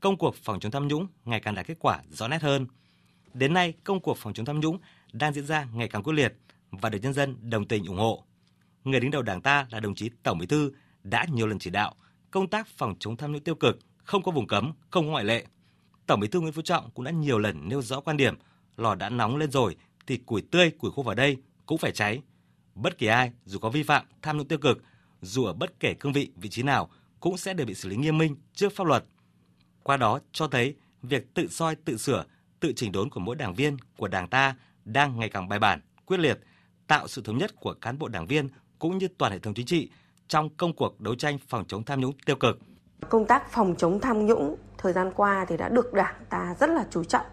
Công 0.01 0.17
cuộc 0.17 0.35
phòng 0.37 0.61
chống 0.61 0.73
tham 0.73 0.89
nhũng 0.89 1.07
ngày 1.25 1.41
càng 1.41 1.55
đạt 1.55 1.67
kết 1.67 1.77
quả 1.81 2.01
rõ 2.11 2.29
nét 2.29 2.43
hơn. 2.43 2.67
Đến 3.35 3.55
nay, 3.55 3.75
công 3.85 4.01
cuộc 4.01 4.19
phòng 4.19 4.33
chống 4.33 4.47
tham 4.47 4.61
nhũng 4.61 4.79
đang 5.13 5.33
diễn 5.33 5.47
ra 5.47 5.67
ngày 5.75 5.89
càng 5.89 6.03
quyết 6.03 6.13
liệt 6.13 6.35
và 6.71 6.89
được 6.91 6.99
nhân 7.03 7.13
dân 7.13 7.51
đồng 7.51 7.69
tình 7.69 7.87
ủng 7.87 7.99
hộ. 7.99 8.25
Người 8.85 9.01
đứng 9.01 9.11
đầu 9.11 9.23
Đảng 9.23 9.41
ta 9.41 9.67
là 9.71 9.81
đồng 9.81 9.95
chí 9.95 10.11
Tổng 10.23 10.39
Bí 10.39 10.47
thư 10.47 10.73
đã 11.03 11.27
nhiều 11.33 11.47
lần 11.47 11.59
chỉ 11.59 11.71
đạo 11.71 11.95
công 12.31 12.49
tác 12.49 12.67
phòng 12.69 12.95
chống 12.99 13.17
tham 13.17 13.33
nhũng 13.33 13.45
tiêu 13.45 13.55
cực 13.55 13.79
không 14.05 14.23
có 14.23 14.33
vùng 14.33 14.47
cấm, 14.47 14.73
không 14.91 15.05
có 15.05 15.11
ngoại 15.11 15.25
lệ. 15.25 15.47
Tổng 16.07 16.21
Bí 16.21 16.29
thư 16.29 16.41
Nguyễn 16.41 16.53
Phú 16.53 16.63
Trọng 16.63 16.91
cũng 16.91 17.05
đã 17.05 17.11
nhiều 17.11 17.39
lần 17.39 17.69
nêu 17.69 17.83
rõ 17.83 18.01
quan 18.01 18.17
điểm 18.17 18.35
lò 18.77 18.95
đã 18.95 19.09
nóng 19.09 19.37
lên 19.37 19.51
rồi 19.51 19.77
thì 20.07 20.17
củi 20.17 20.43
tươi, 20.51 20.71
củi 20.71 20.91
khô 20.97 21.03
vào 21.03 21.15
đây 21.15 21.37
cũng 21.67 21.79
phải 21.79 21.93
cháy. 21.93 22.23
Bất 22.75 22.99
kỳ 22.99 23.07
ai 23.07 23.33
dù 23.45 23.59
có 23.59 23.71
vi 23.71 23.83
phạm 23.83 24.05
tham 24.23 24.39
nhũng 24.39 24.49
tiêu 24.49 24.59
cực, 24.59 24.83
dù 25.23 25.45
ở 25.45 25.53
bất 25.53 25.81
kể 25.81 25.95
cương 25.95 26.13
vị, 26.13 26.31
vị 26.37 26.49
trí 26.49 26.63
nào 26.63 26.91
cũng 27.21 27.37
sẽ 27.37 27.55
đều 27.55 27.67
bị 27.67 27.75
xử 27.75 27.89
lý 27.89 27.97
nghiêm 27.97 28.19
minh 28.19 28.37
trước 28.55 28.73
pháp 28.77 28.87
luật. 28.87 29.05
Qua 29.83 29.97
đó 29.97 30.21
cho 30.33 30.49
thấy 30.49 30.77
việc 31.03 31.35
tự 31.35 31.49
soi, 31.49 31.77
tự 31.77 31.97
sửa, 31.97 32.25
tự 32.61 32.73
chỉnh 32.77 32.93
đốn 32.93 33.11
của 33.11 33.21
mỗi 33.21 33.37
đảng 33.37 33.55
viên 33.55 33.77
của 33.97 34.09
Đảng 34.09 34.29
ta 34.29 34.57
đang 34.85 35.19
ngày 35.19 35.29
càng 35.29 35.49
bài 35.49 35.59
bản, 35.59 35.81
quyết 36.07 36.21
liệt, 36.21 36.41
tạo 36.87 37.09
sự 37.09 37.23
thống 37.23 37.39
nhất 37.39 37.55
của 37.61 37.75
cán 37.75 37.99
bộ 37.99 38.09
đảng 38.09 38.27
viên 38.27 38.49
cũng 38.79 38.99
như 38.99 39.09
toàn 39.19 39.33
hệ 39.33 39.39
thống 39.39 39.55
chính 39.55 39.67
trị 39.67 39.91
trong 40.29 40.49
công 40.57 40.77
cuộc 40.77 41.01
đấu 41.01 41.15
tranh 41.15 41.39
phòng 41.49 41.65
chống 41.69 41.85
tham 41.85 42.01
nhũng 42.01 42.13
tiêu 42.27 42.37
cực. 42.37 42.59
Công 43.09 43.27
tác 43.27 43.53
phòng 43.53 43.75
chống 43.79 44.01
tham 44.01 44.27
nhũng 44.27 44.57
thời 44.79 44.93
gian 44.93 45.13
qua 45.17 45.45
thì 45.49 45.57
đã 45.57 45.69
được 45.69 45.93
Đảng 45.93 46.25
ta 46.31 46.55
rất 46.61 46.71
là 46.71 46.87
chú 46.91 47.05
trọng 47.05 47.27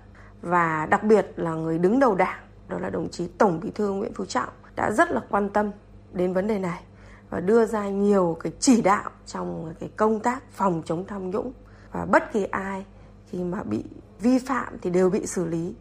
và 0.44 0.86
đặc 0.86 1.04
biệt 1.04 1.34
là 1.36 1.54
người 1.54 1.78
đứng 1.78 2.00
đầu 2.00 2.16
Đảng, 2.16 2.40
đó 2.68 2.80
là 2.80 2.90
đồng 2.90 3.10
chí 3.10 3.28
Tổng 3.28 3.60
Bí 3.60 3.72
thư 3.72 3.92
Nguyễn 3.92 4.14
Phú 4.14 4.26
Trọng, 4.26 4.50
đã 4.76 4.92
rất 4.92 5.12
là 5.12 5.22
quan 5.30 5.50
tâm 5.50 5.72
đến 6.14 6.34
vấn 6.34 6.48
đề 6.48 6.60
này 6.60 6.84
và 7.30 7.40
đưa 7.40 7.66
ra 7.66 7.90
nhiều 7.90 8.38
cái 8.40 8.54
chỉ 8.60 8.82
đạo 8.82 9.12
trong 9.26 9.74
cái 9.80 9.90
công 9.98 10.20
tác 10.20 10.44
phòng 10.52 10.82
chống 10.86 11.06
tham 11.08 11.30
nhũng. 11.30 11.54
Và 11.92 12.06
bất 12.06 12.32
kỳ 12.34 12.44
ai 12.44 12.86
khi 13.28 13.44
mà 13.44 13.64
bị 13.64 13.84
vi 14.20 14.40
phạm 14.40 14.78
thì 14.82 14.90
đều 14.90 15.10
bị 15.10 15.26
xử 15.26 15.46
lý. 15.46 15.76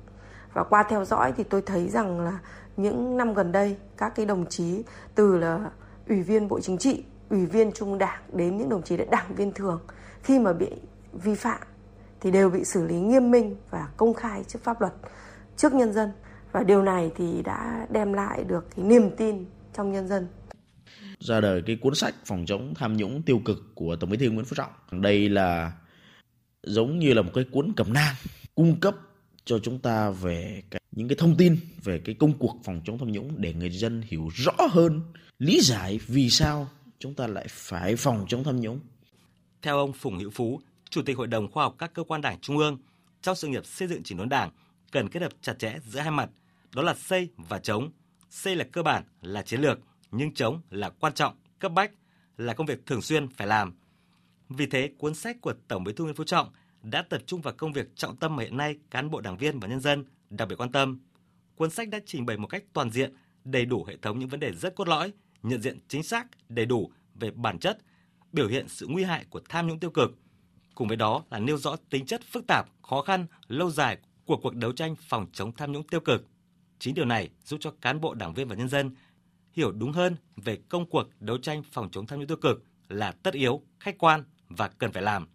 Và 0.52 0.64
qua 0.64 0.82
theo 0.82 1.04
dõi 1.04 1.32
thì 1.36 1.44
tôi 1.44 1.62
thấy 1.62 1.88
rằng 1.88 2.20
là 2.20 2.38
những 2.76 3.16
năm 3.16 3.34
gần 3.34 3.52
đây, 3.52 3.76
các 3.96 4.12
cái 4.14 4.26
đồng 4.26 4.46
chí, 4.46 4.82
từ 5.14 5.36
là 5.36 5.70
ủy 6.08 6.22
viên 6.22 6.48
bộ 6.48 6.60
chính 6.60 6.78
trị, 6.78 7.04
ủy 7.30 7.46
viên 7.46 7.72
trung 7.72 7.98
đảng 7.98 8.22
đến 8.32 8.56
những 8.56 8.68
đồng 8.68 8.82
chí 8.82 8.96
là 8.96 9.04
đảng 9.10 9.34
viên 9.34 9.52
thường, 9.52 9.80
khi 10.22 10.38
mà 10.38 10.52
bị 10.52 10.70
vi 11.12 11.34
phạm 11.34 11.60
thì 12.22 12.30
đều 12.30 12.50
bị 12.50 12.64
xử 12.64 12.86
lý 12.86 12.94
nghiêm 12.94 13.30
minh 13.30 13.56
và 13.70 13.88
công 13.96 14.14
khai 14.14 14.44
trước 14.48 14.58
pháp 14.64 14.80
luật 14.80 14.92
trước 15.56 15.72
nhân 15.72 15.92
dân. 15.92 16.10
Và 16.52 16.62
điều 16.62 16.82
này 16.82 17.10
thì 17.16 17.42
đã 17.44 17.86
đem 17.90 18.12
lại 18.12 18.44
được 18.44 18.66
cái 18.76 18.84
niềm 18.84 19.10
tin 19.16 19.44
trong 19.76 19.92
nhân 19.92 20.08
dân. 20.08 20.26
Ra 21.20 21.40
đời 21.40 21.62
cái 21.66 21.76
cuốn 21.76 21.94
sách 21.94 22.14
phòng 22.24 22.44
chống 22.46 22.74
tham 22.74 22.96
nhũng 22.96 23.22
tiêu 23.22 23.40
cực 23.44 23.58
của 23.74 23.96
tổng 23.96 24.10
bí 24.10 24.16
thư 24.16 24.30
nguyễn 24.30 24.44
phú 24.44 24.54
trọng. 24.56 25.02
Đây 25.02 25.28
là 25.28 25.72
giống 26.62 26.98
như 26.98 27.14
là 27.14 27.22
một 27.22 27.30
cái 27.34 27.44
cuốn 27.52 27.72
cẩm 27.76 27.92
nang 27.92 28.14
cung 28.54 28.80
cấp 28.80 28.96
cho 29.44 29.58
chúng 29.58 29.78
ta 29.78 30.10
về 30.10 30.62
cái, 30.70 30.80
những 30.92 31.08
cái 31.08 31.16
thông 31.18 31.36
tin 31.36 31.56
về 31.84 32.00
cái 32.04 32.14
công 32.14 32.38
cuộc 32.38 32.56
phòng 32.64 32.80
chống 32.84 32.98
tham 32.98 33.12
nhũng 33.12 33.32
để 33.36 33.54
người 33.54 33.70
dân 33.70 34.02
hiểu 34.06 34.28
rõ 34.34 34.52
hơn 34.70 35.00
lý 35.38 35.60
giải 35.60 36.00
vì 36.06 36.30
sao 36.30 36.68
chúng 36.98 37.14
ta 37.14 37.26
lại 37.26 37.46
phải 37.48 37.96
phòng 37.96 38.24
chống 38.28 38.44
tham 38.44 38.60
nhũng. 38.60 38.80
Theo 39.62 39.78
ông 39.78 39.92
Phùng 39.92 40.18
Hữu 40.18 40.30
Phú, 40.30 40.60
Chủ 40.92 41.02
tịch 41.02 41.16
Hội 41.16 41.26
đồng 41.26 41.50
Khoa 41.50 41.64
học 41.64 41.74
các 41.78 41.94
cơ 41.94 42.04
quan 42.04 42.20
đảng 42.20 42.40
Trung 42.40 42.58
ương, 42.58 42.78
trong 43.22 43.36
sự 43.36 43.48
nghiệp 43.48 43.66
xây 43.66 43.88
dựng 43.88 44.02
chỉnh 44.02 44.18
đốn 44.18 44.28
đảng 44.28 44.50
cần 44.90 45.08
kết 45.08 45.22
hợp 45.22 45.32
chặt 45.40 45.58
chẽ 45.58 45.78
giữa 45.86 46.00
hai 46.00 46.10
mặt, 46.10 46.30
đó 46.74 46.82
là 46.82 46.94
xây 46.94 47.30
và 47.36 47.58
chống. 47.58 47.90
Xây 48.30 48.56
là 48.56 48.64
cơ 48.72 48.82
bản, 48.82 49.04
là 49.22 49.42
chiến 49.42 49.60
lược, 49.60 49.78
nhưng 50.10 50.34
chống 50.34 50.60
là 50.70 50.90
quan 50.90 51.14
trọng, 51.14 51.34
cấp 51.58 51.72
bách, 51.72 51.90
là 52.36 52.54
công 52.54 52.66
việc 52.66 52.86
thường 52.86 53.02
xuyên 53.02 53.28
phải 53.28 53.46
làm. 53.46 53.74
Vì 54.48 54.66
thế, 54.66 54.92
cuốn 54.98 55.14
sách 55.14 55.36
của 55.40 55.54
Tổng 55.68 55.84
Bí 55.84 55.92
thư 55.92 56.04
Nguyễn 56.04 56.16
Phú 56.16 56.24
Trọng 56.24 56.52
đã 56.82 57.02
tập 57.02 57.22
trung 57.26 57.40
vào 57.40 57.54
công 57.54 57.72
việc 57.72 57.96
trọng 57.96 58.16
tâm 58.16 58.36
mà 58.36 58.42
hiện 58.42 58.56
nay 58.56 58.76
cán 58.90 59.10
bộ 59.10 59.20
đảng 59.20 59.36
viên 59.36 59.60
và 59.60 59.68
nhân 59.68 59.80
dân 59.80 60.04
đặc 60.30 60.48
biệt 60.48 60.56
quan 60.56 60.72
tâm. 60.72 61.00
Cuốn 61.54 61.70
sách 61.70 61.88
đã 61.88 61.98
trình 62.06 62.26
bày 62.26 62.36
một 62.36 62.46
cách 62.46 62.64
toàn 62.72 62.90
diện, 62.90 63.14
đầy 63.44 63.64
đủ 63.64 63.84
hệ 63.84 63.96
thống 63.96 64.18
những 64.18 64.28
vấn 64.28 64.40
đề 64.40 64.52
rất 64.52 64.74
cốt 64.74 64.88
lõi, 64.88 65.12
nhận 65.42 65.62
diện 65.62 65.78
chính 65.88 66.02
xác, 66.02 66.26
đầy 66.48 66.66
đủ 66.66 66.92
về 67.14 67.30
bản 67.30 67.58
chất, 67.58 67.78
biểu 68.32 68.48
hiện 68.48 68.68
sự 68.68 68.86
nguy 68.86 69.04
hại 69.04 69.24
của 69.30 69.40
tham 69.48 69.66
nhũng 69.66 69.78
tiêu 69.78 69.90
cực. 69.90 70.18
Cùng 70.74 70.88
với 70.88 70.96
đó 70.96 71.24
là 71.30 71.38
nêu 71.38 71.56
rõ 71.56 71.76
tính 71.90 72.06
chất 72.06 72.22
phức 72.30 72.46
tạp, 72.46 72.68
khó 72.82 73.02
khăn, 73.02 73.26
lâu 73.48 73.70
dài 73.70 73.98
của 74.24 74.36
cuộc 74.36 74.54
đấu 74.54 74.72
tranh 74.72 74.96
phòng 75.08 75.26
chống 75.32 75.52
tham 75.52 75.72
nhũng 75.72 75.86
tiêu 75.86 76.00
cực. 76.00 76.26
Chính 76.78 76.94
điều 76.94 77.04
này 77.04 77.30
giúp 77.44 77.56
cho 77.60 77.70
cán 77.80 78.00
bộ 78.00 78.14
đảng 78.14 78.34
viên 78.34 78.48
và 78.48 78.56
nhân 78.56 78.68
dân 78.68 78.94
hiểu 79.52 79.72
đúng 79.72 79.92
hơn 79.92 80.16
về 80.36 80.58
công 80.68 80.90
cuộc 80.90 81.08
đấu 81.20 81.38
tranh 81.38 81.62
phòng 81.72 81.88
chống 81.90 82.06
tham 82.06 82.18
nhũng 82.18 82.28
tiêu 82.28 82.36
cực 82.36 82.64
là 82.88 83.12
tất 83.12 83.34
yếu, 83.34 83.62
khách 83.80 83.98
quan 83.98 84.24
và 84.48 84.68
cần 84.68 84.92
phải 84.92 85.02
làm. 85.02 85.28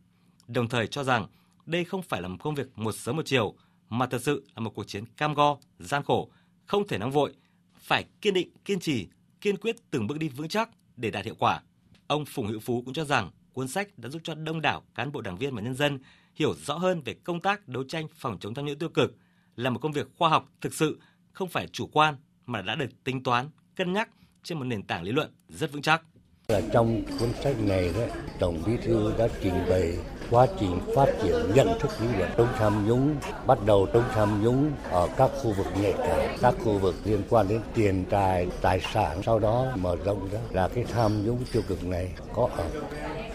Đồng 0.47 0.69
thời 0.69 0.87
cho 0.87 1.03
rằng 1.03 1.27
đây 1.65 1.83
không 1.85 2.01
phải 2.01 2.21
là 2.21 2.27
một 2.27 2.37
công 2.39 2.55
việc 2.55 2.67
một 2.77 2.91
sớm 2.91 3.15
một 3.15 3.25
chiều, 3.25 3.55
mà 3.89 4.05
thật 4.05 4.21
sự 4.21 4.45
là 4.55 4.61
một 4.61 4.71
cuộc 4.75 4.87
chiến 4.87 5.05
cam 5.17 5.33
go, 5.33 5.57
gian 5.79 6.03
khổ, 6.03 6.31
không 6.65 6.87
thể 6.87 6.97
nóng 6.97 7.11
vội, 7.11 7.35
phải 7.79 8.05
kiên 8.21 8.33
định, 8.33 8.49
kiên 8.65 8.79
trì, 8.79 9.07
kiên 9.41 9.57
quyết 9.57 9.75
từng 9.91 10.07
bước 10.07 10.17
đi 10.17 10.29
vững 10.29 10.47
chắc 10.47 10.69
để 10.97 11.11
đạt 11.11 11.25
hiệu 11.25 11.35
quả. 11.39 11.61
Ông 12.07 12.25
Phùng 12.25 12.47
Hữu 12.47 12.59
Phú 12.59 12.81
cũng 12.85 12.93
cho 12.93 13.05
rằng 13.05 13.31
cuốn 13.57 13.67
sách 13.67 13.87
đã 13.97 14.09
giúp 14.09 14.21
cho 14.23 14.35
đông 14.35 14.61
đảo 14.61 14.83
cán 14.95 15.11
bộ 15.11 15.21
đảng 15.21 15.37
viên 15.37 15.55
và 15.55 15.61
nhân 15.61 15.75
dân 15.75 15.99
hiểu 16.35 16.53
rõ 16.65 16.77
hơn 16.77 17.01
về 17.05 17.13
công 17.13 17.39
tác 17.39 17.67
đấu 17.67 17.83
tranh 17.83 18.07
phòng 18.15 18.37
chống 18.39 18.53
tham 18.53 18.65
nhũng 18.65 18.79
tiêu 18.79 18.89
cực 18.89 19.15
là 19.55 19.69
một 19.69 19.79
công 19.79 19.91
việc 19.91 20.07
khoa 20.17 20.29
học 20.29 20.49
thực 20.61 20.73
sự, 20.73 20.99
không 21.31 21.49
phải 21.49 21.67
chủ 21.67 21.87
quan 21.87 22.15
mà 22.45 22.61
đã 22.61 22.75
được 22.75 23.03
tính 23.03 23.23
toán, 23.23 23.49
cân 23.75 23.93
nhắc 23.93 24.09
trên 24.43 24.57
một 24.57 24.63
nền 24.63 24.83
tảng 24.83 25.03
lý 25.03 25.11
luận 25.11 25.31
rất 25.49 25.71
vững 25.71 25.81
chắc. 25.81 26.03
Là 26.47 26.61
trong 26.73 27.03
cuốn 27.19 27.29
sách 27.43 27.55
này 27.59 27.91
đó, 27.93 28.15
Tổng 28.39 28.63
Bí 28.65 28.77
thư 28.83 29.13
đã 29.17 29.27
trình 29.41 29.53
bày 29.69 29.97
quá 30.31 30.47
trình 30.59 30.79
phát 30.95 31.05
triển 31.23 31.35
nhận 31.55 31.67
thức 31.79 31.91
lý 32.01 32.07
luận 32.17 32.31
chống 32.37 32.47
tham 32.57 32.87
nhũng 32.87 33.15
bắt 33.47 33.57
đầu 33.65 33.87
chống 33.93 34.03
tham 34.13 34.43
nhũng 34.43 34.71
ở 34.91 35.09
các 35.17 35.31
khu 35.41 35.53
vực 35.53 35.67
nhạy 35.81 35.93
cảm 35.97 36.37
các 36.41 36.55
khu 36.63 36.77
vực 36.77 36.95
liên 37.05 37.21
quan 37.29 37.47
đến 37.47 37.61
tiền 37.73 38.05
tài 38.09 38.47
tài 38.61 38.81
sản 38.93 39.21
sau 39.25 39.39
đó 39.39 39.65
mở 39.75 39.95
rộng 40.05 40.29
ra 40.31 40.39
là 40.51 40.67
cái 40.67 40.83
tham 40.93 41.25
nhũng 41.25 41.39
tiêu 41.51 41.61
cực 41.67 41.83
này 41.83 42.11
có 42.33 42.49
ở 42.57 42.69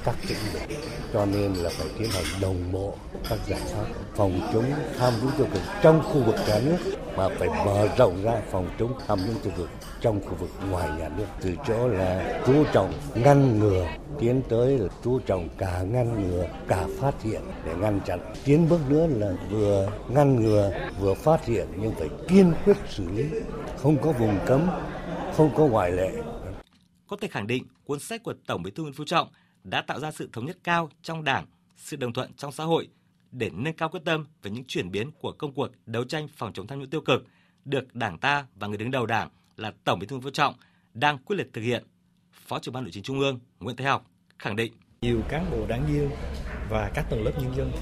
các 0.04 0.16
lĩnh 0.28 0.38
vực 0.52 0.62
cho 1.12 1.26
nên 1.26 1.54
là 1.54 1.70
phải 1.72 1.88
tiến 1.98 2.08
hành 2.10 2.24
đồng 2.42 2.72
bộ 2.72 2.94
các 3.28 3.38
giải 3.46 3.60
pháp 3.60 3.84
phòng 4.14 4.40
chống 4.52 4.64
tham 4.98 5.12
nhũng 5.22 5.30
tiêu 5.36 5.46
cực 5.52 5.62
trong 5.82 6.02
khu 6.02 6.22
vực 6.22 6.36
cả 6.46 6.60
nước, 6.64 6.76
mà 7.16 7.28
phải 7.28 7.48
mở 7.48 7.88
rộng 7.98 8.22
ra 8.22 8.42
phòng 8.50 8.70
chống 8.78 8.92
tham 9.06 9.18
nhũng 9.26 9.40
tiêu 9.42 9.52
cực 9.56 9.70
trong 10.00 10.20
khu 10.20 10.34
vực 10.34 10.50
ngoài 10.70 10.90
nhà 10.98 11.08
nước. 11.08 11.26
Từ 11.40 11.54
chỗ 11.66 11.88
là 11.88 12.40
chú 12.46 12.64
trọng 12.72 12.92
ngăn 13.14 13.58
ngừa, 13.58 13.86
tiến 14.20 14.42
tới 14.48 14.78
là 14.78 14.88
chú 15.04 15.18
trọng 15.18 15.48
cả 15.58 15.82
ngăn 15.82 16.30
ngừa, 16.30 16.48
cả 16.68 16.86
phát 16.98 17.22
hiện 17.22 17.40
để 17.64 17.74
ngăn 17.74 18.00
chặn. 18.06 18.20
Tiến 18.44 18.68
bước 18.68 18.80
nữa 18.88 19.06
là 19.06 19.32
vừa 19.50 19.88
ngăn 20.08 20.42
ngừa, 20.42 20.72
vừa 21.00 21.14
phát 21.14 21.44
hiện 21.44 21.66
nhưng 21.76 21.94
phải 21.94 22.08
kiên 22.28 22.52
quyết 22.64 22.76
xử 22.88 23.04
lý, 23.10 23.24
không 23.76 23.96
có 24.02 24.12
vùng 24.12 24.38
cấm, 24.46 24.70
không 25.36 25.50
có 25.56 25.66
ngoại 25.66 25.92
lệ. 25.92 26.10
Có 27.06 27.16
thể 27.20 27.28
khẳng 27.28 27.46
định 27.46 27.64
cuốn 27.84 28.00
sách 28.00 28.22
của 28.22 28.34
Tổng 28.46 28.62
Bí 28.62 28.70
thư 28.70 28.82
Nguyễn 28.82 28.94
Phú 28.94 29.04
Trọng 29.06 29.28
đã 29.64 29.82
tạo 29.82 30.00
ra 30.00 30.10
sự 30.10 30.28
thống 30.32 30.46
nhất 30.46 30.58
cao 30.64 30.90
trong 31.02 31.24
Đảng, 31.24 31.46
sự 31.76 31.96
đồng 31.96 32.12
thuận 32.12 32.32
trong 32.32 32.52
xã 32.52 32.64
hội 32.64 32.88
để 33.32 33.50
nâng 33.54 33.74
cao 33.74 33.88
quyết 33.88 34.04
tâm 34.04 34.26
về 34.42 34.50
những 34.50 34.64
chuyển 34.64 34.90
biến 34.90 35.10
của 35.20 35.32
công 35.32 35.52
cuộc 35.52 35.68
đấu 35.86 36.04
tranh 36.04 36.28
phòng 36.28 36.52
chống 36.52 36.66
tham 36.66 36.78
nhũng 36.78 36.90
tiêu 36.90 37.00
cực 37.00 37.26
được 37.64 37.94
Đảng 37.94 38.18
ta 38.18 38.46
và 38.54 38.66
người 38.66 38.78
đứng 38.78 38.90
đầu 38.90 39.06
Đảng 39.06 39.28
là 39.56 39.72
Tổng 39.84 39.98
Bí 39.98 40.06
thư 40.06 40.16
Nguyễn 40.16 40.22
Phú 40.22 40.30
Trọng 40.30 40.54
đang 40.94 41.18
quyết 41.18 41.36
liệt 41.36 41.48
thực 41.52 41.62
hiện. 41.62 41.84
Phó 42.32 42.58
trưởng 42.58 42.74
ban 42.74 42.84
nội 42.84 42.90
chính 42.92 43.02
Trung 43.02 43.20
ương 43.20 43.40
Nguyễn 43.60 43.76
Thế 43.76 43.84
Học 43.84 44.10
khẳng 44.38 44.56
định 44.56 44.72
nhiều 45.02 45.20
cán 45.28 45.50
bộ 45.50 45.66
đảng 45.68 45.86
viên 45.86 46.10
và 46.70 46.90
các 46.94 47.10
tầng 47.10 47.24
lớp 47.24 47.30
nhân 47.38 47.54
dân 47.56 47.72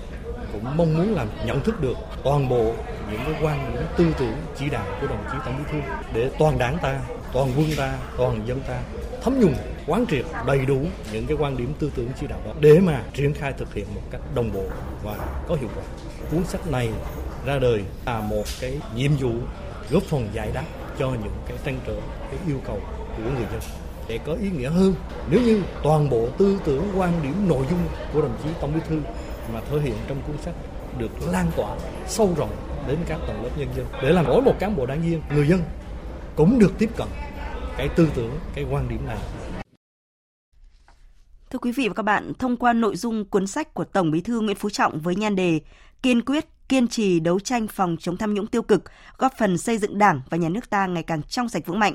cũng 0.52 0.64
mong 0.64 0.94
muốn 0.94 1.14
làm 1.14 1.28
nhận 1.46 1.60
thức 1.60 1.80
được 1.80 1.96
toàn 2.24 2.48
bộ 2.48 2.74
những 3.10 3.20
cái 3.24 3.42
quan 3.42 3.72
điểm 3.74 3.82
tư 3.96 4.14
tưởng 4.18 4.36
chỉ 4.58 4.70
đạo 4.70 4.86
của 5.00 5.06
đồng 5.06 5.24
chí 5.32 5.38
tổng 5.44 5.54
bí 5.58 5.64
thư 5.72 5.78
để 6.14 6.30
toàn 6.38 6.58
đảng 6.58 6.78
ta 6.82 7.00
toàn 7.32 7.52
quân 7.56 7.66
ta 7.76 7.98
toàn 8.16 8.46
dân 8.46 8.60
ta 8.68 8.82
thấm 9.22 9.40
nhuần 9.40 9.54
quán 9.90 10.06
triệt 10.06 10.24
đầy 10.46 10.66
đủ 10.66 10.78
những 11.12 11.26
cái 11.26 11.36
quan 11.40 11.56
điểm 11.56 11.72
tư 11.78 11.90
tưởng 11.94 12.08
chỉ 12.20 12.26
đạo 12.26 12.40
đó 12.46 12.52
để 12.60 12.80
mà 12.80 13.02
triển 13.14 13.34
khai 13.34 13.52
thực 13.58 13.74
hiện 13.74 13.86
một 13.94 14.00
cách 14.10 14.20
đồng 14.34 14.52
bộ 14.52 14.64
và 15.02 15.16
có 15.48 15.54
hiệu 15.54 15.68
quả. 15.76 15.82
Cuốn 16.30 16.44
sách 16.44 16.70
này 16.70 16.90
ra 17.46 17.58
đời 17.58 17.84
là 18.06 18.20
một 18.20 18.44
cái 18.60 18.80
nhiệm 18.94 19.10
vụ 19.20 19.30
góp 19.90 20.02
phần 20.02 20.28
giải 20.32 20.50
đáp 20.54 20.64
cho 20.98 21.08
những 21.08 21.32
cái 21.48 21.58
trăn 21.64 21.78
trở, 21.86 21.94
cái 22.30 22.38
yêu 22.46 22.60
cầu 22.66 22.80
của 23.16 23.22
người 23.22 23.46
dân 23.52 23.60
để 24.08 24.18
có 24.26 24.32
ý 24.32 24.50
nghĩa 24.50 24.68
hơn 24.68 24.94
nếu 25.30 25.40
như 25.40 25.62
toàn 25.82 26.10
bộ 26.10 26.28
tư 26.38 26.58
tưởng 26.64 26.88
quan 26.96 27.12
điểm 27.22 27.48
nội 27.48 27.64
dung 27.70 27.80
của 28.12 28.22
đồng 28.22 28.36
chí 28.42 28.48
tổng 28.60 28.74
bí 28.74 28.80
thư 28.88 29.00
mà 29.54 29.60
thể 29.70 29.80
hiện 29.80 29.94
trong 30.08 30.22
cuốn 30.26 30.36
sách 30.38 30.54
được 30.98 31.10
lan 31.32 31.46
tỏa 31.56 31.76
sâu 32.06 32.34
rộng 32.36 32.50
đến 32.88 32.96
các 33.06 33.18
tầng 33.26 33.42
lớp 33.42 33.50
nhân 33.56 33.68
dân 33.76 33.86
để 34.02 34.12
làm 34.12 34.24
mỗi 34.26 34.42
một 34.42 34.54
cán 34.58 34.76
bộ 34.76 34.86
đảng 34.86 35.02
viên 35.02 35.22
người 35.34 35.48
dân 35.48 35.60
cũng 36.36 36.58
được 36.58 36.72
tiếp 36.78 36.90
cận 36.96 37.08
cái 37.76 37.88
tư 37.88 38.08
tưởng 38.14 38.38
cái 38.54 38.64
quan 38.70 38.88
điểm 38.88 39.06
này 39.06 39.18
Thưa 41.50 41.58
quý 41.58 41.72
vị 41.72 41.88
và 41.88 41.94
các 41.94 42.02
bạn, 42.02 42.32
thông 42.38 42.56
qua 42.56 42.72
nội 42.72 42.96
dung 42.96 43.24
cuốn 43.24 43.46
sách 43.46 43.74
của 43.74 43.84
Tổng 43.84 44.10
Bí 44.10 44.20
thư 44.20 44.40
Nguyễn 44.40 44.56
Phú 44.56 44.70
Trọng 44.70 45.00
với 45.00 45.16
nhan 45.16 45.36
đề 45.36 45.60
Kiên 46.02 46.22
quyết, 46.22 46.46
kiên 46.68 46.88
trì 46.88 47.20
đấu 47.20 47.40
tranh 47.40 47.66
phòng 47.68 47.96
chống 48.00 48.16
tham 48.16 48.34
nhũng 48.34 48.46
tiêu 48.46 48.62
cực, 48.62 48.82
góp 49.18 49.32
phần 49.38 49.58
xây 49.58 49.78
dựng 49.78 49.98
Đảng 49.98 50.20
và 50.30 50.36
nhà 50.36 50.48
nước 50.48 50.70
ta 50.70 50.86
ngày 50.86 51.02
càng 51.02 51.22
trong 51.22 51.48
sạch 51.48 51.66
vững 51.66 51.78
mạnh. 51.78 51.94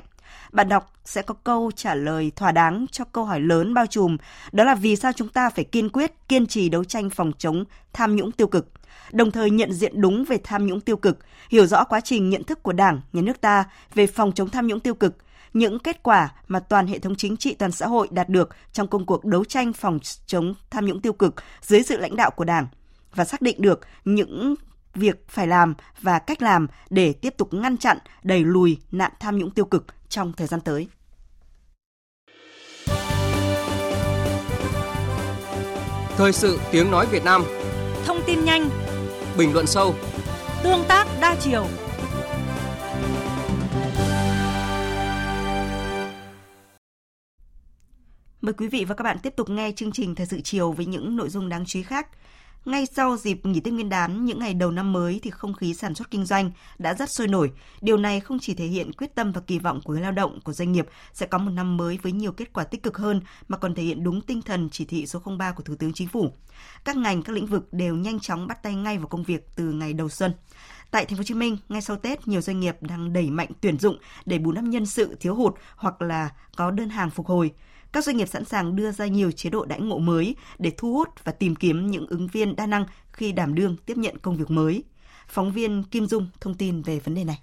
Bạn 0.52 0.68
đọc 0.68 0.92
sẽ 1.04 1.22
có 1.22 1.34
câu 1.44 1.70
trả 1.76 1.94
lời 1.94 2.32
thỏa 2.36 2.52
đáng 2.52 2.86
cho 2.90 3.04
câu 3.04 3.24
hỏi 3.24 3.40
lớn 3.40 3.74
bao 3.74 3.86
trùm, 3.86 4.16
đó 4.52 4.64
là 4.64 4.74
vì 4.74 4.96
sao 4.96 5.12
chúng 5.12 5.28
ta 5.28 5.50
phải 5.50 5.64
kiên 5.64 5.88
quyết, 5.88 6.12
kiên 6.28 6.46
trì 6.46 6.68
đấu 6.68 6.84
tranh 6.84 7.10
phòng 7.10 7.32
chống 7.38 7.64
tham 7.92 8.16
nhũng 8.16 8.32
tiêu 8.32 8.46
cực 8.46 8.68
đồng 9.12 9.30
thời 9.30 9.50
nhận 9.50 9.72
diện 9.72 10.00
đúng 10.00 10.24
về 10.24 10.38
tham 10.44 10.66
nhũng 10.66 10.80
tiêu 10.80 10.96
cực, 10.96 11.18
hiểu 11.50 11.66
rõ 11.66 11.84
quá 11.84 12.00
trình 12.00 12.30
nhận 12.30 12.44
thức 12.44 12.62
của 12.62 12.72
Đảng, 12.72 13.00
nhà 13.12 13.22
nước 13.22 13.40
ta 13.40 13.64
về 13.94 14.06
phòng 14.06 14.32
chống 14.32 14.48
tham 14.48 14.66
nhũng 14.66 14.80
tiêu 14.80 14.94
cực, 14.94 15.16
những 15.52 15.78
kết 15.78 16.02
quả 16.02 16.32
mà 16.48 16.60
toàn 16.60 16.86
hệ 16.86 16.98
thống 16.98 17.14
chính 17.16 17.36
trị 17.36 17.54
toàn 17.54 17.72
xã 17.72 17.86
hội 17.86 18.08
đạt 18.10 18.28
được 18.28 18.48
trong 18.72 18.88
công 18.88 19.06
cuộc 19.06 19.24
đấu 19.24 19.44
tranh 19.44 19.72
phòng 19.72 19.98
chống 20.26 20.54
tham 20.70 20.86
nhũng 20.86 21.00
tiêu 21.00 21.12
cực 21.12 21.34
dưới 21.62 21.82
sự 21.82 21.98
lãnh 21.98 22.16
đạo 22.16 22.30
của 22.30 22.44
Đảng 22.44 22.66
và 23.14 23.24
xác 23.24 23.42
định 23.42 23.62
được 23.62 23.80
những 24.04 24.54
việc 24.94 25.28
phải 25.28 25.46
làm 25.46 25.74
và 26.00 26.18
cách 26.18 26.42
làm 26.42 26.66
để 26.90 27.12
tiếp 27.12 27.34
tục 27.36 27.54
ngăn 27.54 27.76
chặn, 27.76 27.98
đẩy 28.22 28.44
lùi 28.44 28.78
nạn 28.90 29.12
tham 29.20 29.38
nhũng 29.38 29.50
tiêu 29.50 29.64
cực 29.64 29.84
trong 30.08 30.32
thời 30.32 30.46
gian 30.46 30.60
tới. 30.60 30.88
Thời 36.16 36.32
sự 36.32 36.60
tiếng 36.70 36.90
nói 36.90 37.06
Việt 37.06 37.24
Nam. 37.24 37.44
Thông 38.04 38.20
tin 38.26 38.44
nhanh. 38.44 38.68
Bình 39.38 39.52
luận 39.52 39.66
sâu. 39.66 39.94
Tương 40.62 40.84
tác 40.88 41.06
đa 41.20 41.36
chiều 41.40 41.66
Mời 48.46 48.52
quý 48.52 48.68
vị 48.68 48.84
và 48.84 48.94
các 48.94 49.02
bạn 49.02 49.18
tiếp 49.18 49.36
tục 49.36 49.50
nghe 49.50 49.72
chương 49.76 49.92
trình 49.92 50.14
Thời 50.14 50.26
sự 50.26 50.40
chiều 50.40 50.72
với 50.72 50.86
những 50.86 51.16
nội 51.16 51.28
dung 51.28 51.48
đáng 51.48 51.64
chú 51.66 51.78
ý 51.78 51.82
khác. 51.82 52.08
Ngay 52.64 52.86
sau 52.86 53.16
dịp 53.16 53.46
nghỉ 53.46 53.60
Tết 53.60 53.74
Nguyên 53.74 53.88
đán, 53.88 54.24
những 54.24 54.38
ngày 54.38 54.54
đầu 54.54 54.70
năm 54.70 54.92
mới 54.92 55.20
thì 55.22 55.30
không 55.30 55.54
khí 55.54 55.74
sản 55.74 55.94
xuất 55.94 56.10
kinh 56.10 56.24
doanh 56.24 56.50
đã 56.78 56.94
rất 56.94 57.10
sôi 57.10 57.28
nổi. 57.28 57.50
Điều 57.80 57.96
này 57.96 58.20
không 58.20 58.38
chỉ 58.38 58.54
thể 58.54 58.64
hiện 58.64 58.92
quyết 58.92 59.14
tâm 59.14 59.32
và 59.32 59.40
kỳ 59.40 59.58
vọng 59.58 59.80
của 59.84 59.92
người 59.92 60.02
lao 60.02 60.12
động, 60.12 60.40
của 60.40 60.52
doanh 60.52 60.72
nghiệp 60.72 60.86
sẽ 61.12 61.26
có 61.26 61.38
một 61.38 61.50
năm 61.50 61.76
mới 61.76 61.98
với 62.02 62.12
nhiều 62.12 62.32
kết 62.32 62.52
quả 62.52 62.64
tích 62.64 62.82
cực 62.82 62.98
hơn 62.98 63.20
mà 63.48 63.56
còn 63.56 63.74
thể 63.74 63.82
hiện 63.82 64.04
đúng 64.04 64.20
tinh 64.20 64.42
thần 64.42 64.68
chỉ 64.72 64.84
thị 64.84 65.06
số 65.06 65.20
03 65.38 65.52
của 65.52 65.62
Thủ 65.62 65.74
tướng 65.78 65.92
Chính 65.92 66.08
phủ. 66.08 66.30
Các 66.84 66.96
ngành, 66.96 67.22
các 67.22 67.32
lĩnh 67.32 67.46
vực 67.46 67.72
đều 67.72 67.96
nhanh 67.96 68.20
chóng 68.20 68.46
bắt 68.46 68.62
tay 68.62 68.74
ngay 68.74 68.98
vào 68.98 69.08
công 69.08 69.22
việc 69.22 69.48
từ 69.56 69.72
ngày 69.72 69.92
đầu 69.92 70.08
xuân. 70.08 70.32
Tại 70.90 71.04
Thành 71.04 71.16
phố 71.16 71.20
Hồ 71.20 71.24
Chí 71.24 71.34
Minh, 71.34 71.58
ngay 71.68 71.82
sau 71.82 71.96
Tết, 71.96 72.28
nhiều 72.28 72.40
doanh 72.40 72.60
nghiệp 72.60 72.76
đang 72.80 73.12
đẩy 73.12 73.30
mạnh 73.30 73.48
tuyển 73.60 73.78
dụng 73.78 73.98
để 74.26 74.38
bù 74.38 74.52
đắp 74.52 74.64
nhân 74.64 74.86
sự 74.86 75.16
thiếu 75.20 75.34
hụt 75.34 75.54
hoặc 75.76 76.02
là 76.02 76.30
có 76.56 76.70
đơn 76.70 76.88
hàng 76.88 77.10
phục 77.10 77.26
hồi 77.26 77.52
các 77.96 78.04
doanh 78.04 78.16
nghiệp 78.16 78.28
sẵn 78.28 78.44
sàng 78.44 78.76
đưa 78.76 78.90
ra 78.90 79.06
nhiều 79.06 79.30
chế 79.30 79.50
độ 79.50 79.64
đãi 79.64 79.80
ngộ 79.80 79.98
mới 79.98 80.36
để 80.58 80.72
thu 80.76 80.92
hút 80.92 81.08
và 81.24 81.32
tìm 81.32 81.54
kiếm 81.56 81.86
những 81.86 82.06
ứng 82.06 82.26
viên 82.32 82.56
đa 82.56 82.66
năng 82.66 82.86
khi 83.12 83.32
đảm 83.32 83.54
đương 83.54 83.76
tiếp 83.86 83.96
nhận 83.96 84.18
công 84.18 84.36
việc 84.36 84.50
mới. 84.50 84.84
Phóng 85.28 85.52
viên 85.52 85.82
Kim 85.82 86.06
Dung 86.06 86.26
thông 86.40 86.54
tin 86.54 86.82
về 86.82 86.98
vấn 86.98 87.14
đề 87.14 87.24
này. 87.24 87.38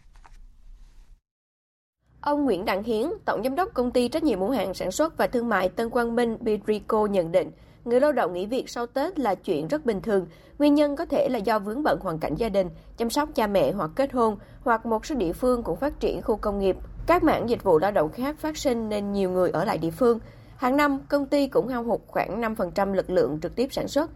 Ông 2.22 2.46
Nguyễn 2.46 2.66
Đặng 2.66 2.84
Hiến, 2.84 3.08
Tổng 3.26 3.44
Giám 3.44 3.56
đốc 3.56 3.74
Công 3.74 3.92
ty 3.92 4.08
Trách 4.08 4.24
nhiệm 4.24 4.39
hữu 4.39 4.50
hạn 4.50 4.74
Sản 4.74 4.92
xuất 4.92 5.18
và 5.18 5.28
Thương 5.28 5.50
mại 5.50 5.70
Tân 5.70 5.89
Quang 5.89 6.16
Minh 6.16 6.38
Bidrico 6.42 7.06
nhận 7.06 7.32
định, 7.32 7.52
người 7.86 8.00
lao 8.00 8.12
động 8.12 8.34
nghỉ 8.34 8.46
việc 8.46 8.70
sau 8.70 8.86
Tết 8.86 9.20
là 9.20 9.36
chuyện 9.36 9.68
rất 9.68 9.86
bình 9.86 10.02
thường. 10.02 10.28
Nguyên 10.60 10.76
nhân 10.76 10.96
có 10.96 11.06
thể 11.06 11.30
là 11.30 11.38
do 11.38 11.60
vướng 11.60 11.84
bận 11.84 12.00
hoàn 12.02 12.20
cảnh 12.20 12.36
gia 12.36 12.50
đình, 12.50 12.70
chăm 12.98 13.10
sóc 13.10 13.30
cha 13.36 13.48
mẹ 13.48 13.72
hoặc 13.72 13.92
kết 13.96 14.13
hôn, 14.13 14.38
hoặc 14.63 14.86
một 14.86 15.06
số 15.06 15.16
địa 15.16 15.34
phương 15.34 15.63
cũng 15.63 15.80
phát 15.80 16.00
triển 16.00 16.22
khu 16.22 16.36
công 16.36 16.60
nghiệp. 16.60 16.76
Các 17.08 17.24
mảng 17.24 17.50
dịch 17.50 17.63
vụ 17.63 17.80
lao 17.80 17.92
động 17.92 18.12
khác 18.12 18.39
phát 18.39 18.58
sinh 18.58 18.89
nên 18.89 19.13
nhiều 19.13 19.30
người 19.30 19.50
ở 19.50 19.66
lại 19.66 19.78
địa 19.78 19.92
phương. 19.92 20.20
Hàng 20.63 20.78
năm, 20.78 20.99
công 21.10 21.26
ty 21.26 21.47
cũng 21.47 21.67
hao 21.67 21.84
hụt 21.84 21.99
khoảng 22.08 22.41
5% 22.41 22.93
lực 22.93 23.10
lượng 23.10 23.39
trực 23.41 23.56
tiếp 23.56 23.73
sản 23.73 23.88
xuất. 23.88 24.12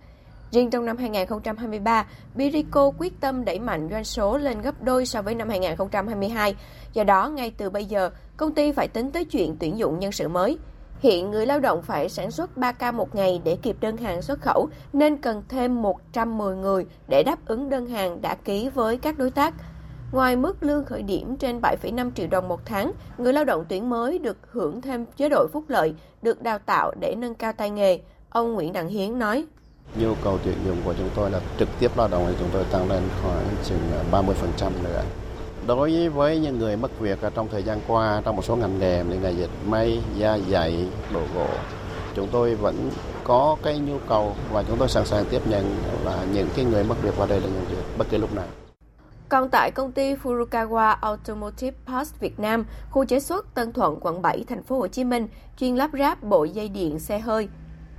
Riêng 0.52 0.70
trong 0.70 0.86
năm 0.86 0.98
2023, 0.98 2.06
Birico 2.36 2.92
quyết 2.98 3.14
tâm 3.20 3.46
đẩy 3.46 3.60
mạnh 3.60 3.88
doanh 3.92 4.04
số 4.04 4.38
lên 4.38 4.62
gấp 4.62 4.84
đôi 4.84 5.06
so 5.06 5.22
với 5.22 5.36
năm 5.36 5.50
2022. 5.50 6.56
Do 6.94 7.04
đó, 7.04 7.30
ngay 7.30 7.52
từ 7.58 7.70
bây 7.70 7.86
giờ, 7.86 8.10
công 8.38 8.54
ty 8.54 8.72
phải 8.72 8.88
tính 8.88 9.12
tới 9.12 9.26
chuyện 9.26 9.56
tuyển 9.60 9.78
dụng 9.78 10.00
nhân 10.00 10.12
sự 10.12 10.28
mới. 10.28 10.58
Hiện 11.00 11.32
người 11.32 11.46
lao 11.46 11.60
động 11.60 11.82
phải 11.82 12.10
sản 12.10 12.32
xuất 12.32 12.58
3 12.58 12.72
ca 12.72 12.92
một 12.92 13.16
ngày 13.16 13.42
để 13.44 13.58
kịp 13.62 13.76
đơn 13.82 13.98
hàng 13.98 14.22
xuất 14.22 14.42
khẩu, 14.42 14.70
nên 14.94 15.18
cần 15.18 15.44
thêm 15.50 15.82
110 15.82 16.56
người 16.56 16.86
để 17.08 17.24
đáp 17.24 17.46
ứng 17.46 17.70
đơn 17.70 17.86
hàng 17.86 18.22
đã 18.22 18.36
ký 18.36 18.70
với 18.70 18.98
các 18.98 19.18
đối 19.18 19.32
tác. 19.32 19.54
Ngoài 20.12 20.36
mức 20.36 20.64
lương 20.64 20.86
khởi 20.86 21.04
điểm 21.04 21.38
trên 21.38 21.60
7,5 21.62 22.12
triệu 22.16 22.28
đồng 22.28 22.48
một 22.48 22.66
tháng, 22.66 22.92
người 23.18 23.34
lao 23.34 23.46
động 23.46 23.66
tuyển 23.70 23.90
mới 23.90 24.20
được 24.20 24.38
hưởng 24.52 24.82
thêm 24.82 25.06
chế 25.18 25.30
độ 25.30 25.48
phúc 25.54 25.64
lợi, 25.68 25.94
được 26.22 26.42
đào 26.42 26.60
tạo 26.60 26.92
để 27.00 27.16
nâng 27.18 27.36
cao 27.36 27.54
tay 27.54 27.70
nghề. 27.70 28.00
Ông 28.30 28.54
Nguyễn 28.54 28.74
Đặng 28.74 28.88
Hiến 28.88 29.20
nói. 29.20 29.46
Nhu 30.00 30.14
cầu 30.24 30.40
tuyển 30.44 30.56
dụng 30.66 30.78
của 30.86 30.94
chúng 30.98 31.10
tôi 31.16 31.32
là 31.32 31.40
trực 31.60 31.70
tiếp 31.80 31.92
lao 31.98 32.08
động 32.08 32.26
thì 32.28 32.36
chúng 32.40 32.50
tôi 32.54 32.64
tăng 32.72 32.90
lên 32.90 33.04
khoảng 33.24 33.46
chừng 33.64 33.80
30% 34.12 34.72
nữa. 34.84 35.02
Đối 35.68 36.10
với 36.10 36.40
những 36.40 36.60
người 36.60 36.78
mất 36.78 37.00
việc 37.00 37.20
trong 37.36 37.48
thời 37.52 37.64
gian 37.64 37.80
qua 37.88 38.22
trong 38.26 38.36
một 38.36 38.46
số 38.46 38.56
ngành 38.56 38.80
nghề 38.80 39.04
như 39.04 39.16
ngành 39.20 39.38
dệt 39.38 39.50
may, 39.66 40.02
da 40.18 40.40
dày, 40.50 40.88
đồ 41.14 41.22
gỗ, 41.36 41.48
chúng 42.16 42.28
tôi 42.32 42.56
vẫn 42.56 42.90
có 43.24 43.58
cái 43.64 43.80
nhu 43.80 43.98
cầu 44.10 44.36
và 44.52 44.64
chúng 44.68 44.78
tôi 44.78 44.90
sẵn 44.90 45.06
sàng 45.06 45.26
tiếp 45.30 45.42
nhận 45.48 45.76
là 46.06 46.26
những 46.34 46.48
cái 46.56 46.66
người 46.66 46.84
mất 46.84 46.96
việc 47.02 47.14
qua 47.18 47.26
đây 47.26 47.42
là 47.42 47.48
những 47.48 47.66
việc 47.70 47.98
bất 47.98 48.10
kỳ 48.10 48.18
lúc 48.18 48.36
nào. 48.36 48.46
Còn 49.30 49.50
tại 49.50 49.72
công 49.72 49.92
ty 49.92 50.16
Furukawa 50.16 50.96
Automotive 51.02 51.78
Parts 51.86 52.14
Việt 52.20 52.40
Nam, 52.40 52.66
khu 52.92 53.06
chế 53.06 53.20
xuất 53.20 53.56
Tân 53.56 53.74
Thuận, 53.74 53.98
quận 54.02 54.22
7, 54.22 54.44
thành 54.48 54.64
phố 54.64 54.78
Hồ 54.80 54.88
Chí 54.88 55.04
Minh, 55.04 55.28
chuyên 55.58 55.76
lắp 55.76 55.92
ráp 56.00 56.24
bộ 56.24 56.44
dây 56.44 56.70
điện 56.70 57.00
xe 57.00 57.20
hơi. 57.20 57.50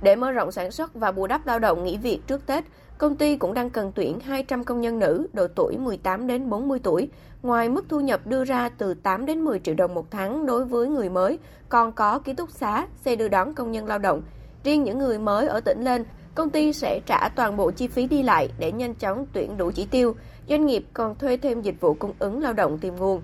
Để 0.01 0.15
mở 0.15 0.31
rộng 0.31 0.51
sản 0.51 0.71
xuất 0.71 0.93
và 0.93 1.11
bù 1.11 1.27
đắp 1.27 1.47
lao 1.47 1.59
động 1.59 1.83
nghỉ 1.83 1.97
việc 1.97 2.19
trước 2.27 2.45
Tết, 2.45 2.63
công 2.97 3.15
ty 3.15 3.35
cũng 3.35 3.53
đang 3.53 3.69
cần 3.69 3.91
tuyển 3.95 4.19
200 4.19 4.63
công 4.63 4.81
nhân 4.81 4.99
nữ 4.99 5.27
độ 5.33 5.47
tuổi 5.55 5.77
18 5.77 6.27
đến 6.27 6.49
40 6.49 6.79
tuổi. 6.83 7.09
Ngoài 7.41 7.69
mức 7.69 7.85
thu 7.89 7.99
nhập 7.99 8.27
đưa 8.27 8.43
ra 8.43 8.69
từ 8.69 8.93
8 8.93 9.25
đến 9.25 9.41
10 9.41 9.59
triệu 9.59 9.75
đồng 9.75 9.93
một 9.93 10.11
tháng 10.11 10.45
đối 10.45 10.65
với 10.65 10.87
người 10.87 11.09
mới, 11.09 11.39
còn 11.69 11.91
có 11.91 12.19
ký 12.19 12.33
túc 12.33 12.51
xá, 12.51 12.87
xe 13.05 13.15
đưa 13.15 13.27
đón 13.27 13.53
công 13.53 13.71
nhân 13.71 13.85
lao 13.85 13.99
động. 13.99 14.21
Riêng 14.63 14.83
những 14.83 14.97
người 14.97 15.19
mới 15.19 15.47
ở 15.47 15.59
tỉnh 15.59 15.83
lên, 15.83 16.05
công 16.35 16.49
ty 16.49 16.73
sẽ 16.73 16.99
trả 17.05 17.29
toàn 17.35 17.57
bộ 17.57 17.71
chi 17.71 17.87
phí 17.87 18.07
đi 18.07 18.23
lại 18.23 18.49
để 18.59 18.71
nhanh 18.71 18.95
chóng 18.95 19.25
tuyển 19.33 19.57
đủ 19.57 19.71
chỉ 19.71 19.85
tiêu. 19.85 20.15
Doanh 20.49 20.65
nghiệp 20.65 20.85
còn 20.93 21.15
thuê 21.15 21.37
thêm 21.37 21.61
dịch 21.61 21.81
vụ 21.81 21.93
cung 21.93 22.13
ứng 22.19 22.41
lao 22.41 22.53
động 22.53 22.77
tìm 22.77 22.95
nguồn. 22.95 23.21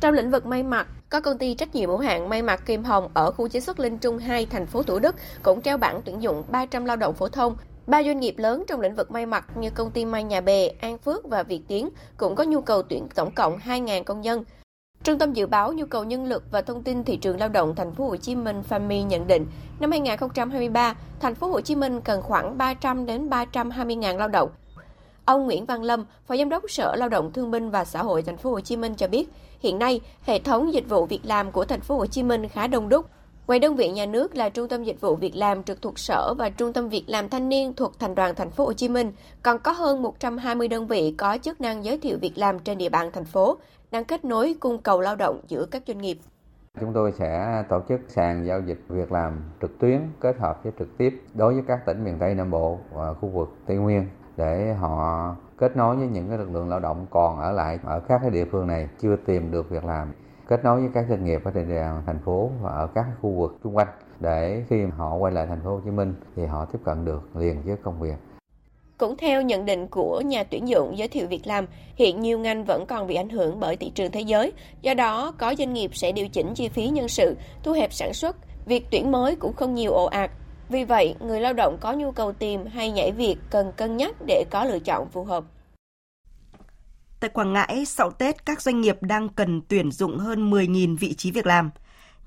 Trong 0.00 0.14
lĩnh 0.14 0.30
vực 0.30 0.46
may 0.46 0.62
mặc, 0.62 0.86
có 1.10 1.20
công 1.20 1.38
ty 1.38 1.54
trách 1.54 1.74
nhiệm 1.74 1.88
hữu 1.88 1.98
hạn 1.98 2.28
may 2.28 2.42
mặc 2.42 2.66
Kim 2.66 2.84
Hồng 2.84 3.08
ở 3.14 3.30
khu 3.30 3.48
chế 3.48 3.60
xuất 3.60 3.80
Linh 3.80 3.98
Trung 3.98 4.18
2, 4.18 4.46
thành 4.46 4.66
phố 4.66 4.82
Thủ 4.82 4.98
Đức 4.98 5.16
cũng 5.42 5.62
treo 5.62 5.78
bảng 5.78 6.00
tuyển 6.04 6.22
dụng 6.22 6.44
300 6.50 6.84
lao 6.84 6.96
động 6.96 7.14
phổ 7.14 7.28
thông. 7.28 7.56
Ba 7.86 8.02
doanh 8.02 8.20
nghiệp 8.20 8.34
lớn 8.38 8.64
trong 8.68 8.80
lĩnh 8.80 8.94
vực 8.94 9.10
may 9.10 9.26
mặc 9.26 9.56
như 9.56 9.70
công 9.70 9.90
ty 9.90 10.04
may 10.04 10.24
Nhà 10.24 10.40
Bè, 10.40 10.68
An 10.80 10.98
Phước 10.98 11.28
và 11.28 11.42
Việt 11.42 11.60
Tiến 11.68 11.88
cũng 12.16 12.34
có 12.34 12.44
nhu 12.44 12.60
cầu 12.60 12.82
tuyển 12.82 13.08
tổng 13.14 13.30
cộng 13.30 13.58
2.000 13.58 14.04
công 14.04 14.20
nhân. 14.20 14.44
Trung 15.04 15.18
tâm 15.18 15.32
dự 15.32 15.46
báo 15.46 15.72
nhu 15.72 15.86
cầu 15.86 16.04
nhân 16.04 16.24
lực 16.24 16.44
và 16.50 16.62
thông 16.62 16.82
tin 16.82 17.04
thị 17.04 17.16
trường 17.16 17.38
lao 17.38 17.48
động 17.48 17.74
thành 17.74 17.94
phố 17.94 18.08
Hồ 18.08 18.16
Chí 18.16 18.34
Minh 18.34 18.62
FAMI 18.68 19.06
nhận 19.06 19.26
định, 19.26 19.46
năm 19.80 19.90
2023, 19.90 20.94
thành 21.20 21.34
phố 21.34 21.48
Hồ 21.48 21.60
Chí 21.60 21.74
Minh 21.74 22.00
cần 22.00 22.22
khoảng 22.22 22.58
300 22.58 23.06
đến 23.06 23.28
320.000 23.28 24.16
lao 24.16 24.28
động. 24.28 24.50
Ông 25.28 25.44
Nguyễn 25.44 25.64
Văn 25.64 25.82
Lâm, 25.82 26.04
Phó 26.26 26.36
Giám 26.36 26.48
đốc 26.48 26.62
Sở 26.68 26.96
Lao 26.96 27.08
động 27.08 27.32
Thương 27.32 27.50
binh 27.50 27.70
và 27.70 27.84
Xã 27.84 28.02
hội 28.02 28.22
thành 28.22 28.36
phố 28.36 28.50
Hồ 28.50 28.60
Chí 28.60 28.76
Minh 28.76 28.94
cho 28.94 29.08
biết, 29.08 29.28
hiện 29.60 29.78
nay 29.78 30.00
hệ 30.22 30.38
thống 30.38 30.72
dịch 30.72 30.88
vụ 30.88 31.06
việc 31.06 31.20
làm 31.24 31.52
của 31.52 31.64
thành 31.64 31.80
phố 31.80 31.96
Hồ 31.96 32.06
Chí 32.06 32.22
Minh 32.22 32.48
khá 32.48 32.66
đông 32.66 32.88
đúc. 32.88 33.06
Ngoài 33.46 33.58
đơn 33.58 33.76
vị 33.76 33.88
nhà 33.88 34.06
nước 34.06 34.36
là 34.36 34.48
Trung 34.48 34.68
tâm 34.68 34.84
Dịch 34.84 35.00
vụ 35.00 35.16
Việc 35.16 35.36
làm 35.36 35.62
trực 35.62 35.82
thuộc 35.82 35.98
Sở 35.98 36.34
và 36.38 36.50
Trung 36.50 36.72
tâm 36.72 36.88
Việc 36.88 37.04
làm 37.06 37.28
Thanh 37.28 37.48
niên 37.48 37.72
thuộc 37.74 37.98
Thành 37.98 38.14
đoàn 38.14 38.34
Thành 38.34 38.50
phố 38.50 38.64
Hồ 38.64 38.72
Chí 38.72 38.88
Minh, 38.88 39.12
còn 39.42 39.58
có 39.58 39.72
hơn 39.72 40.02
120 40.02 40.68
đơn 40.68 40.86
vị 40.86 41.14
có 41.18 41.38
chức 41.42 41.60
năng 41.60 41.84
giới 41.84 41.98
thiệu 41.98 42.18
việc 42.20 42.38
làm 42.38 42.58
trên 42.58 42.78
địa 42.78 42.88
bàn 42.88 43.10
thành 43.12 43.24
phố, 43.24 43.58
đang 43.90 44.04
kết 44.04 44.24
nối 44.24 44.54
cung 44.60 44.78
cầu 44.78 45.00
lao 45.00 45.16
động 45.16 45.40
giữa 45.48 45.66
các 45.70 45.82
doanh 45.86 45.98
nghiệp. 45.98 46.18
Chúng 46.80 46.92
tôi 46.94 47.12
sẽ 47.18 47.62
tổ 47.68 47.80
chức 47.88 48.00
sàn 48.08 48.46
giao 48.46 48.60
dịch 48.66 48.78
việc 48.88 49.12
làm 49.12 49.42
trực 49.62 49.78
tuyến 49.78 50.00
kết 50.20 50.36
hợp 50.38 50.60
với 50.64 50.72
trực 50.78 50.98
tiếp 50.98 51.22
đối 51.34 51.54
với 51.54 51.62
các 51.68 51.86
tỉnh 51.86 52.04
miền 52.04 52.16
Tây 52.20 52.34
Nam 52.34 52.50
Bộ 52.50 52.78
và 52.92 53.14
khu 53.14 53.28
vực 53.28 53.48
Tây 53.66 53.76
Nguyên 53.76 54.06
để 54.38 54.74
họ 54.74 55.36
kết 55.58 55.76
nối 55.76 55.96
với 55.96 56.08
những 56.08 56.28
cái 56.28 56.38
lực 56.38 56.50
lượng 56.50 56.68
lao 56.68 56.80
động 56.80 57.06
còn 57.10 57.38
ở 57.38 57.52
lại 57.52 57.78
ở 57.84 58.00
các 58.00 58.18
cái 58.22 58.30
địa 58.30 58.44
phương 58.44 58.66
này 58.66 58.88
chưa 59.00 59.16
tìm 59.26 59.50
được 59.50 59.70
việc 59.70 59.84
làm 59.84 60.12
kết 60.48 60.64
nối 60.64 60.80
với 60.80 60.90
các 60.94 61.06
doanh 61.08 61.24
nghiệp 61.24 61.40
ở 61.44 61.50
trên 61.50 61.68
địa 61.68 61.74
bàn 61.74 62.02
thành 62.06 62.18
phố 62.24 62.50
và 62.62 62.70
ở 62.70 62.86
các 62.94 63.04
khu 63.22 63.30
vực 63.30 63.58
xung 63.64 63.76
quanh 63.76 63.88
để 64.20 64.64
khi 64.68 64.84
họ 64.96 65.14
quay 65.14 65.32
lại 65.32 65.46
thành 65.46 65.60
phố 65.64 65.70
Hồ 65.70 65.80
Chí 65.84 65.90
Minh 65.90 66.14
thì 66.36 66.46
họ 66.46 66.64
tiếp 66.64 66.78
cận 66.84 67.04
được 67.04 67.36
liền 67.36 67.62
với 67.64 67.76
công 67.82 68.00
việc. 68.00 68.14
Cũng 68.98 69.16
theo 69.16 69.42
nhận 69.42 69.64
định 69.64 69.86
của 69.88 70.20
nhà 70.20 70.44
tuyển 70.44 70.68
dụng 70.68 70.98
giới 70.98 71.08
thiệu 71.08 71.26
việc 71.26 71.46
làm, 71.46 71.66
hiện 71.94 72.20
nhiều 72.20 72.38
ngành 72.38 72.64
vẫn 72.64 72.86
còn 72.88 73.06
bị 73.06 73.14
ảnh 73.14 73.28
hưởng 73.28 73.60
bởi 73.60 73.76
thị 73.76 73.90
trường 73.94 74.10
thế 74.10 74.20
giới. 74.20 74.52
Do 74.82 74.94
đó, 74.94 75.32
có 75.38 75.54
doanh 75.58 75.72
nghiệp 75.72 75.90
sẽ 75.94 76.12
điều 76.12 76.28
chỉnh 76.28 76.54
chi 76.54 76.68
phí 76.68 76.88
nhân 76.88 77.08
sự, 77.08 77.36
thu 77.62 77.72
hẹp 77.72 77.92
sản 77.92 78.12
xuất, 78.12 78.36
việc 78.66 78.86
tuyển 78.90 79.12
mới 79.12 79.36
cũng 79.36 79.52
không 79.52 79.74
nhiều 79.74 79.92
ồ 79.92 80.04
ạt. 80.04 80.30
Vì 80.68 80.84
vậy, 80.84 81.14
người 81.20 81.40
lao 81.40 81.52
động 81.52 81.78
có 81.80 81.92
nhu 81.92 82.12
cầu 82.12 82.32
tìm 82.32 82.66
hay 82.66 82.90
nhảy 82.90 83.12
việc 83.12 83.36
cần 83.50 83.72
cân 83.76 83.96
nhắc 83.96 84.14
để 84.26 84.44
có 84.50 84.64
lựa 84.64 84.78
chọn 84.78 85.08
phù 85.12 85.24
hợp. 85.24 85.44
Tại 87.20 87.30
Quảng 87.30 87.52
Ngãi, 87.52 87.84
sau 87.86 88.10
Tết, 88.10 88.46
các 88.46 88.62
doanh 88.62 88.80
nghiệp 88.80 88.96
đang 89.00 89.28
cần 89.28 89.60
tuyển 89.68 89.90
dụng 89.90 90.18
hơn 90.18 90.50
10.000 90.50 90.96
vị 90.96 91.14
trí 91.14 91.30
việc 91.30 91.46
làm 91.46 91.70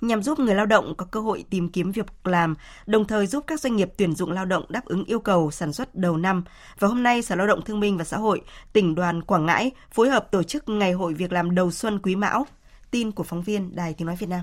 nhằm 0.01 0.23
giúp 0.23 0.39
người 0.39 0.55
lao 0.55 0.65
động 0.65 0.93
có 0.97 1.05
cơ 1.05 1.19
hội 1.19 1.45
tìm 1.49 1.69
kiếm 1.69 1.91
việc 1.91 2.05
làm, 2.23 2.55
đồng 2.85 3.05
thời 3.05 3.27
giúp 3.27 3.43
các 3.47 3.59
doanh 3.59 3.75
nghiệp 3.75 3.89
tuyển 3.97 4.15
dụng 4.15 4.31
lao 4.31 4.45
động 4.45 4.65
đáp 4.69 4.85
ứng 4.85 5.05
yêu 5.05 5.19
cầu 5.19 5.51
sản 5.51 5.73
xuất 5.73 5.95
đầu 5.95 6.17
năm. 6.17 6.43
Và 6.79 6.87
hôm 6.87 7.03
nay, 7.03 7.21
Sở 7.21 7.35
Lao 7.35 7.47
động 7.47 7.61
Thương 7.61 7.79
binh 7.79 7.97
và 7.97 8.03
Xã 8.03 8.17
hội, 8.17 8.41
tỉnh 8.73 8.95
đoàn 8.95 9.21
Quảng 9.21 9.45
Ngãi 9.45 9.71
phối 9.91 10.09
hợp 10.09 10.31
tổ 10.31 10.43
chức 10.43 10.69
Ngày 10.69 10.91
hội 10.91 11.13
việc 11.13 11.31
làm 11.31 11.55
đầu 11.55 11.71
xuân 11.71 11.99
quý 12.03 12.15
mão. 12.15 12.45
Tin 12.91 13.11
của 13.11 13.23
phóng 13.23 13.41
viên 13.41 13.75
Đài 13.75 13.93
Tiếng 13.93 14.07
Nói 14.07 14.15
Việt 14.15 14.29
Nam. 14.29 14.41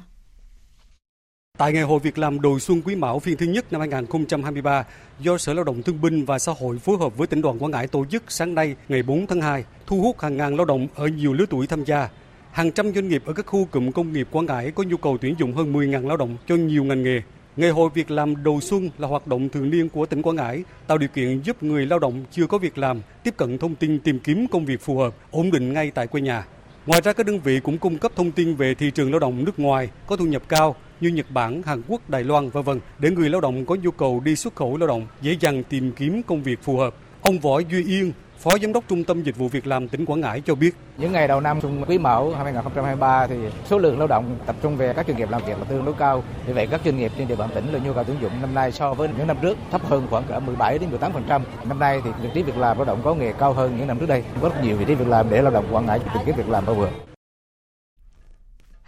Tại 1.58 1.72
Ngày 1.72 1.82
hội 1.82 2.00
Việc 2.00 2.18
làm 2.18 2.40
đầu 2.40 2.58
xuân 2.58 2.82
quý 2.84 2.94
mão 2.94 3.18
phiên 3.18 3.36
thứ 3.36 3.46
nhất 3.46 3.72
năm 3.72 3.80
2023 3.80 4.84
do 5.20 5.38
Sở 5.38 5.54
Lao 5.54 5.64
động 5.64 5.82
Thương 5.82 6.00
binh 6.00 6.24
và 6.24 6.38
Xã 6.38 6.52
hội 6.58 6.78
phối 6.78 6.96
hợp 6.98 7.16
với 7.16 7.26
tỉnh 7.26 7.42
đoàn 7.42 7.58
Quảng 7.58 7.70
Ngãi 7.70 7.86
tổ 7.86 8.04
chức 8.04 8.22
sáng 8.28 8.54
nay 8.54 8.76
ngày 8.88 9.02
4 9.02 9.26
tháng 9.26 9.40
2, 9.40 9.64
thu 9.86 10.00
hút 10.00 10.20
hàng 10.20 10.36
ngàn 10.36 10.56
lao 10.56 10.64
động 10.64 10.86
ở 10.94 11.06
nhiều 11.06 11.32
lứa 11.32 11.44
tuổi 11.50 11.66
tham 11.66 11.84
gia. 11.84 12.08
Hàng 12.52 12.72
trăm 12.72 12.94
doanh 12.94 13.08
nghiệp 13.08 13.22
ở 13.26 13.32
các 13.32 13.46
khu 13.46 13.64
cụm 13.64 13.90
công 13.90 14.12
nghiệp 14.12 14.28
Quảng 14.30 14.46
Ngãi 14.46 14.70
có 14.70 14.82
nhu 14.82 14.96
cầu 14.96 15.18
tuyển 15.20 15.34
dụng 15.38 15.52
hơn 15.52 15.72
10.000 15.72 16.08
lao 16.08 16.16
động 16.16 16.36
cho 16.48 16.54
nhiều 16.54 16.84
ngành 16.84 17.02
nghề. 17.02 17.22
Ngày 17.56 17.70
hội 17.70 17.90
việc 17.94 18.10
làm 18.10 18.44
đầu 18.44 18.60
xuân 18.60 18.90
là 18.98 19.08
hoạt 19.08 19.26
động 19.26 19.48
thường 19.48 19.70
niên 19.70 19.88
của 19.88 20.06
tỉnh 20.06 20.22
Quảng 20.22 20.36
Ngãi, 20.36 20.64
tạo 20.86 20.98
điều 20.98 21.08
kiện 21.08 21.40
giúp 21.40 21.62
người 21.62 21.86
lao 21.86 21.98
động 21.98 22.24
chưa 22.30 22.46
có 22.46 22.58
việc 22.58 22.78
làm 22.78 23.00
tiếp 23.24 23.34
cận 23.36 23.58
thông 23.58 23.74
tin 23.74 23.98
tìm 23.98 24.18
kiếm 24.18 24.46
công 24.50 24.64
việc 24.64 24.80
phù 24.80 24.98
hợp, 24.98 25.14
ổn 25.30 25.50
định 25.50 25.72
ngay 25.72 25.90
tại 25.90 26.06
quê 26.06 26.20
nhà. 26.20 26.46
Ngoài 26.86 27.00
ra 27.00 27.12
các 27.12 27.26
đơn 27.26 27.40
vị 27.40 27.60
cũng 27.60 27.78
cung 27.78 27.98
cấp 27.98 28.12
thông 28.16 28.32
tin 28.32 28.54
về 28.54 28.74
thị 28.74 28.90
trường 28.90 29.10
lao 29.10 29.18
động 29.18 29.44
nước 29.44 29.58
ngoài 29.58 29.90
có 30.06 30.16
thu 30.16 30.24
nhập 30.24 30.42
cao 30.48 30.76
như 31.00 31.08
Nhật 31.08 31.26
Bản, 31.30 31.62
Hàn 31.62 31.82
Quốc, 31.88 32.10
Đài 32.10 32.24
Loan 32.24 32.50
v.v. 32.50 32.70
để 32.98 33.10
người 33.10 33.30
lao 33.30 33.40
động 33.40 33.66
có 33.66 33.74
nhu 33.74 33.90
cầu 33.90 34.20
đi 34.24 34.36
xuất 34.36 34.56
khẩu 34.56 34.76
lao 34.76 34.86
động 34.86 35.06
dễ 35.20 35.36
dàng 35.40 35.62
tìm 35.64 35.92
kiếm 35.92 36.22
công 36.22 36.42
việc 36.42 36.58
phù 36.62 36.76
hợp. 36.76 36.94
Ông 37.22 37.38
Võ 37.38 37.58
Duy 37.58 37.84
Yên, 37.84 38.12
Phó 38.38 38.50
Giám 38.62 38.72
đốc 38.72 38.84
Trung 38.88 39.04
tâm 39.04 39.22
Dịch 39.22 39.36
vụ 39.36 39.48
Việc 39.48 39.66
làm 39.66 39.88
tỉnh 39.88 40.04
Quảng 40.04 40.20
Ngãi 40.20 40.42
cho 40.46 40.54
biết. 40.54 40.70
Những 40.98 41.12
ngày 41.12 41.28
đầu 41.28 41.40
năm 41.40 41.60
quý 41.88 41.98
mão 41.98 42.30
2023 42.30 43.26
thì 43.26 43.36
số 43.66 43.78
lượng 43.78 43.98
lao 43.98 44.06
động 44.06 44.38
tập 44.46 44.56
trung 44.62 44.76
về 44.76 44.92
các 44.92 45.06
doanh 45.08 45.16
nghiệp 45.16 45.30
làm 45.30 45.42
việc 45.46 45.58
là 45.58 45.64
tương 45.64 45.84
đối 45.84 45.94
cao. 45.94 46.22
Vì 46.46 46.52
vậy 46.52 46.66
các 46.70 46.80
doanh 46.84 46.96
nghiệp 46.96 47.12
trên 47.18 47.28
địa 47.28 47.36
bàn 47.36 47.48
tỉnh 47.54 47.72
là 47.72 47.78
nhu 47.78 47.92
cầu 47.92 48.04
tuyển 48.04 48.16
dụng 48.22 48.32
năm 48.40 48.54
nay 48.54 48.72
so 48.72 48.94
với 48.94 49.08
những 49.18 49.26
năm 49.26 49.36
trước 49.42 49.58
thấp 49.70 49.80
hơn 49.84 50.06
khoảng 50.10 50.24
cả 50.28 50.38
17 50.38 50.78
đến 50.78 50.90
18%. 51.28 51.40
Năm 51.64 51.78
nay 51.78 52.00
thì 52.04 52.10
vị 52.22 52.28
trí 52.34 52.42
việc 52.42 52.56
làm 52.56 52.76
lao 52.76 52.84
động 52.84 53.00
có 53.04 53.14
nghề 53.14 53.32
cao 53.32 53.52
hơn 53.52 53.76
những 53.78 53.86
năm 53.86 53.98
trước 53.98 54.08
đây. 54.08 54.24
Có 54.42 54.48
rất 54.48 54.62
nhiều 54.62 54.76
vị 54.76 54.84
trí 54.84 54.94
việc 54.94 55.08
làm 55.08 55.30
để 55.30 55.42
lao 55.42 55.52
động 55.52 55.66
Quảng 55.70 55.86
Ngãi 55.86 55.98
tìm 55.98 56.22
kiếm 56.26 56.34
việc 56.36 56.48
làm 56.48 56.66
bao 56.66 56.74
vừa. 56.74 57.07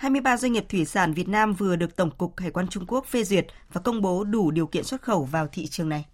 23 0.01 0.37
doanh 0.37 0.53
nghiệp 0.53 0.65
thủy 0.69 0.85
sản 0.85 1.15
Việt 1.15 1.29
Nam 1.29 1.55
vừa 1.55 1.77
được 1.77 1.97
Tổng 1.97 2.11
cục 2.11 2.39
Hải 2.39 2.51
quan 2.51 2.69
Trung 2.69 2.85
Quốc 2.87 3.07
phê 3.07 3.25
duyệt 3.25 3.47
và 3.73 3.81
công 3.81 4.03
bố 4.03 4.25
đủ 4.25 4.51
điều 4.51 4.67
kiện 4.67 4.85
xuất 4.85 5.03
khẩu 5.03 5.25
vào 5.25 5.49
thị 5.53 5.67
trường 5.67 5.89
này. 5.89 6.07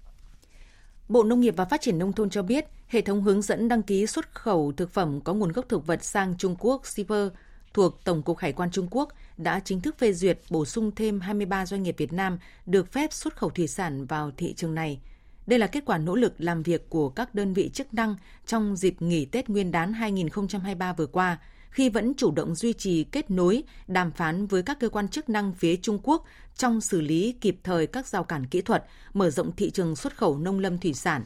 Bộ 1.09 1.25
Nông 1.25 1.41
nghiệp 1.41 1.55
và 1.57 1.65
Phát 1.65 1.81
triển 1.81 1.99
Nông 1.99 2.13
thôn 2.13 2.31
cho 2.31 2.43
biết, 2.43 2.67
hệ 2.89 3.01
thống 3.01 3.23
hướng 3.23 3.43
dẫn 3.43 3.69
đăng 3.69 3.83
ký 3.83 4.07
xuất 4.07 4.35
khẩu 4.35 4.73
thực 4.77 4.91
phẩm 4.91 5.21
có 5.21 5.35
nguồn 5.35 5.53
gốc 5.53 5.69
thực 5.69 5.87
vật 5.87 6.05
sang 6.05 6.35
Trung 6.39 6.57
Quốc 6.59 6.87
shipper 6.87 7.29
thuộc 7.75 8.05
Tổng 8.05 8.23
cục 8.23 8.39
Hải 8.39 8.53
quan 8.53 8.71
Trung 8.71 8.89
Quốc 8.91 9.13
đã 9.37 9.61
chính 9.61 9.81
thức 9.81 9.99
phê 9.99 10.13
duyệt 10.13 10.39
bổ 10.51 10.65
sung 10.65 10.91
thêm 10.97 11.21
23 11.21 11.67
doanh 11.67 11.83
nghiệp 11.83 11.95
Việt 11.99 12.13
Nam 12.13 12.39
được 12.67 12.93
phép 12.93 13.13
xuất 13.13 13.37
khẩu 13.37 13.51
thủy 13.51 13.67
sản 13.67 14.07
vào 14.07 14.31
thị 14.37 14.55
trường 14.55 14.75
này. 14.75 15.01
Đây 15.47 15.59
là 15.59 15.67
kết 15.67 15.85
quả 15.87 15.99
nỗ 15.99 16.15
lực 16.15 16.35
làm 16.39 16.63
việc 16.63 16.91
của 16.91 17.09
các 17.09 17.35
đơn 17.35 17.55
vị 17.55 17.71
chức 17.75 17.95
năng 17.95 18.17
trong 18.47 18.77
dịp 18.77 19.03
nghỉ 19.03 19.25
Tết 19.25 19.49
Nguyên 19.49 19.71
đán 19.71 19.93
2023 19.93 20.93
vừa 20.93 21.07
qua– 21.07 21.39
khi 21.77 21.89
vẫn 21.89 22.15
chủ 22.15 22.31
động 22.31 22.55
duy 22.55 22.73
trì 22.73 23.05
kết 23.05 23.31
nối, 23.31 23.63
đàm 23.87 24.11
phán 24.11 24.47
với 24.47 24.63
các 24.63 24.81
cơ 24.81 24.89
quan 24.89 25.09
chức 25.09 25.29
năng 25.29 25.53
phía 25.53 25.77
Trung 25.77 25.99
Quốc 26.03 26.25
trong 26.57 26.81
xử 26.81 27.01
lý 27.01 27.35
kịp 27.41 27.57
thời 27.63 27.87
các 27.87 28.07
rào 28.07 28.25
cản 28.25 28.47
kỹ 28.47 28.61
thuật, 28.61 28.85
mở 29.15 29.31
rộng 29.31 29.57
thị 29.57 29.71
trường 29.71 29.97
xuất 29.97 30.17
khẩu 30.17 30.39
nông 30.39 30.59
lâm 30.59 30.79
thủy 30.79 30.95
sản. 30.95 31.25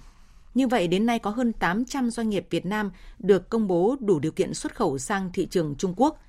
Như 0.55 0.69
vậy, 0.69 0.89
đến 0.89 1.07
nay 1.07 1.19
có 1.19 1.31
hơn 1.31 1.53
800 1.53 2.11
doanh 2.11 2.31
nghiệp 2.31 2.47
Việt 2.51 2.67
Nam 2.67 2.91
được 3.19 3.49
công 3.49 3.67
bố 3.67 3.97
đủ 4.01 4.19
điều 4.19 4.33
kiện 4.33 4.55
xuất 4.55 4.75
khẩu 4.75 4.99
sang 4.99 5.31
thị 5.33 5.47
trường 5.47 5.75
Trung 5.79 5.95
Quốc. 5.97 6.23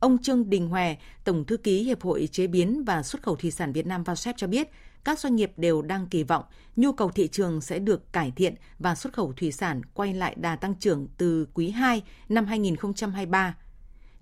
Ông 0.00 0.18
Trương 0.22 0.50
Đình 0.50 0.68
Hòe, 0.68 0.96
Tổng 1.24 1.44
Thư 1.44 1.56
ký 1.56 1.82
Hiệp 1.82 2.02
hội 2.02 2.28
Chế 2.32 2.46
biến 2.46 2.84
và 2.84 3.02
Xuất 3.02 3.22
khẩu 3.22 3.36
Thủy 3.36 3.50
sản 3.50 3.72
Việt 3.72 3.86
Nam 3.86 4.04
VASEP 4.04 4.36
cho 4.36 4.46
biết, 4.46 4.68
các 5.04 5.18
doanh 5.18 5.36
nghiệp 5.36 5.52
đều 5.56 5.82
đang 5.82 6.06
kỳ 6.06 6.22
vọng 6.22 6.44
nhu 6.76 6.92
cầu 6.92 7.10
thị 7.10 7.28
trường 7.28 7.60
sẽ 7.60 7.78
được 7.78 8.12
cải 8.12 8.32
thiện 8.36 8.54
và 8.78 8.94
xuất 8.94 9.12
khẩu 9.12 9.32
thủy 9.32 9.52
sản 9.52 9.82
quay 9.94 10.14
lại 10.14 10.34
đà 10.38 10.56
tăng 10.56 10.74
trưởng 10.74 11.08
từ 11.16 11.46
quý 11.54 11.70
2 11.70 12.02
năm 12.28 12.46
2023. 12.46 13.54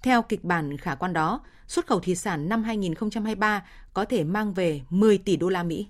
Theo 0.02 0.22
kịch 0.22 0.44
bản 0.44 0.78
khả 0.78 0.94
quan 0.94 1.12
đó, 1.12 1.40
xuất 1.66 1.86
khẩu 1.86 2.00
thủy 2.00 2.14
sản 2.14 2.48
năm 2.48 2.62
2023 2.62 3.64
có 3.92 4.04
thể 4.04 4.24
mang 4.24 4.54
về 4.54 4.80
10 4.90 5.18
tỷ 5.18 5.36
đô 5.36 5.48
la 5.48 5.62
Mỹ. 5.62 5.88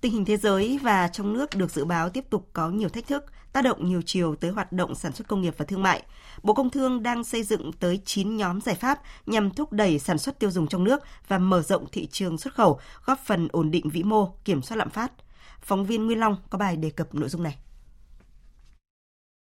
Tình 0.00 0.12
hình 0.12 0.24
thế 0.24 0.36
giới 0.36 0.78
và 0.82 1.08
trong 1.08 1.32
nước 1.32 1.56
được 1.56 1.70
dự 1.70 1.84
báo 1.84 2.10
tiếp 2.10 2.24
tục 2.30 2.48
có 2.52 2.70
nhiều 2.70 2.88
thách 2.88 3.06
thức, 3.06 3.24
tác 3.52 3.62
động 3.62 3.88
nhiều 3.88 4.02
chiều 4.06 4.36
tới 4.36 4.50
hoạt 4.50 4.72
động 4.72 4.94
sản 4.94 5.12
xuất 5.12 5.28
công 5.28 5.42
nghiệp 5.42 5.54
và 5.56 5.64
thương 5.64 5.82
mại. 5.82 6.02
Bộ 6.42 6.54
Công 6.54 6.70
Thương 6.70 7.02
đang 7.02 7.24
xây 7.24 7.42
dựng 7.42 7.72
tới 7.72 8.00
9 8.04 8.36
nhóm 8.36 8.60
giải 8.60 8.74
pháp 8.74 9.00
nhằm 9.26 9.50
thúc 9.50 9.72
đẩy 9.72 9.98
sản 9.98 10.18
xuất 10.18 10.38
tiêu 10.38 10.50
dùng 10.50 10.66
trong 10.68 10.84
nước 10.84 11.02
và 11.28 11.38
mở 11.38 11.62
rộng 11.62 11.86
thị 11.92 12.06
trường 12.06 12.38
xuất 12.38 12.54
khẩu, 12.54 12.80
góp 13.04 13.18
phần 13.26 13.48
ổn 13.52 13.70
định 13.70 13.90
vĩ 13.90 14.02
mô, 14.02 14.26
kiểm 14.44 14.62
soát 14.62 14.76
lạm 14.76 14.90
phát. 14.90 15.12
Phóng 15.60 15.86
viên 15.86 16.06
Nguyên 16.06 16.20
Long 16.20 16.36
có 16.50 16.58
bài 16.58 16.76
đề 16.76 16.90
cập 16.90 17.14
nội 17.14 17.28
dung 17.28 17.42
này. 17.42 17.58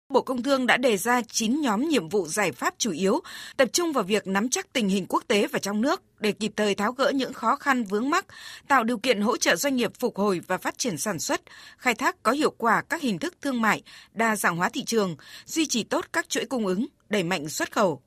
Bộ 0.10 0.22
Công 0.22 0.44
Thương 0.44 0.68
đã 0.68 0.78
đề 0.78 0.98
ra 0.98 1.22
9 1.22 1.62
nhóm 1.62 1.88
nhiệm 1.88 2.10
vụ 2.10 2.28
giải 2.28 2.52
pháp 2.52 2.74
chủ 2.78 2.92
yếu, 2.92 3.20
tập 3.58 3.70
trung 3.74 3.94
vào 3.94 4.04
việc 4.04 4.28
nắm 4.28 4.50
chắc 4.50 4.74
tình 4.74 4.90
hình 4.90 5.06
quốc 5.10 5.24
tế 5.28 5.48
và 5.48 5.60
trong 5.60 5.82
nước 5.82 6.02
để 6.20 6.32
kịp 6.32 6.52
thời 6.56 6.76
tháo 6.76 6.92
gỡ 6.92 7.12
những 7.16 7.34
khó 7.34 7.56
khăn 7.56 7.84
vướng 7.84 8.10
mắc, 8.10 8.26
tạo 8.68 8.84
điều 8.84 8.98
kiện 8.98 9.22
hỗ 9.22 9.38
trợ 9.38 9.56
doanh 9.56 9.76
nghiệp 9.76 9.92
phục 10.00 10.18
hồi 10.18 10.42
và 10.48 10.58
phát 10.58 10.78
triển 10.78 10.98
sản 10.98 11.20
xuất, 11.20 11.42
khai 11.78 11.96
thác 11.96 12.24
có 12.24 12.32
hiệu 12.32 12.52
quả 12.58 12.82
các 12.90 13.02
hình 13.02 13.20
thức 13.20 13.34
thương 13.42 13.62
mại, 13.62 13.82
đa 14.14 14.36
dạng 14.36 14.58
hóa 14.58 14.70
thị 14.70 14.84
trường, 14.84 15.16
duy 15.46 15.66
trì 15.66 15.84
tốt 15.84 16.06
các 16.14 16.30
chuỗi 16.30 16.46
cung 16.46 16.68
ứng, 16.68 16.86
đẩy 17.10 17.24
mạnh 17.24 17.50
xuất 17.50 17.72
khẩu, 17.72 18.02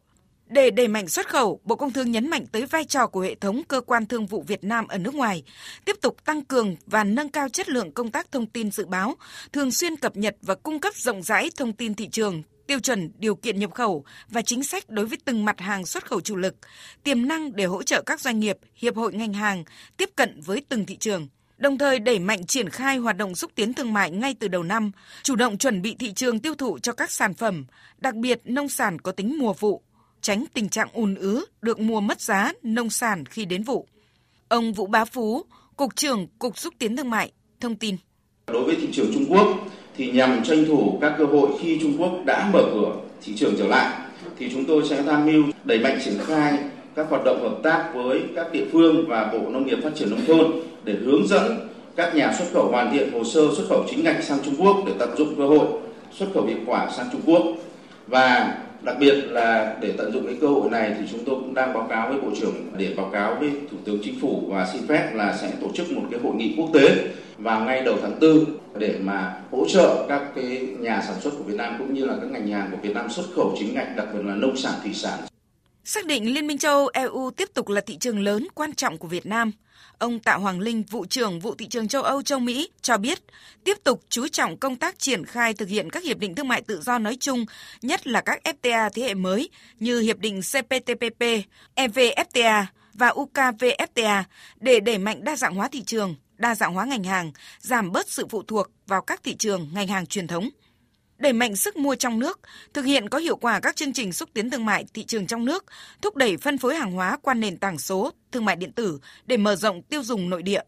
để 0.49 0.71
đẩy 0.71 0.89
mạnh 0.89 1.09
xuất 1.09 1.29
khẩu, 1.29 1.61
Bộ 1.65 1.77
Công 1.77 1.93
Thương 1.93 2.11
nhấn 2.11 2.31
mạnh 2.31 2.47
tới 2.53 2.67
vai 2.67 2.85
trò 2.85 3.07
của 3.07 3.21
hệ 3.21 3.35
thống 3.35 3.63
cơ 3.69 3.81
quan 3.81 4.07
thương 4.07 4.27
vụ 4.27 4.45
Việt 4.47 4.65
Nam 4.65 4.89
ở 4.89 4.99
nước 4.99 5.15
ngoài, 5.15 5.43
tiếp 5.85 5.97
tục 6.03 6.25
tăng 6.25 6.45
cường 6.45 6.77
và 6.87 7.05
nâng 7.05 7.29
cao 7.29 7.49
chất 7.49 7.69
lượng 7.69 7.93
công 7.93 8.11
tác 8.11 8.33
thông 8.33 8.47
tin 8.47 8.71
dự 8.71 8.87
báo, 8.87 9.15
thường 9.53 9.71
xuyên 9.71 9.97
cập 9.97 10.17
nhật 10.17 10.37
và 10.43 10.55
cung 10.55 10.81
cấp 10.81 10.95
rộng 10.95 11.23
rãi 11.23 11.51
thông 11.57 11.73
tin 11.73 11.95
thị 11.95 12.09
trường, 12.09 12.43
tiêu 12.67 12.79
chuẩn 12.79 13.11
điều 13.19 13.35
kiện 13.35 13.59
nhập 13.59 13.75
khẩu 13.75 14.05
và 14.29 14.43
chính 14.43 14.63
sách 14.63 14.91
đối 14.91 15.07
với 15.07 15.19
từng 15.25 15.45
mặt 15.45 15.61
hàng 15.61 15.87
xuất 15.87 16.07
khẩu 16.07 16.21
chủ 16.21 16.37
lực, 16.37 16.55
tiềm 17.03 17.29
năng 17.29 17.57
để 17.57 17.65
hỗ 17.65 17.83
trợ 17.83 18.03
các 18.03 18.21
doanh 18.21 18.41
nghiệp, 18.41 18.59
hiệp 18.75 18.97
hội 18.97 19.13
ngành 19.13 19.33
hàng 19.33 19.65
tiếp 19.97 20.11
cận 20.17 20.41
với 20.41 20.63
từng 20.69 20.87
thị 20.87 20.97
trường 20.97 21.29
đồng 21.59 21.79
thời 21.79 21.99
đẩy 21.99 22.19
mạnh 22.19 22.47
triển 22.47 22.69
khai 22.69 22.97
hoạt 22.97 23.17
động 23.17 23.35
xúc 23.35 23.51
tiến 23.55 23.75
thương 23.75 23.93
mại 23.93 24.11
ngay 24.11 24.35
từ 24.41 24.49
đầu 24.49 24.63
năm, 24.63 24.91
chủ 25.23 25.37
động 25.37 25.59
chuẩn 25.59 25.83
bị 25.83 25.97
thị 25.99 26.13
trường 26.13 26.41
tiêu 26.41 26.55
thụ 26.55 26.79
cho 26.79 26.93
các 26.93 27.11
sản 27.11 27.35
phẩm, 27.35 27.67
đặc 27.99 28.15
biệt 28.15 28.41
nông 28.45 28.69
sản 28.69 28.99
có 28.99 29.13
tính 29.13 29.39
mùa 29.39 29.53
vụ, 29.53 29.83
tránh 30.21 30.45
tình 30.55 30.69
trạng 30.69 30.89
ùn 30.93 31.15
ứ 31.15 31.45
được 31.63 31.81
mua 31.81 32.01
mất 32.01 32.21
giá 32.21 32.53
nông 32.63 32.91
sản 32.91 33.25
khi 33.25 33.45
đến 33.45 33.63
vụ. 33.63 33.87
Ông 34.49 34.73
Vũ 34.73 34.87
Bá 34.87 35.05
Phú, 35.05 35.45
Cục 35.77 35.97
trưởng 35.97 36.27
Cục 36.39 36.59
Xúc 36.59 36.75
tiến 36.79 36.97
Thương 36.97 37.11
mại, 37.11 37.33
thông 37.61 37.77
tin. 37.77 37.97
Đối 38.47 38.65
với 38.65 38.77
thị 38.77 38.89
trường 38.93 39.11
Trung 39.15 39.25
Quốc 39.29 39.47
thì 39.97 40.11
nhằm 40.11 40.45
tranh 40.45 40.65
thủ 40.69 40.99
các 41.01 41.15
cơ 41.19 41.25
hội 41.25 41.51
khi 41.61 41.79
Trung 41.83 41.97
Quốc 41.99 42.13
đã 42.27 42.51
mở 42.53 42.63
cửa 42.75 42.93
thị 43.23 43.33
trường 43.37 43.55
trở 43.59 43.67
lại 43.67 43.99
thì 44.39 44.51
chúng 44.53 44.65
tôi 44.65 44.83
sẽ 44.91 45.03
tham 45.03 45.27
mưu 45.27 45.45
đẩy 45.65 45.79
mạnh 45.79 45.99
triển 46.05 46.19
khai 46.27 46.59
các 46.95 47.07
hoạt 47.11 47.25
động 47.25 47.41
hợp 47.43 47.59
tác 47.63 47.91
với 47.95 48.23
các 48.37 48.53
địa 48.53 48.65
phương 48.73 49.05
và 49.09 49.31
Bộ 49.33 49.39
Nông 49.39 49.67
nghiệp 49.67 49.79
Phát 49.83 49.91
triển 49.95 50.11
Nông 50.11 50.27
thôn 50.27 50.53
để 50.85 50.95
hướng 51.05 51.29
dẫn 51.29 51.69
các 51.97 52.15
nhà 52.15 52.35
xuất 52.39 52.47
khẩu 52.53 52.69
hoàn 52.69 52.93
thiện 52.93 53.13
hồ 53.13 53.25
sơ 53.25 53.41
xuất 53.57 53.65
khẩu 53.69 53.85
chính 53.91 54.05
ngạch 54.05 54.25
sang 54.25 54.39
Trung 54.45 54.55
Quốc 54.59 54.77
để 54.87 54.93
tận 54.99 55.17
dụng 55.19 55.35
cơ 55.37 55.47
hội 55.47 55.67
xuất 56.13 56.27
khẩu 56.35 56.47
hiệu 56.47 56.59
quả 56.67 56.91
sang 56.97 57.09
Trung 57.13 57.21
Quốc 57.27 57.43
và 58.07 58.59
đặc 58.83 58.97
biệt 59.01 59.15
là 59.15 59.77
để 59.81 59.95
tận 59.99 60.13
dụng 60.13 60.27
cái 60.27 60.37
cơ 60.41 60.47
hội 60.47 60.71
này 60.71 60.95
thì 60.99 61.07
chúng 61.11 61.25
tôi 61.25 61.35
cũng 61.35 61.55
đang 61.55 61.75
báo 61.75 61.87
cáo 61.91 62.09
với 62.09 62.21
bộ 62.21 62.29
trưởng 62.41 62.55
để 62.77 62.95
báo 62.97 63.11
cáo 63.13 63.37
với 63.41 63.51
thủ 63.71 63.77
tướng 63.85 63.99
chính 64.03 64.21
phủ 64.21 64.43
và 64.49 64.67
xin 64.73 64.87
phép 64.87 65.11
là 65.15 65.37
sẽ 65.37 65.53
tổ 65.61 65.67
chức 65.75 65.93
một 65.93 66.03
cái 66.11 66.21
hội 66.21 66.35
nghị 66.35 66.55
quốc 66.59 66.71
tế 66.75 67.09
vào 67.39 67.65
ngay 67.65 67.83
đầu 67.83 67.97
tháng 68.03 68.21
4 68.21 68.45
để 68.79 68.95
mà 69.01 69.41
hỗ 69.51 69.69
trợ 69.69 70.07
các 70.09 70.23
cái 70.35 70.69
nhà 70.81 71.03
sản 71.07 71.21
xuất 71.21 71.31
của 71.39 71.45
Việt 71.45 71.57
Nam 71.57 71.75
cũng 71.79 71.95
như 71.95 72.05
là 72.05 72.15
các 72.21 72.31
ngành 72.31 72.49
hàng 72.49 72.69
của 72.71 72.77
Việt 72.83 72.95
Nam 72.95 73.11
xuất 73.11 73.25
khẩu 73.37 73.55
chính 73.59 73.75
ngạch, 73.75 73.97
đặc 73.97 74.07
biệt 74.15 74.21
là 74.25 74.35
nông 74.35 74.57
sản, 74.57 74.73
thủy 74.83 74.95
sản. 74.95 75.19
Xác 75.85 76.07
định 76.07 76.35
Liên 76.35 76.47
minh 76.47 76.59
châu 76.59 76.75
Âu 76.75 76.91
EU 76.93 77.31
tiếp 77.31 77.49
tục 77.55 77.69
là 77.69 77.81
thị 77.81 77.97
trường 77.99 78.21
lớn 78.21 78.47
quan 78.55 78.75
trọng 78.75 78.99
của 78.99 79.09
Việt 79.09 79.27
Nam– 79.27 79.53
Ông 79.99 80.21
Tạ 80.21 80.35
Hoàng 80.35 80.61
Linh, 80.61 80.83
vụ 80.83 81.07
trưởng 81.07 81.41
vụ 81.41 81.55
thị 81.55 81.67
trường 81.69 81.89
châu 81.89 82.03
Âu 82.03 82.23
châu 82.23 82.39
Mỹ 82.39 82.69
cho 82.83 82.99
biết, 82.99 83.19
tiếp 83.65 83.79
tục 83.85 84.03
chú 84.09 84.29
trọng 84.29 84.57
công 84.57 84.77
tác 84.77 84.99
triển 84.99 85.25
khai 85.25 85.55
thực 85.55 85.69
hiện 85.69 85.91
các 85.91 86.05
hiệp 86.05 86.19
định 86.19 86.35
thương 86.35 86.49
mại 86.49 86.63
tự 86.63 86.81
do 86.81 86.99
nói 86.99 87.17
chung, 87.21 87.45
nhất 87.83 88.07
là 88.07 88.21
các 88.21 88.41
FTA 88.45 88.91
thế 88.95 89.03
hệ 89.03 89.15
mới 89.15 89.51
như 89.81 90.01
hiệp 90.01 90.19
định 90.19 90.41
CPTPP, 90.41 91.25
EVFTA 91.77 92.65
và 92.95 93.09
UKVFTA 93.09 94.23
để 94.61 94.81
đẩy 94.81 94.99
mạnh 94.99 95.25
đa 95.25 95.37
dạng 95.37 95.55
hóa 95.55 95.69
thị 95.69 95.83
trường, 95.83 96.15
đa 96.37 96.55
dạng 96.55 96.75
hóa 96.75 96.85
ngành 96.85 97.05
hàng, 97.05 97.33
giảm 97.61 97.93
bớt 97.93 98.11
sự 98.11 98.27
phụ 98.31 98.43
thuộc 98.43 98.67
vào 98.87 99.03
các 99.03 99.21
thị 99.25 99.35
trường 99.35 99.69
ngành 99.75 99.89
hàng 99.89 100.07
truyền 100.07 100.27
thống 100.27 100.49
đẩy 101.19 101.33
mạnh 101.33 101.57
sức 101.57 101.77
mua 101.77 101.95
trong 101.95 102.19
nước, 102.19 102.41
thực 102.75 102.85
hiện 102.85 103.09
có 103.09 103.19
hiệu 103.19 103.37
quả 103.37 103.61
các 103.61 103.77
chương 103.77 103.93
trình 103.93 104.13
xúc 104.13 104.29
tiến 104.35 104.51
thương 104.51 104.65
mại 104.65 104.85
thị 104.95 105.05
trường 105.05 105.27
trong 105.27 105.45
nước, 105.45 105.65
thúc 106.03 106.17
đẩy 106.17 106.37
phân 106.37 106.59
phối 106.59 106.75
hàng 106.75 106.93
hóa 106.93 107.19
qua 107.23 107.35
nền 107.35 107.57
tảng 107.57 107.79
số, 107.79 108.11
thương 108.33 108.45
mại 108.45 108.57
điện 108.57 108.73
tử 108.73 108.99
để 109.27 109.37
mở 109.37 109.57
rộng 109.57 109.83
tiêu 109.83 110.03
dùng 110.03 110.31
nội 110.31 110.43
địa. 110.43 110.61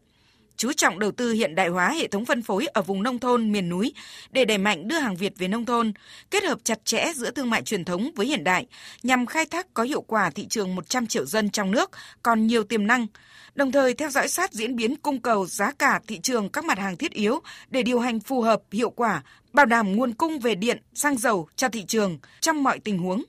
Chú 0.57 0.73
trọng 0.73 0.99
đầu 0.99 1.11
tư 1.11 1.31
hiện 1.31 1.55
đại 1.55 1.67
hóa 1.67 1.89
hệ 1.89 2.07
thống 2.07 2.25
phân 2.25 2.41
phối 2.41 2.67
ở 2.67 2.81
vùng 2.81 3.03
nông 3.03 3.19
thôn, 3.19 3.51
miền 3.51 3.69
núi 3.69 3.93
để 4.31 4.45
đẩy 4.45 4.57
mạnh 4.57 4.87
đưa 4.87 4.99
hàng 4.99 5.15
Việt 5.15 5.33
về 5.37 5.47
nông 5.47 5.65
thôn, 5.65 5.93
kết 6.31 6.43
hợp 6.43 6.59
chặt 6.63 6.85
chẽ 6.85 7.11
giữa 7.15 7.31
thương 7.31 7.49
mại 7.49 7.61
truyền 7.61 7.85
thống 7.85 8.11
với 8.15 8.27
hiện 8.27 8.43
đại 8.43 8.65
nhằm 9.03 9.25
khai 9.25 9.45
thác 9.45 9.73
có 9.73 9.83
hiệu 9.83 10.01
quả 10.01 10.29
thị 10.29 10.47
trường 10.47 10.75
100 10.75 11.07
triệu 11.07 11.25
dân 11.25 11.49
trong 11.49 11.71
nước 11.71 11.91
còn 12.23 12.47
nhiều 12.47 12.63
tiềm 12.63 12.87
năng, 12.87 13.07
đồng 13.55 13.71
thời 13.71 13.93
theo 13.93 14.09
dõi 14.09 14.27
sát 14.27 14.53
diễn 14.53 14.75
biến 14.75 14.95
cung 14.95 15.21
cầu 15.21 15.45
giá 15.45 15.71
cả 15.71 15.99
thị 16.07 16.19
trường 16.19 16.49
các 16.49 16.65
mặt 16.65 16.79
hàng 16.79 16.97
thiết 16.97 17.11
yếu 17.11 17.39
để 17.69 17.83
điều 17.83 17.99
hành 17.99 18.19
phù 18.19 18.41
hợp, 18.41 18.61
hiệu 18.71 18.89
quả, 18.89 19.23
bảo 19.53 19.65
đảm 19.65 19.95
nguồn 19.95 20.13
cung 20.13 20.39
về 20.39 20.55
điện, 20.55 20.77
xăng 20.93 21.17
dầu 21.17 21.47
cho 21.55 21.69
thị 21.69 21.83
trường 21.87 22.17
trong 22.39 22.63
mọi 22.63 22.79
tình 22.79 22.97
huống. 22.97 23.23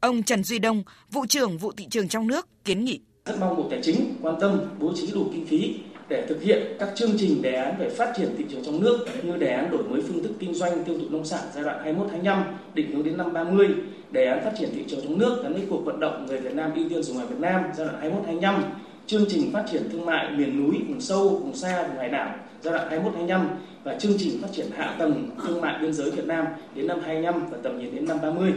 Ông 0.00 0.22
Trần 0.22 0.44
Duy 0.44 0.58
Đông, 0.58 0.82
vụ 1.10 1.26
trưởng 1.26 1.58
vụ 1.58 1.72
thị 1.72 1.86
trường 1.90 2.08
trong 2.08 2.26
nước 2.26 2.48
kiến 2.64 2.84
nghị. 2.84 3.00
Rất 3.24 3.36
mong 3.40 3.56
Bộ 3.56 3.66
Tài 3.70 3.80
chính 3.82 4.14
quan 4.22 4.34
tâm 4.40 4.60
bố 4.78 4.92
trí 4.94 5.10
đủ 5.12 5.26
kinh 5.32 5.46
phí 5.46 5.74
để 6.08 6.26
thực 6.28 6.42
hiện 6.42 6.62
các 6.78 6.88
chương 6.94 7.10
trình 7.18 7.42
đề 7.42 7.54
án 7.54 7.74
về 7.78 7.90
phát 7.90 8.12
triển 8.16 8.34
thị 8.38 8.44
trường 8.50 8.64
trong 8.64 8.80
nước 8.80 9.06
như 9.22 9.36
đề 9.36 9.52
án 9.52 9.70
đổi 9.70 9.82
mới 9.82 10.02
phương 10.02 10.22
thức 10.22 10.32
kinh 10.38 10.54
doanh 10.54 10.84
tiêu 10.84 10.98
thụ 10.98 11.08
nông 11.10 11.24
sản 11.24 11.40
giai 11.54 11.64
đoạn 11.64 11.98
21-25 12.22 12.42
định 12.74 12.92
hướng 12.92 13.04
đến 13.04 13.16
năm 13.16 13.32
30, 13.32 13.68
đề 14.10 14.26
án 14.26 14.44
phát 14.44 14.52
triển 14.58 14.70
thị 14.74 14.84
trường 14.88 15.00
trong 15.02 15.18
nước 15.18 15.40
gắn 15.42 15.52
với 15.52 15.62
cuộc 15.70 15.82
vận 15.84 16.00
động 16.00 16.26
người 16.26 16.40
Việt 16.40 16.54
Nam 16.54 16.74
ưu 16.74 16.88
tiên 16.88 17.02
dùng 17.02 17.16
hàng 17.16 17.28
Việt 17.28 17.38
Nam 17.38 17.62
giai 17.76 17.86
đoạn 17.86 18.24
21-25, 18.40 18.62
chương 19.06 19.24
trình 19.28 19.50
phát 19.52 19.64
triển 19.72 19.82
thương 19.92 20.06
mại 20.06 20.30
miền 20.30 20.62
núi, 20.62 20.76
vùng 20.88 21.00
sâu, 21.00 21.28
vùng 21.28 21.56
xa, 21.56 21.86
vùng 21.88 21.98
hải 21.98 22.08
đảo 22.08 22.34
giai 22.64 22.74
đoạn 22.74 23.04
21-25 23.28 23.48
và 23.84 23.98
chương 23.98 24.14
trình 24.18 24.42
phát 24.42 24.48
triển 24.52 24.70
hạ 24.76 24.96
tầng 24.98 25.30
thương 25.42 25.60
mại 25.60 25.78
biên 25.78 25.92
giới 25.92 26.10
Việt 26.10 26.24
Nam 26.24 26.46
đến 26.74 26.86
năm 26.86 27.00
25 27.04 27.46
và 27.50 27.58
tầm 27.62 27.78
nhìn 27.78 27.94
đến 27.94 28.04
năm 28.04 28.20
30. 28.22 28.52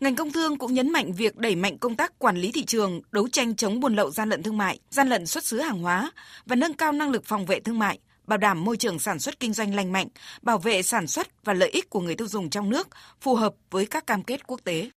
Ngành 0.00 0.16
công 0.16 0.32
thương 0.32 0.58
cũng 0.58 0.74
nhấn 0.74 0.90
mạnh 0.90 1.12
việc 1.12 1.36
đẩy 1.36 1.56
mạnh 1.56 1.78
công 1.78 1.96
tác 1.96 2.18
quản 2.18 2.36
lý 2.36 2.52
thị 2.52 2.64
trường, 2.64 3.00
đấu 3.12 3.28
tranh 3.28 3.54
chống 3.54 3.80
buôn 3.80 3.96
lậu 3.96 4.10
gian 4.10 4.28
lận 4.28 4.42
thương 4.42 4.58
mại, 4.58 4.78
gian 4.90 5.08
lận 5.08 5.26
xuất 5.26 5.44
xứ 5.44 5.60
hàng 5.60 5.78
hóa 5.78 6.10
và 6.46 6.56
nâng 6.56 6.74
cao 6.74 6.92
năng 6.92 7.10
lực 7.10 7.24
phòng 7.24 7.46
vệ 7.46 7.60
thương 7.60 7.78
mại, 7.78 7.98
bảo 8.26 8.38
đảm 8.38 8.64
môi 8.64 8.76
trường 8.76 8.98
sản 8.98 9.18
xuất 9.18 9.40
kinh 9.40 9.52
doanh 9.52 9.74
lành 9.74 9.92
mạnh, 9.92 10.08
bảo 10.42 10.58
vệ 10.58 10.82
sản 10.82 11.06
xuất 11.06 11.44
và 11.44 11.54
lợi 11.54 11.70
ích 11.70 11.90
của 11.90 12.00
người 12.00 12.14
tiêu 12.14 12.26
dùng 12.26 12.50
trong 12.50 12.70
nước 12.70 12.88
phù 13.20 13.34
hợp 13.34 13.54
với 13.70 13.86
các 13.86 14.06
cam 14.06 14.22
kết 14.22 14.46
quốc 14.46 14.60
tế. 14.64 14.90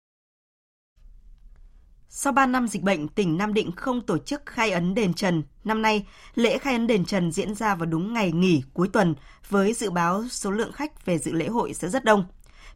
Sau 2.15 2.33
3 2.33 2.45
năm 2.45 2.67
dịch 2.67 2.83
bệnh, 2.83 3.07
tỉnh 3.07 3.37
Nam 3.37 3.53
Định 3.53 3.71
không 3.71 4.01
tổ 4.01 4.17
chức 4.17 4.45
khai 4.45 4.71
ấn 4.71 4.93
đền 4.93 5.13
Trần. 5.13 5.43
Năm 5.63 5.81
nay, 5.81 6.05
lễ 6.35 6.57
khai 6.57 6.73
ấn 6.73 6.87
đền 6.87 7.05
Trần 7.05 7.31
diễn 7.31 7.55
ra 7.55 7.75
vào 7.75 7.85
đúng 7.85 8.13
ngày 8.13 8.31
nghỉ 8.31 8.63
cuối 8.73 8.89
tuần 8.93 9.15
với 9.49 9.73
dự 9.73 9.91
báo 9.91 10.23
số 10.27 10.51
lượng 10.51 10.71
khách 10.71 11.05
về 11.05 11.17
dự 11.17 11.31
lễ 11.31 11.47
hội 11.47 11.73
sẽ 11.73 11.89
rất 11.89 12.03
đông. 12.03 12.25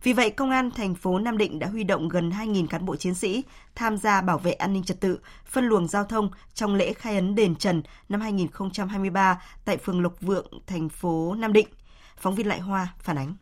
Vì 0.04 0.14
vậy, 0.14 0.30
Công 0.30 0.50
an 0.50 0.72
thành 0.72 0.96
phố 0.96 1.20
Nam 1.20 1.38
Định 1.38 1.60
đã 1.60 1.68
huy 1.68 1.84
động 1.84 2.10
gần 2.10 2.30
2.000 2.30 2.68
cán 2.68 2.86
bộ 2.86 2.96
chiến 2.96 3.16
sĩ 3.16 3.44
tham 3.76 3.98
gia 3.98 4.22
bảo 4.22 4.38
vệ 4.38 4.52
an 4.52 4.74
ninh 4.74 4.84
trật 4.84 5.00
tự, 5.00 5.20
phân 5.46 5.66
luồng 5.66 5.88
giao 5.88 6.04
thông 6.04 6.30
trong 6.54 6.76
lễ 6.76 6.94
khai 6.94 7.16
ấn 7.16 7.36
đền 7.36 7.56
Trần 7.56 7.82
năm 8.10 8.22
2023 8.22 9.42
tại 9.66 9.78
phường 9.78 10.02
Lộc 10.02 10.22
Vượng, 10.22 10.48
thành 10.68 10.90
phố 10.90 11.36
Nam 11.38 11.54
Định. 11.54 11.68
Phóng 12.18 12.36
viên 12.36 12.48
Lại 12.48 12.60
Hoa 12.60 12.88
phản 13.00 13.18
ánh. 13.18 13.36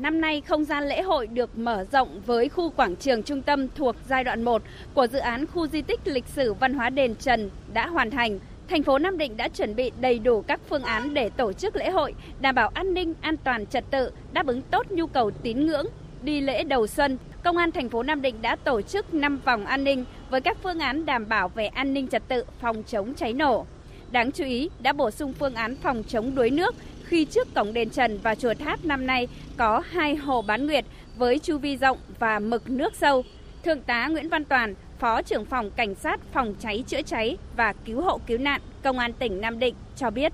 Năm 0.00 0.20
nay, 0.20 0.40
không 0.40 0.64
gian 0.64 0.88
lễ 0.88 1.02
hội 1.02 1.26
được 1.26 1.58
mở 1.58 1.84
rộng 1.92 2.20
với 2.26 2.48
khu 2.48 2.70
quảng 2.70 2.96
trường 2.96 3.22
trung 3.22 3.42
tâm 3.42 3.68
thuộc 3.76 3.96
giai 4.08 4.24
đoạn 4.24 4.42
1 4.42 4.62
của 4.94 5.06
dự 5.06 5.18
án 5.18 5.46
khu 5.46 5.66
di 5.66 5.82
tích 5.82 6.00
lịch 6.04 6.26
sử 6.26 6.52
văn 6.52 6.74
hóa 6.74 6.90
đền 6.90 7.14
Trần 7.14 7.50
đã 7.72 7.86
hoàn 7.86 8.10
thành. 8.10 8.38
Thành 8.68 8.82
phố 8.82 8.98
Nam 8.98 9.18
Định 9.18 9.36
đã 9.36 9.48
chuẩn 9.48 9.76
bị 9.76 9.92
đầy 10.00 10.18
đủ 10.18 10.42
các 10.42 10.60
phương 10.68 10.82
án 10.82 11.14
để 11.14 11.30
tổ 11.30 11.52
chức 11.52 11.76
lễ 11.76 11.90
hội, 11.90 12.14
đảm 12.40 12.54
bảo 12.54 12.70
an 12.74 12.94
ninh, 12.94 13.14
an 13.20 13.36
toàn 13.36 13.66
trật 13.66 13.84
tự, 13.90 14.10
đáp 14.32 14.46
ứng 14.46 14.62
tốt 14.62 14.86
nhu 14.90 15.06
cầu 15.06 15.30
tín 15.30 15.66
ngưỡng. 15.66 15.86
Đi 16.22 16.40
lễ 16.40 16.64
đầu 16.64 16.86
xuân, 16.86 17.18
Công 17.44 17.56
an 17.56 17.72
thành 17.72 17.88
phố 17.88 18.02
Nam 18.02 18.22
Định 18.22 18.42
đã 18.42 18.56
tổ 18.56 18.82
chức 18.82 19.14
5 19.14 19.40
vòng 19.44 19.66
an 19.66 19.84
ninh 19.84 20.04
với 20.30 20.40
các 20.40 20.58
phương 20.62 20.78
án 20.78 21.06
đảm 21.06 21.28
bảo 21.28 21.48
về 21.48 21.66
an 21.66 21.94
ninh 21.94 22.08
trật 22.08 22.28
tự, 22.28 22.44
phòng 22.60 22.82
chống 22.86 23.14
cháy 23.14 23.32
nổ. 23.32 23.66
Đáng 24.10 24.32
chú 24.32 24.44
ý, 24.44 24.70
đã 24.80 24.92
bổ 24.92 25.10
sung 25.10 25.32
phương 25.32 25.54
án 25.54 25.76
phòng 25.76 26.02
chống 26.08 26.34
đuối 26.34 26.50
nước 26.50 26.74
khi 27.06 27.24
trước 27.24 27.54
cổng 27.54 27.72
đền 27.72 27.90
Trần 27.90 28.18
và 28.22 28.34
chùa 28.34 28.54
Tháp 28.54 28.84
năm 28.84 29.06
nay 29.06 29.28
có 29.56 29.82
hai 29.90 30.16
hồ 30.16 30.42
bán 30.42 30.66
nguyệt 30.66 30.84
với 31.16 31.38
chu 31.38 31.58
vi 31.58 31.76
rộng 31.76 31.98
và 32.18 32.38
mực 32.38 32.70
nước 32.70 32.94
sâu. 32.94 33.22
Thượng 33.64 33.82
tá 33.82 34.08
Nguyễn 34.08 34.28
Văn 34.28 34.44
Toàn, 34.44 34.74
Phó 34.98 35.22
trưởng 35.22 35.44
phòng 35.44 35.70
Cảnh 35.70 35.94
sát 35.94 36.20
phòng 36.32 36.54
cháy 36.60 36.84
chữa 36.86 37.02
cháy 37.02 37.36
và 37.56 37.72
cứu 37.84 38.02
hộ 38.02 38.20
cứu 38.26 38.38
nạn 38.38 38.60
Công 38.82 38.98
an 38.98 39.12
tỉnh 39.12 39.40
Nam 39.40 39.58
Định 39.58 39.74
cho 39.96 40.10
biết. 40.10 40.32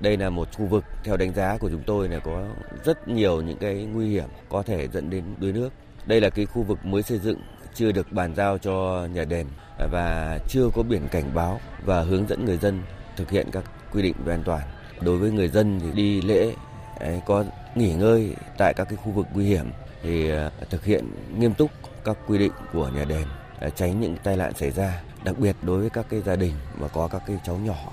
Đây 0.00 0.16
là 0.16 0.30
một 0.30 0.48
khu 0.56 0.66
vực 0.66 0.84
theo 1.04 1.16
đánh 1.16 1.34
giá 1.34 1.56
của 1.60 1.70
chúng 1.70 1.82
tôi 1.86 2.08
là 2.08 2.18
có 2.18 2.44
rất 2.84 3.08
nhiều 3.08 3.42
những 3.42 3.56
cái 3.56 3.74
nguy 3.74 4.08
hiểm 4.08 4.28
có 4.48 4.62
thể 4.62 4.88
dẫn 4.92 5.10
đến 5.10 5.24
đuối 5.40 5.52
nước. 5.52 5.68
Đây 6.06 6.20
là 6.20 6.30
cái 6.30 6.46
khu 6.46 6.62
vực 6.62 6.84
mới 6.84 7.02
xây 7.02 7.18
dựng 7.18 7.40
chưa 7.74 7.92
được 7.92 8.12
bàn 8.12 8.34
giao 8.36 8.58
cho 8.58 9.06
nhà 9.14 9.24
đền 9.24 9.46
và 9.92 10.38
chưa 10.48 10.68
có 10.74 10.82
biển 10.82 11.08
cảnh 11.10 11.34
báo 11.34 11.60
và 11.84 12.00
hướng 12.00 12.26
dẫn 12.28 12.44
người 12.44 12.56
dân 12.56 12.82
thực 13.16 13.30
hiện 13.30 13.46
các 13.52 13.64
quy 13.92 14.02
định 14.02 14.14
về 14.24 14.34
an 14.34 14.42
toàn. 14.44 14.62
Đối 15.00 15.18
với 15.18 15.30
người 15.30 15.48
dân 15.48 15.80
thì 15.80 15.92
đi 15.92 16.22
lễ 16.22 16.54
à, 17.00 17.08
có 17.26 17.44
nghỉ 17.74 17.94
ngơi 17.94 18.34
tại 18.58 18.74
các 18.74 18.84
cái 18.84 18.96
khu 18.96 19.12
vực 19.12 19.26
nguy 19.34 19.44
hiểm 19.44 19.66
thì 20.02 20.30
à, 20.30 20.50
thực 20.70 20.84
hiện 20.84 21.04
nghiêm 21.38 21.54
túc 21.54 21.70
các 22.04 22.16
quy 22.26 22.38
định 22.38 22.52
của 22.72 22.88
nhà 22.88 23.04
đền 23.04 23.24
à, 23.60 23.68
tránh 23.70 24.00
những 24.00 24.16
tai 24.22 24.36
nạn 24.36 24.52
xảy 24.54 24.70
ra, 24.70 25.02
đặc 25.24 25.38
biệt 25.38 25.56
đối 25.62 25.80
với 25.80 25.90
các 25.90 26.06
cái 26.10 26.20
gia 26.20 26.36
đình 26.36 26.52
mà 26.78 26.88
có 26.88 27.08
các 27.08 27.22
cái 27.26 27.36
cháu 27.44 27.56
nhỏ. 27.56 27.92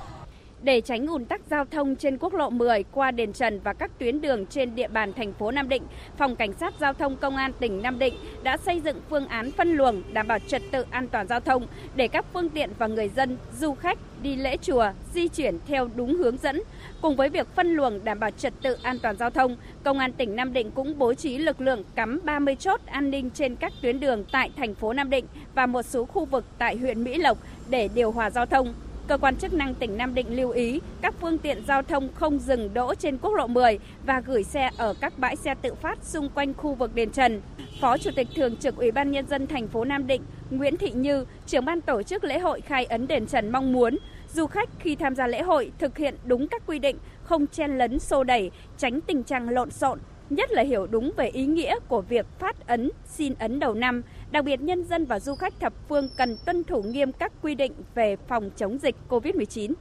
Để 0.64 0.82
tránh 0.82 1.08
ùn 1.08 1.26
tắc 1.26 1.42
giao 1.50 1.66
thông 1.66 1.96
trên 1.96 2.18
quốc 2.18 2.34
lộ 2.34 2.50
10 2.50 2.84
qua 2.92 3.12
đền 3.12 3.34
Trần 3.34 3.60
và 3.64 3.74
các 3.74 3.92
tuyến 4.00 4.22
đường 4.22 4.46
trên 4.46 4.76
địa 4.76 4.88
bàn 4.88 5.14
thành 5.14 5.34
phố 5.34 5.52
Nam 5.52 5.70
Định, 5.70 5.84
Phòng 6.18 6.36
Cảnh 6.36 6.54
sát 6.54 6.74
Giao 6.80 6.94
thông 6.94 7.16
Công 7.16 7.36
an 7.36 7.52
tỉnh 7.60 7.82
Nam 7.82 8.00
Định 8.00 8.14
đã 8.44 8.58
xây 8.58 8.80
dựng 8.80 9.02
phương 9.10 9.28
án 9.28 9.52
phân 9.52 9.74
luồng 9.74 10.02
đảm 10.14 10.28
bảo 10.28 10.40
trật 10.48 10.62
tự 10.72 10.86
an 10.90 11.08
toàn 11.08 11.28
giao 11.28 11.40
thông 11.40 11.68
để 11.96 12.08
các 12.08 12.26
phương 12.34 12.50
tiện 12.50 12.70
và 12.78 12.88
người 12.88 13.10
dân, 13.10 13.38
du 13.60 13.74
khách 13.74 13.98
đi 14.24 14.36
lễ 14.36 14.58
chùa 14.58 14.92
di 15.14 15.28
chuyển 15.28 15.58
theo 15.68 15.90
đúng 15.96 16.18
hướng 16.18 16.38
dẫn. 16.38 16.62
Cùng 17.02 17.16
với 17.16 17.30
việc 17.30 17.48
phân 17.56 17.74
luồng 17.74 18.00
đảm 18.04 18.20
bảo 18.20 18.32
trật 18.32 18.54
tự 18.62 18.78
an 18.82 19.00
toàn 19.00 19.18
giao 19.18 19.30
thông, 19.30 19.56
Công 19.84 20.00
an 20.00 20.12
tỉnh 20.14 20.36
Nam 20.36 20.54
Định 20.54 20.72
cũng 20.72 21.00
bố 21.00 21.14
trí 21.14 21.38
lực 21.38 21.62
lượng 21.62 21.84
cắm 21.96 22.20
30 22.24 22.56
chốt 22.56 22.82
an 22.86 23.12
ninh 23.12 23.30
trên 23.30 23.56
các 23.56 23.74
tuyến 23.82 24.00
đường 24.00 24.24
tại 24.32 24.52
thành 24.58 24.76
phố 24.76 24.94
Nam 24.94 25.10
Định 25.10 25.26
và 25.56 25.66
một 25.66 25.82
số 25.84 26.06
khu 26.06 26.26
vực 26.26 26.46
tại 26.58 26.78
huyện 26.78 27.04
Mỹ 27.04 27.18
Lộc 27.18 27.38
để 27.70 27.90
điều 27.96 28.12
hòa 28.12 28.30
giao 28.30 28.46
thông. 28.46 28.74
Cơ 29.12 29.18
quan 29.18 29.36
chức 29.36 29.54
năng 29.54 29.74
tỉnh 29.74 29.98
Nam 29.98 30.16
Định 30.16 30.36
lưu 30.36 30.50
ý 30.50 30.82
các 31.02 31.14
phương 31.22 31.38
tiện 31.38 31.64
giao 31.68 31.82
thông 31.82 32.10
không 32.14 32.40
dừng 32.40 32.74
đỗ 32.74 32.96
trên 32.96 33.18
quốc 33.18 33.34
lộ 33.34 33.48
10 33.48 33.80
và 34.06 34.20
gửi 34.20 34.44
xe 34.44 34.70
ở 34.78 34.94
các 35.02 35.20
bãi 35.20 35.36
xe 35.36 35.56
tự 35.62 35.74
phát 35.74 36.04
xung 36.04 36.30
quanh 36.30 36.54
khu 36.54 36.74
vực 36.74 36.96
đền 36.96 37.10
Trần. 37.10 37.42
Phó 37.82 37.98
Chủ 37.98 38.12
tịch 38.16 38.28
Thường 38.36 38.58
trực 38.58 38.78
Ủy 38.78 38.92
ban 38.92 39.12
Nhân 39.12 39.28
dân 39.28 39.48
thành 39.48 39.68
phố 39.68 39.86
Nam 39.86 40.08
Định 40.08 40.22
Nguyễn 40.50 40.78
Thị 40.78 40.92
Như, 40.92 41.26
trưởng 41.48 41.66
ban 41.66 41.82
tổ 41.82 42.04
chức 42.04 42.24
lễ 42.24 42.40
hội 42.40 42.62
khai 42.62 42.86
ấn 42.86 43.08
đền 43.08 43.28
Trần 43.28 43.52
mong 43.52 43.74
muốn 43.74 43.98
du 44.34 44.46
khách 44.46 44.70
khi 44.80 44.96
tham 44.96 45.16
gia 45.16 45.28
lễ 45.28 45.42
hội 45.42 45.72
thực 45.80 45.98
hiện 45.98 46.16
đúng 46.26 46.48
các 46.48 46.64
quy 46.68 46.80
định, 46.80 46.98
không 47.24 47.48
chen 47.48 47.78
lấn 47.78 48.00
xô 48.00 48.24
đẩy, 48.24 48.52
tránh 48.78 49.02
tình 49.02 49.24
trạng 49.24 49.50
lộn 49.50 49.72
xộn, 49.72 50.00
nhất 50.30 50.52
là 50.52 50.64
hiểu 50.64 50.88
đúng 50.88 51.12
về 51.18 51.28
ý 51.28 51.46
nghĩa 51.46 51.76
của 51.88 52.02
việc 52.02 52.26
phát 52.40 52.68
ấn, 52.68 52.92
xin 53.06 53.34
ấn 53.40 53.60
đầu 53.60 53.74
năm. 53.74 54.02
Đặc 54.32 54.46
biệt 54.46 54.62
nhân 54.62 54.86
dân 54.86 55.06
và 55.06 55.20
du 55.20 55.36
khách 55.36 55.60
thập 55.60 55.74
phương 55.90 56.10
cần 56.18 56.38
tuân 56.46 56.64
thủ 56.64 56.82
nghiêm 56.84 57.12
các 57.12 57.32
quy 57.42 57.56
định 57.56 57.74
về 57.96 58.16
phòng 58.28 58.50
chống 58.58 58.78
dịch 58.78 58.96
COVID-19. 59.10 59.74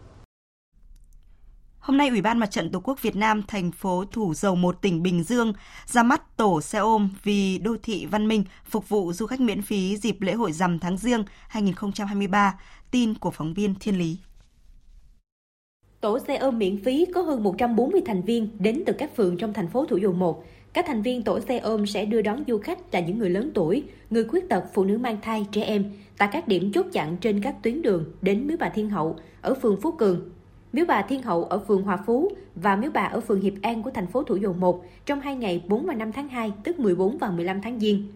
Hôm 1.78 1.96
nay, 1.96 2.09
Ủy 2.09 2.22
ban 2.22 2.38
Mặt 2.38 2.51
trận 2.51 2.70
Tổ 2.70 2.80
quốc 2.80 3.03
Việt 3.03 3.16
Nam 3.16 3.42
thành 3.48 3.72
phố 3.72 4.05
Thủ 4.12 4.34
Dầu 4.34 4.55
Một 4.55 4.82
tỉnh 4.82 5.03
Bình 5.03 5.22
Dương 5.22 5.53
ra 5.86 6.03
mắt 6.03 6.36
tổ 6.36 6.61
xe 6.61 6.78
ôm 6.78 7.11
vì 7.22 7.59
đô 7.59 7.76
thị 7.82 8.07
văn 8.07 8.28
minh 8.28 8.44
phục 8.64 8.88
vụ 8.88 9.12
du 9.12 9.26
khách 9.26 9.40
miễn 9.40 9.62
phí 9.62 9.96
dịp 9.96 10.20
lễ 10.20 10.32
hội 10.32 10.53
rằm 10.53 10.78
tháng 10.78 10.96
Giêng 10.96 11.24
2023. 11.48 12.61
Tin 12.90 13.14
của 13.14 13.30
phóng 13.30 13.55
viên 13.55 13.74
Thiên 13.80 13.98
Lý. 13.98 14.18
Tổ 16.01 16.18
xe 16.18 16.36
ôm 16.36 16.59
miễn 16.59 16.84
phí 16.84 17.07
có 17.14 17.22
hơn 17.22 17.42
140 17.42 18.01
thành 18.07 18.22
viên 18.22 18.48
đến 18.59 18.82
từ 18.86 18.92
các 18.92 19.16
phường 19.16 19.36
trong 19.36 19.53
thành 19.53 19.68
phố 19.68 19.86
Thủ 19.86 19.96
Dầu 19.96 20.12
Một. 20.12 20.44
Các 20.72 20.84
thành 20.86 21.02
viên 21.02 21.22
tổ 21.22 21.40
xe 21.40 21.58
ôm 21.58 21.86
sẽ 21.86 22.04
đưa 22.04 22.22
đón 22.22 22.44
du 22.48 22.58
khách 22.58 22.78
là 22.94 23.00
những 23.00 23.18
người 23.18 23.30
lớn 23.30 23.50
tuổi, 23.54 23.84
người 24.10 24.24
khuyết 24.24 24.48
tật, 24.48 24.64
phụ 24.74 24.84
nữ 24.84 24.98
mang 24.98 25.20
thai, 25.22 25.46
trẻ 25.52 25.62
em 25.62 25.84
tại 26.18 26.28
các 26.32 26.48
điểm 26.48 26.72
chốt 26.72 26.86
chặn 26.92 27.16
trên 27.20 27.40
các 27.42 27.54
tuyến 27.62 27.82
đường 27.82 28.04
đến 28.22 28.46
Miếu 28.46 28.56
Bà 28.60 28.68
Thiên 28.68 28.90
Hậu 28.90 29.16
ở 29.40 29.54
phường 29.54 29.80
Phú 29.80 29.90
Cường, 29.90 30.30
Miếu 30.72 30.84
Bà 30.88 31.02
Thiên 31.02 31.22
Hậu 31.22 31.44
ở 31.44 31.58
phường 31.58 31.82
Hòa 31.82 31.96
Phú 32.06 32.32
và 32.54 32.76
Miếu 32.76 32.90
Bà 32.94 33.02
ở 33.02 33.20
phường 33.20 33.40
Hiệp 33.40 33.54
An 33.62 33.82
của 33.82 33.90
thành 33.90 34.06
phố 34.06 34.22
Thủ 34.22 34.36
Dầu 34.36 34.52
Một 34.52 34.84
trong 35.06 35.20
hai 35.20 35.36
ngày 35.36 35.62
4 35.68 35.86
và 35.86 35.94
5 35.94 36.12
tháng 36.12 36.28
2, 36.28 36.52
tức 36.64 36.78
14 36.78 37.18
và 37.18 37.30
15 37.30 37.60
tháng 37.62 37.80
Giêng. 37.80 38.08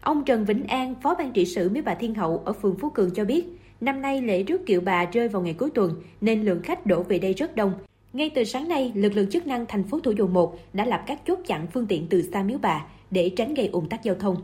Ông 0.00 0.24
Trần 0.24 0.44
Vĩnh 0.44 0.64
An, 0.64 0.94
Phó 1.02 1.14
ban 1.14 1.32
trị 1.32 1.44
sự 1.44 1.68
Miếu 1.68 1.82
Bà 1.86 1.94
Thiên 1.94 2.14
Hậu 2.14 2.42
ở 2.44 2.52
phường 2.52 2.76
Phú 2.76 2.90
Cường 2.90 3.10
cho 3.14 3.24
biết, 3.24 3.56
Năm 3.80 4.02
nay 4.02 4.22
lễ 4.22 4.42
rước 4.42 4.66
kiệu 4.66 4.80
bà 4.80 5.04
rơi 5.04 5.28
vào 5.28 5.42
ngày 5.42 5.54
cuối 5.54 5.70
tuần 5.70 5.94
nên 6.20 6.42
lượng 6.42 6.62
khách 6.62 6.86
đổ 6.86 7.02
về 7.02 7.18
đây 7.18 7.32
rất 7.32 7.56
đông. 7.56 7.72
Ngay 8.16 8.30
từ 8.34 8.44
sáng 8.44 8.68
nay, 8.68 8.92
lực 8.94 9.12
lượng 9.16 9.30
chức 9.30 9.46
năng 9.46 9.66
thành 9.66 9.84
phố 9.84 10.00
Thủ 10.00 10.10
Dầu 10.10 10.26
Một 10.26 10.58
đã 10.72 10.84
lập 10.84 11.02
các 11.06 11.20
chốt 11.26 11.38
chặn 11.46 11.66
phương 11.72 11.86
tiện 11.86 12.06
từ 12.10 12.22
xa 12.32 12.42
miếu 12.42 12.58
bà 12.62 12.84
để 13.10 13.32
tránh 13.36 13.54
gây 13.54 13.66
ủng 13.66 13.88
tắc 13.88 14.02
giao 14.02 14.14
thông. 14.14 14.36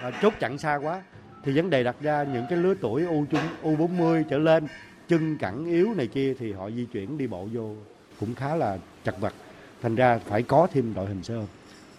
À, 0.00 0.10
chốt 0.22 0.32
chặn 0.40 0.58
xa 0.58 0.76
quá 0.82 1.02
thì 1.44 1.52
vấn 1.52 1.70
đề 1.70 1.84
đặt 1.84 1.96
ra 2.00 2.24
những 2.32 2.44
cái 2.48 2.58
lứa 2.58 2.74
tuổi 2.80 3.04
U 3.04 3.24
chung 3.30 3.40
U40 3.62 4.22
trở 4.30 4.38
lên 4.38 4.66
chân 5.08 5.36
cẳng 5.40 5.64
yếu 5.64 5.94
này 5.94 6.06
kia 6.06 6.34
thì 6.38 6.52
họ 6.52 6.70
di 6.70 6.84
chuyển 6.84 7.18
đi 7.18 7.26
bộ 7.26 7.48
vô 7.52 7.74
cũng 8.20 8.34
khá 8.34 8.56
là 8.56 8.78
chặt 9.04 9.20
vật. 9.20 9.34
Thành 9.82 9.94
ra 9.94 10.18
phải 10.18 10.42
có 10.42 10.66
thêm 10.72 10.94
đội 10.94 11.06
hình 11.06 11.22
sơ 11.22 11.46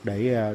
để 0.04 0.36
à, 0.36 0.52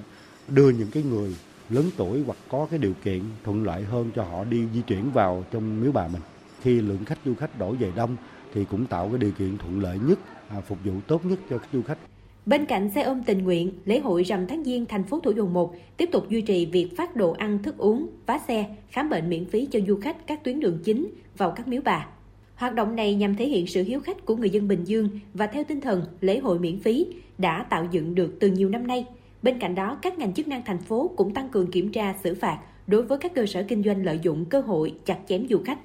đưa 0.49 0.71
những 0.71 0.91
cái 0.91 1.03
người 1.03 1.37
lớn 1.71 1.91
tuổi 1.97 2.23
hoặc 2.27 2.39
có 2.49 2.67
cái 2.71 2.79
điều 2.79 2.95
kiện 3.05 3.21
thuận 3.45 3.65
lợi 3.65 3.83
hơn 3.83 4.11
cho 4.17 4.23
họ 4.23 4.45
đi 4.45 4.65
di 4.75 4.83
chuyển 4.83 5.11
vào 5.11 5.45
trong 5.51 5.81
miếu 5.81 5.93
bà 5.93 6.09
mình. 6.09 6.23
Khi 6.63 6.81
lượng 6.81 7.05
khách 7.05 7.19
du 7.25 7.35
khách 7.35 7.59
đổ 7.59 7.73
về 7.73 7.93
đông 7.97 8.17
thì 8.55 8.65
cũng 8.65 8.87
tạo 8.87 9.09
cái 9.09 9.19
điều 9.19 9.33
kiện 9.33 9.59
thuận 9.59 9.81
lợi 9.81 9.99
nhất, 9.99 10.19
À, 10.49 10.61
phục 10.61 10.79
vụ 10.85 10.93
tốt 11.07 11.27
nhất 11.27 11.39
cho 11.51 11.59
các 11.59 11.69
du 11.73 11.83
khách. 11.83 11.99
Bên 12.47 12.65
cạnh 12.65 12.91
xe 12.91 13.03
ôm 13.03 13.23
tình 13.27 13.45
nguyện, 13.45 13.73
lễ 13.85 13.99
hội 13.99 14.23
rằm 14.23 14.47
tháng 14.47 14.65
Giêng 14.65 14.87
thành 14.87 15.05
phố 15.05 15.21
Thủ 15.21 15.31
Dầu 15.31 15.47
Một 15.47 15.75
tiếp 15.97 16.09
tục 16.13 16.29
duy 16.29 16.41
trì 16.41 16.67
việc 16.67 16.97
phát 16.97 17.17
đồ 17.17 17.33
ăn, 17.33 17.63
thức 17.63 17.79
uống, 17.79 18.09
vá 18.27 18.39
xe, 18.39 18.77
khám 18.91 19.11
bệnh 19.11 19.29
miễn 19.29 19.45
phí 19.45 19.67
cho 19.67 19.81
du 19.87 19.97
khách 19.97 20.27
các 20.27 20.45
tuyến 20.45 20.61
đường 20.61 20.79
chính 20.85 21.09
vào 21.37 21.51
các 21.51 21.69
miếu 21.69 21.83
bà. 21.85 22.07
Hoạt 22.55 22.75
động 22.75 22.97
này 22.97 23.15
nhằm 23.15 23.37
thể 23.37 23.49
hiện 23.49 23.67
sự 23.67 23.83
hiếu 23.83 24.01
khách 24.01 24.25
của 24.25 24.37
người 24.37 24.51
dân 24.51 24.69
Bình 24.69 24.85
Dương 24.85 25.09
và 25.35 25.47
theo 25.47 25.65
tinh 25.65 25.81
thần 25.81 26.05
lễ 26.21 26.39
hội 26.39 26.59
miễn 26.59 26.79
phí 26.81 27.07
đã 27.39 27.67
tạo 27.71 27.89
dựng 27.91 28.15
được 28.15 28.37
từ 28.41 28.49
nhiều 28.49 28.69
năm 28.69 28.87
nay 28.87 29.07
Bên 29.43 29.59
cạnh 29.59 29.75
đó, 29.75 29.99
các 30.03 30.19
ngành 30.19 30.35
chức 30.35 30.49
năng 30.49 30.63
thành 30.65 30.79
phố 30.79 31.11
cũng 31.17 31.35
tăng 31.35 31.49
cường 31.49 31.71
kiểm 31.71 31.93
tra 31.93 32.15
xử 32.25 32.35
phạt 32.35 32.59
đối 32.87 33.03
với 33.03 33.19
các 33.19 33.35
cơ 33.35 33.47
sở 33.47 33.63
kinh 33.69 33.83
doanh 33.83 34.05
lợi 34.05 34.19
dụng 34.23 34.45
cơ 34.45 34.61
hội 34.61 34.95
chặt 35.05 35.19
chém 35.29 35.49
du 35.49 35.59
khách. 35.65 35.79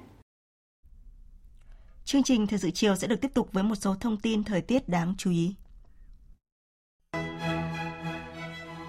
Chương 2.04 2.22
trình 2.22 2.46
Thời 2.46 2.58
sự 2.58 2.70
chiều 2.70 2.96
sẽ 2.96 3.06
được 3.06 3.20
tiếp 3.20 3.34
tục 3.34 3.48
với 3.52 3.62
một 3.62 3.74
số 3.74 3.94
thông 3.94 4.16
tin 4.16 4.44
thời 4.44 4.60
tiết 4.60 4.88
đáng 4.88 5.14
chú 5.18 5.30
ý. 5.30 5.54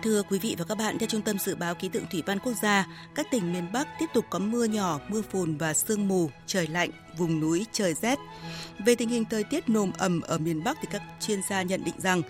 Thưa 0.05 0.23
quý 0.23 0.39
vị 0.39 0.55
và 0.57 0.65
các 0.65 0.77
bạn, 0.77 0.97
theo 0.99 1.07
Trung 1.07 1.21
tâm 1.21 1.39
Dự 1.39 1.55
báo 1.55 1.75
Khí 1.75 1.89
tượng 1.89 2.05
Thủy 2.11 2.23
văn 2.25 2.39
Quốc 2.39 2.53
gia, 2.61 2.87
các 3.15 3.27
tỉnh 3.31 3.53
miền 3.53 3.71
Bắc 3.73 3.87
tiếp 3.99 4.05
tục 4.13 4.25
có 4.29 4.39
mưa 4.39 4.63
nhỏ, 4.63 4.99
mưa 5.09 5.21
phùn 5.31 5.57
và 5.57 5.73
sương 5.73 6.07
mù, 6.07 6.29
trời 6.45 6.67
lạnh, 6.67 6.89
vùng 7.17 7.39
núi 7.39 7.65
trời 7.71 7.93
rét. 7.93 8.19
Về 8.85 8.95
tình 8.95 9.09
hình 9.09 9.25
thời 9.25 9.43
tiết 9.43 9.69
nồm 9.69 9.91
ẩm 9.97 10.21
ở 10.21 10.37
miền 10.37 10.63
Bắc 10.63 10.77
thì 10.81 10.87
các 10.91 11.01
chuyên 11.19 11.39
gia 11.49 11.61
nhận 11.61 11.83
định 11.83 11.95
rằng 11.97 12.21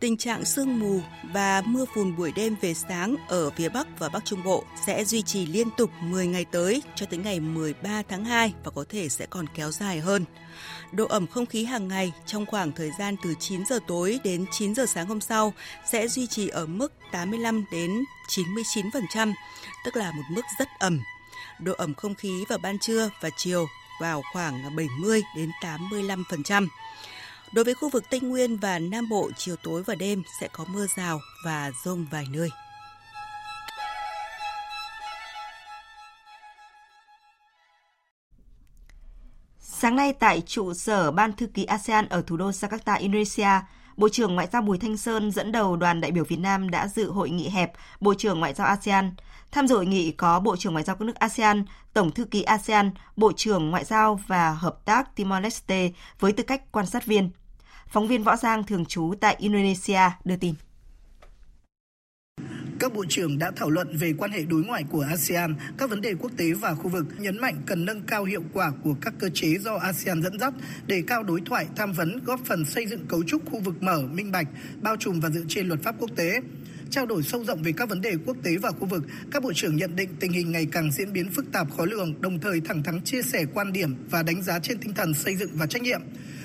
tình 0.00 0.16
trạng 0.16 0.44
sương 0.44 0.78
mù 0.78 1.00
và 1.32 1.62
mưa 1.66 1.84
phùn 1.94 2.16
buổi 2.16 2.32
đêm 2.36 2.56
về 2.60 2.74
sáng 2.74 3.16
ở 3.28 3.50
phía 3.50 3.68
Bắc 3.68 3.98
và 3.98 4.08
Bắc 4.08 4.24
Trung 4.24 4.42
Bộ 4.44 4.64
sẽ 4.86 5.04
duy 5.04 5.22
trì 5.22 5.46
liên 5.46 5.68
tục 5.76 5.90
10 6.00 6.26
ngày 6.26 6.44
tới 6.44 6.82
cho 6.94 7.06
tới 7.06 7.18
ngày 7.18 7.40
13 7.40 8.02
tháng 8.08 8.24
2 8.24 8.54
và 8.64 8.70
có 8.70 8.84
thể 8.88 9.08
sẽ 9.08 9.26
còn 9.26 9.46
kéo 9.54 9.70
dài 9.70 10.00
hơn. 10.00 10.24
Độ 10.92 11.06
ẩm 11.06 11.26
không 11.26 11.46
khí 11.46 11.64
hàng 11.64 11.88
ngày 11.88 12.12
trong 12.26 12.46
khoảng 12.46 12.72
thời 12.72 12.90
gian 12.98 13.16
từ 13.22 13.34
9 13.40 13.66
giờ 13.66 13.78
tối 13.86 14.20
đến 14.24 14.44
9 14.50 14.74
giờ 14.74 14.86
sáng 14.86 15.06
hôm 15.06 15.20
sau 15.20 15.52
sẽ 15.84 16.08
duy 16.08 16.26
trì 16.26 16.48
ở 16.48 16.66
mức 16.66 16.92
85 17.12 17.64
đến 17.72 18.04
99%, 18.28 19.32
tức 19.84 19.96
là 19.96 20.12
một 20.12 20.22
mức 20.30 20.42
rất 20.58 20.68
ẩm. 20.78 21.00
Độ 21.58 21.72
ẩm 21.78 21.94
không 21.94 22.14
khí 22.14 22.44
vào 22.48 22.58
ban 22.58 22.78
trưa 22.78 23.10
và 23.20 23.30
chiều 23.36 23.66
vào 24.00 24.22
khoảng 24.32 24.76
70 24.76 25.22
đến 25.36 25.50
85%. 25.62 26.66
Đối 27.52 27.64
với 27.64 27.74
khu 27.74 27.88
vực 27.88 28.04
Tây 28.10 28.20
Nguyên 28.20 28.56
và 28.56 28.78
Nam 28.78 29.08
Bộ, 29.08 29.30
chiều 29.36 29.56
tối 29.56 29.82
và 29.82 29.94
đêm 29.94 30.22
sẽ 30.40 30.48
có 30.52 30.64
mưa 30.64 30.86
rào 30.96 31.20
và 31.44 31.72
rông 31.84 32.06
vài 32.10 32.26
nơi. 32.30 32.48
Sáng 39.82 39.96
nay 39.96 40.12
tại 40.12 40.40
trụ 40.40 40.74
sở 40.74 41.10
Ban 41.10 41.32
Thư 41.32 41.46
ký 41.46 41.64
ASEAN 41.64 42.08
ở 42.08 42.22
thủ 42.26 42.36
đô 42.36 42.50
Jakarta, 42.50 42.98
Indonesia, 42.98 43.48
Bộ 43.96 44.08
trưởng 44.08 44.34
Ngoại 44.34 44.48
giao 44.52 44.62
Bùi 44.62 44.78
Thanh 44.78 44.96
Sơn 44.96 45.30
dẫn 45.30 45.52
đầu 45.52 45.76
đoàn 45.76 46.00
đại 46.00 46.12
biểu 46.12 46.24
Việt 46.24 46.38
Nam 46.38 46.70
đã 46.70 46.88
dự 46.88 47.10
hội 47.10 47.30
nghị 47.30 47.48
hẹp 47.48 47.72
Bộ 48.00 48.14
trưởng 48.14 48.40
Ngoại 48.40 48.54
giao 48.54 48.66
ASEAN. 48.66 49.14
Tham 49.52 49.66
dự 49.66 49.76
hội 49.76 49.86
nghị 49.86 50.10
có 50.10 50.40
Bộ 50.40 50.56
trưởng 50.56 50.72
Ngoại 50.72 50.84
giao 50.84 50.96
các 50.96 51.04
nước 51.04 51.14
ASEAN, 51.14 51.64
Tổng 51.92 52.10
thư 52.10 52.24
ký 52.24 52.42
ASEAN, 52.42 52.90
Bộ 53.16 53.32
trưởng 53.32 53.70
Ngoại 53.70 53.84
giao 53.84 54.20
và 54.26 54.50
Hợp 54.50 54.84
tác 54.84 55.08
Timor-Leste 55.16 55.90
với 56.20 56.32
tư 56.32 56.42
cách 56.42 56.72
quan 56.72 56.86
sát 56.86 57.06
viên. 57.06 57.30
Phóng 57.88 58.08
viên 58.08 58.22
Võ 58.22 58.36
Giang 58.36 58.64
thường 58.64 58.84
trú 58.84 59.14
tại 59.20 59.36
Indonesia 59.38 60.00
đưa 60.24 60.36
tin 60.36 60.54
các 62.82 62.94
bộ 62.94 63.04
trưởng 63.08 63.38
đã 63.38 63.50
thảo 63.56 63.70
luận 63.70 63.96
về 63.96 64.12
quan 64.18 64.30
hệ 64.30 64.42
đối 64.42 64.62
ngoại 64.62 64.84
của 64.90 65.00
ASEAN, 65.00 65.54
các 65.78 65.90
vấn 65.90 66.00
đề 66.00 66.14
quốc 66.14 66.30
tế 66.36 66.52
và 66.52 66.74
khu 66.74 66.88
vực, 66.88 67.06
nhấn 67.18 67.38
mạnh 67.38 67.56
cần 67.66 67.84
nâng 67.84 68.02
cao 68.02 68.24
hiệu 68.24 68.42
quả 68.52 68.72
của 68.84 68.94
các 69.00 69.14
cơ 69.18 69.28
chế 69.34 69.54
do 69.60 69.74
ASEAN 69.74 70.22
dẫn 70.22 70.38
dắt, 70.38 70.54
để 70.86 71.02
cao 71.06 71.22
đối 71.22 71.40
thoại, 71.40 71.66
tham 71.76 71.92
vấn, 71.92 72.24
góp 72.24 72.40
phần 72.44 72.64
xây 72.64 72.86
dựng 72.86 73.06
cấu 73.08 73.22
trúc 73.22 73.50
khu 73.50 73.60
vực 73.60 73.82
mở, 73.82 74.02
minh 74.12 74.32
bạch, 74.32 74.48
bao 74.80 74.96
trùm 74.96 75.20
và 75.20 75.30
dựa 75.30 75.44
trên 75.48 75.68
luật 75.68 75.82
pháp 75.82 75.94
quốc 75.98 76.10
tế 76.16 76.40
trao 76.90 77.06
đổi 77.06 77.22
sâu 77.22 77.44
rộng 77.44 77.62
về 77.62 77.72
các 77.72 77.88
vấn 77.88 78.00
đề 78.00 78.14
quốc 78.26 78.36
tế 78.42 78.56
và 78.56 78.70
khu 78.70 78.86
vực, 78.86 79.04
các 79.30 79.42
bộ 79.42 79.52
trưởng 79.52 79.76
nhận 79.76 79.96
định 79.96 80.08
tình 80.20 80.32
hình 80.32 80.52
ngày 80.52 80.66
càng 80.72 80.92
diễn 80.92 81.12
biến 81.12 81.30
phức 81.30 81.52
tạp 81.52 81.70
khó 81.76 81.84
lường, 81.84 82.20
đồng 82.20 82.40
thời 82.40 82.60
thẳng 82.60 82.82
thắn 82.82 83.02
chia 83.02 83.22
sẻ 83.22 83.44
quan 83.54 83.72
điểm 83.72 83.96
và 84.10 84.22
đánh 84.22 84.42
giá 84.42 84.58
trên 84.58 84.78
tinh 84.78 84.94
thần 84.94 85.14
xây 85.14 85.36
dựng 85.36 85.50
và 85.54 85.66
trách 85.66 85.82
nhiệm. 85.82 86.00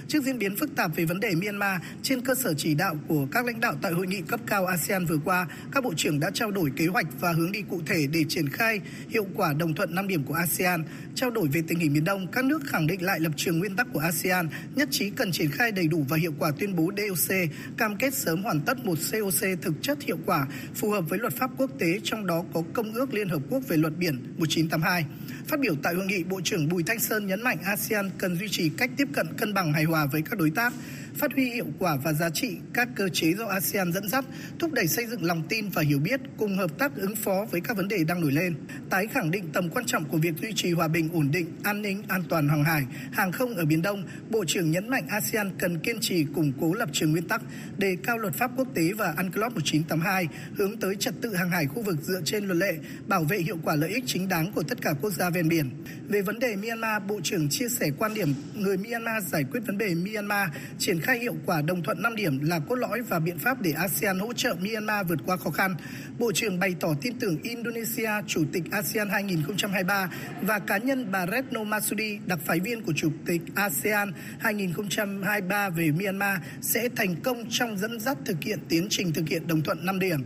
Trước 0.08 0.24
diễn 0.24 0.40
biến 0.40 0.56
phức 0.56 0.76
tạp 0.76 0.96
về 0.96 1.06
vấn 1.06 1.20
đề 1.20 1.36
Myanmar, 1.36 1.82
trên 2.04 2.22
cơ 2.22 2.36
sở 2.36 2.54
chỉ 2.54 2.76
đạo 2.76 2.96
của 3.08 3.28
các 3.32 3.46
lãnh 3.46 3.60
đạo 3.60 3.76
tại 3.82 3.92
hội 3.92 4.08
nghị 4.08 4.22
cấp 4.22 4.40
cao 4.48 4.66
ASEAN 4.66 5.06
vừa 5.06 5.18
qua, 5.26 5.48
các 5.72 5.84
bộ 5.84 5.94
trưởng 5.98 6.20
đã 6.20 6.32
trao 6.34 6.52
đổi 6.52 6.72
kế 6.76 6.88
hoạch 6.88 7.06
và 7.20 7.32
hướng 7.32 7.52
đi 7.52 7.62
cụ 7.70 7.82
thể 7.86 8.08
để 8.12 8.24
triển 8.30 8.50
khai 8.50 8.82
hiệu 9.10 9.28
quả 9.36 9.54
đồng 9.54 9.74
thuận 9.74 9.96
5 9.96 10.08
điểm 10.08 10.24
của 10.24 10.34
ASEAN, 10.34 10.84
trao 11.16 11.30
đổi 11.30 11.48
về 11.48 11.62
tình 11.68 11.80
hình 11.80 11.94
miền 11.94 12.04
Đông, 12.04 12.28
các 12.32 12.46
nước 12.46 12.62
khẳng 12.66 12.88
định 12.88 13.04
lại 13.04 13.20
lập 13.20 13.32
trường 13.36 13.60
nguyên 13.60 13.76
tắc 13.76 13.88
của 13.94 14.00
ASEAN, 14.00 14.50
nhất 14.76 14.88
trí 14.92 15.10
cần 15.10 15.32
triển 15.32 15.52
khai 15.52 15.72
đầy 15.72 15.88
đủ 15.88 16.06
và 16.10 16.18
hiệu 16.18 16.34
quả 16.40 16.52
tuyên 16.60 16.76
bố 16.76 16.92
DOC, 16.98 17.36
cam 17.78 17.96
kết 17.96 18.14
sớm 18.14 18.44
hoàn 18.44 18.62
tất 18.62 18.86
một 18.86 18.98
COC 19.12 19.62
thực 19.62 19.74
chất 19.82 20.02
hiệu 20.02 20.18
quả, 20.26 20.48
phù 20.76 20.90
hợp 20.90 21.10
với 21.10 21.20
luật 21.20 21.34
pháp 21.34 21.52
quốc 21.58 21.72
tế 21.80 22.00
trong 22.04 22.28
đó 22.28 22.44
có 22.54 22.64
Công 22.74 22.94
ước 22.94 23.14
Liên 23.14 23.30
hợp 23.30 23.42
quốc 23.50 23.64
về 23.68 23.78
luật 23.78 23.98
biển 23.98 24.16
1982 24.38 25.06
Phát 25.48 25.60
biểu 25.60 25.76
tại 25.84 25.94
hội 25.94 26.06
nghị, 26.06 26.24
Bộ 26.24 26.42
trưởng 26.44 26.70
Bùi 26.70 26.84
Thanh 26.84 27.00
Sơn 27.00 27.28
nhấn 27.28 27.42
mạnh 27.42 27.58
ASEAN 27.64 28.10
cần 28.18 28.36
duy 28.36 28.48
trì 28.50 28.70
cách 28.70 28.90
tiếp 28.98 29.08
cận 29.14 29.28
cân 29.38 29.54
bằng 29.54 29.74
hài 29.74 29.84
hòa 29.84 30.06
với 30.06 30.22
các 30.22 30.40
đối 30.40 30.50
tác, 30.50 30.74
phát 31.18 31.34
huy 31.34 31.50
hiệu 31.50 31.66
quả 31.80 31.98
và 32.04 32.14
giá 32.14 32.30
trị 32.30 32.58
các 32.74 32.88
cơ 32.96 33.10
chế 33.10 33.34
do 33.34 33.46
ASEAN 33.46 33.94
dẫn 33.94 34.10
dắt, 34.10 34.26
thúc 34.60 34.74
đẩy 34.74 34.88
xây 34.88 35.06
dựng 35.06 35.24
lòng 35.24 35.44
tin 35.50 35.70
và 35.70 35.82
hiểu 35.82 36.00
biết, 36.00 36.20
cùng 36.38 36.58
hợp 36.58 36.72
tác 36.78 36.96
ứng 36.96 37.16
phó 37.16 37.46
với 37.52 37.62
các 37.62 37.78
vấn 37.78 37.88
đề 37.88 38.04
đang 38.04 38.22
nổi 38.22 38.32
lên. 38.32 38.56
Tái 38.90 39.08
khẳng 39.08 39.32
định 39.32 39.50
tầm 39.54 39.70
quan 39.70 39.86
trọng 39.86 40.06
của 40.06 40.18
việc 40.18 40.34
duy 40.42 40.54
trì 40.56 40.72
hòa 40.72 40.88
bình, 40.88 41.10
ổn 41.14 41.32
định, 41.32 41.48
an 41.64 41.82
ninh, 41.82 42.04
an 42.08 42.24
toàn 42.30 42.50
hàng 42.50 42.64
hải, 42.64 42.84
hàng 43.12 43.32
không 43.32 43.56
ở 43.56 43.66
Biển 43.66 43.82
Đông, 43.82 44.04
Bộ 44.30 44.46
trưởng 44.48 44.72
nhấn 44.72 44.90
mạnh 44.90 45.08
ASEAN 45.08 45.52
cần 45.60 45.80
kiên 45.80 46.00
trì 46.02 46.26
củng 46.36 46.52
cố 46.62 46.74
lập 46.74 46.90
trường 46.94 47.12
nguyên 47.12 47.28
tắc, 47.28 47.42
đề 47.78 47.98
cao 48.04 48.18
luật 48.18 48.34
pháp 48.34 48.52
quốc 48.58 48.68
tế 48.76 48.94
và 48.98 49.14
UNCLOS 49.18 49.54
1982, 49.54 50.28
hướng 50.56 50.78
tới 50.78 50.96
trật 50.96 51.14
tự 51.22 51.36
hàng 51.36 51.50
hải 51.50 51.68
khu 51.68 51.82
vực 51.82 51.98
dựa 52.02 52.22
trên 52.26 52.46
luật 52.46 52.58
lệ, 52.58 52.74
bảo 53.08 53.24
vệ 53.24 53.38
hiệu 53.38 53.58
quả 53.64 53.76
lợi 53.76 53.90
ích 53.90 54.04
chính 54.08 54.28
đáng 54.28 54.52
của 54.52 54.64
tất 54.64 54.82
cả 54.82 54.94
quốc 55.02 55.14
gia 55.14 55.30
ven 55.30 55.50
biển. 55.50 55.70
Về 56.10 56.22
vấn 56.22 56.40
đề 56.40 56.56
Myanmar, 56.56 57.04
Bộ 57.08 57.20
trưởng 57.24 57.50
chia 57.50 57.70
sẻ 57.70 57.90
quan 57.98 58.14
điểm 58.14 58.34
người 58.56 58.78
Myanmar 58.78 59.24
giải 59.28 59.44
quyết 59.52 59.60
vấn 59.68 59.78
đề 59.78 59.96
Myanmar, 59.96 60.50
triển 60.78 61.00
khai 61.00 61.07
hiệu 61.14 61.36
quả 61.46 61.62
đồng 61.62 61.84
thuận 61.84 62.02
5 62.02 62.16
điểm 62.16 62.40
là 62.44 62.60
cốt 62.60 62.76
lõi 62.76 63.02
và 63.02 63.20
biện 63.20 63.40
pháp 63.40 63.62
để 63.62 63.72
ASEAN 63.72 64.20
hỗ 64.20 64.34
trợ 64.34 64.56
Myanmar 64.60 65.08
vượt 65.08 65.20
qua 65.26 65.38
khó 65.38 65.50
khăn. 65.50 65.76
Bộ 66.20 66.32
trưởng 66.32 66.60
bày 66.60 66.76
tỏ 66.80 66.88
tin 67.02 67.20
tưởng 67.20 67.42
Indonesia, 67.44 68.12
Chủ 68.28 68.44
tịch 68.54 68.64
ASEAN 68.72 69.10
2023 69.10 70.10
và 70.42 70.60
cá 70.60 70.78
nhân 70.78 71.12
bà 71.12 71.26
Retno 71.32 71.64
Masudi, 71.64 72.20
đặc 72.26 72.40
phái 72.46 72.60
viên 72.60 72.84
của 72.84 72.94
Chủ 72.96 73.10
tịch 73.26 73.42
ASEAN 73.56 74.12
2023 74.40 75.70
về 75.70 75.92
Myanmar 75.92 76.40
sẽ 76.62 76.90
thành 76.96 77.16
công 77.22 77.44
trong 77.50 77.78
dẫn 77.78 78.00
dắt 78.00 78.18
thực 78.26 78.44
hiện 78.44 78.60
tiến 78.70 78.88
trình 78.90 79.14
thực 79.14 79.30
hiện 79.30 79.48
đồng 79.48 79.62
thuận 79.62 79.86
5 79.86 80.00
điểm. 80.00 80.26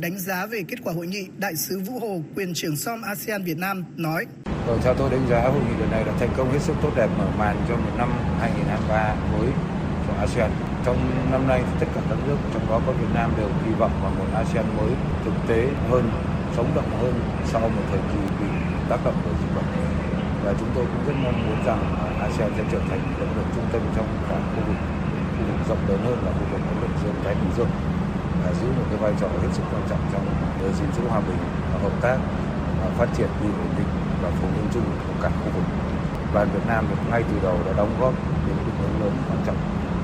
Đánh 0.00 0.18
giá 0.18 0.46
về 0.46 0.62
kết 0.68 0.76
quả 0.84 0.92
hội 0.92 1.06
nghị, 1.06 1.26
Đại 1.38 1.56
sứ 1.56 1.80
Vũ 1.80 1.98
Hồ, 1.98 2.22
quyền 2.36 2.54
trưởng 2.54 2.76
SOM 2.76 3.02
ASEAN 3.02 3.44
Việt 3.44 3.58
Nam 3.58 3.84
nói. 3.96 4.26
Rồi, 4.66 4.78
theo 4.84 4.94
tôi 4.98 5.10
đánh 5.10 5.26
giá 5.30 5.40
hội 5.40 5.62
nghị 5.64 5.80
lần 5.80 5.90
này 5.90 6.04
đã 6.04 6.12
thành 6.20 6.30
công 6.36 6.52
hết 6.52 6.58
sức 6.62 6.74
tốt 6.82 6.92
đẹp 6.96 7.08
mở 7.18 7.30
màn 7.38 7.56
cho 7.68 7.76
một 7.76 7.92
năm 7.98 8.10
2023 8.40 9.14
mới 9.32 9.73
ASEAN. 10.20 10.50
Trong 10.84 11.30
năm 11.30 11.46
nay 11.46 11.64
thì 11.66 11.72
tất 11.78 11.86
cả 11.94 12.00
các 12.08 12.18
nước, 12.26 12.36
trong 12.52 12.68
đó 12.68 12.80
có 12.86 12.92
Việt 12.92 13.10
Nam 13.14 13.36
đều 13.36 13.48
kỳ 13.64 13.70
vọng 13.72 13.92
vào 14.02 14.10
một 14.10 14.26
ASEAN 14.32 14.76
mới 14.76 14.96
thực 15.24 15.34
tế 15.46 15.70
hơn, 15.90 16.10
sống 16.56 16.74
động 16.74 16.90
hơn 17.00 17.14
sau 17.44 17.60
một 17.60 17.82
thời 17.90 18.00
kỳ 18.12 18.18
bị 18.40 18.46
tác 18.88 19.04
động 19.04 19.14
bởi 19.24 19.34
dịch 19.34 19.54
bệnh. 19.54 19.64
Và 20.42 20.54
chúng 20.54 20.68
tôi 20.74 20.86
cũng 20.92 21.04
rất 21.06 21.16
mong 21.24 21.44
muốn 21.46 21.62
rằng 21.64 21.80
ASEAN 22.20 22.52
sẽ 22.56 22.64
trở 22.70 22.80
thành 22.88 23.00
động 23.18 23.36
lực 23.36 23.46
trung 23.54 23.64
tâm 23.72 23.82
trong 23.96 24.06
cả 24.28 24.40
khu 24.54 24.62
vực, 24.62 24.76
khu 25.38 25.44
vực 25.44 25.56
rộng 25.68 25.88
lớn 25.88 26.02
hơn 26.02 26.24
là 26.24 26.32
khu 26.32 26.46
vực 26.46 26.60
Ấn 26.66 26.80
Độ 26.80 26.88
Dương, 27.02 27.14
Thái 27.24 27.34
Bình 27.34 27.50
Dương 27.52 27.68
và 28.38 28.54
giữ 28.54 28.72
một 28.72 28.86
cái 28.90 28.98
vai 28.98 29.14
trò 29.20 29.28
hết 29.28 29.48
sức 29.52 29.62
quan 29.70 29.82
trọng 29.84 30.00
trong 30.12 30.24
gìn 30.72 30.92
giữ 30.92 31.02
hòa 31.02 31.20
bình 31.20 31.38
và 31.72 31.78
hợp 31.78 31.92
tác 32.00 32.18
và 32.78 32.90
phát 32.90 33.08
triển 33.12 33.30
vì 33.40 33.52
ổn 33.52 33.70
định 33.76 33.88
và 34.20 34.30
phồn 34.30 34.50
vinh 34.54 34.68
chung 34.70 34.84
của 35.06 35.14
cả 35.20 35.30
khu 35.44 35.50
vực. 35.50 35.64
Và 36.32 36.44
Việt 36.44 36.64
Nam 36.66 36.88
ngay 37.10 37.24
từ 37.30 37.40
đầu 37.40 37.62
đã 37.66 37.72
đóng 37.72 37.96
góp 37.98 38.14
những 38.46 38.64
định 38.66 38.74
hướng 38.78 39.00
lớn 39.00 39.12
quan 39.28 39.40
trọng 39.46 39.56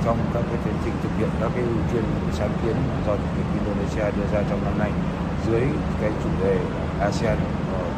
trong 0.04 0.18
các 0.34 0.44
cái 0.48 0.58
tiến 0.64 0.74
trình 0.84 0.94
thực 1.02 1.10
hiện 1.18 1.28
các 1.40 1.50
cái 1.54 1.62
ưu 1.62 1.78
tiên 1.92 2.04
sáng 2.32 2.52
kiến 2.62 2.76
do 3.06 3.16
chủ 3.16 3.28
tịch 3.36 3.46
Indonesia 3.58 4.16
đưa 4.16 4.26
ra 4.32 4.42
trong 4.50 4.64
năm 4.64 4.78
nay 4.78 4.90
dưới 5.46 5.62
cái 6.00 6.10
chủ 6.24 6.30
đề 6.44 6.58
ASEAN 7.00 7.38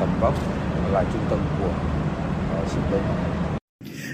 tầm 0.00 0.08
vóc 0.20 0.34
là 0.92 1.04
trung 1.12 1.26
tâm 1.30 1.38
của 1.58 1.72
sự 2.66 2.80
lớn 2.90 3.02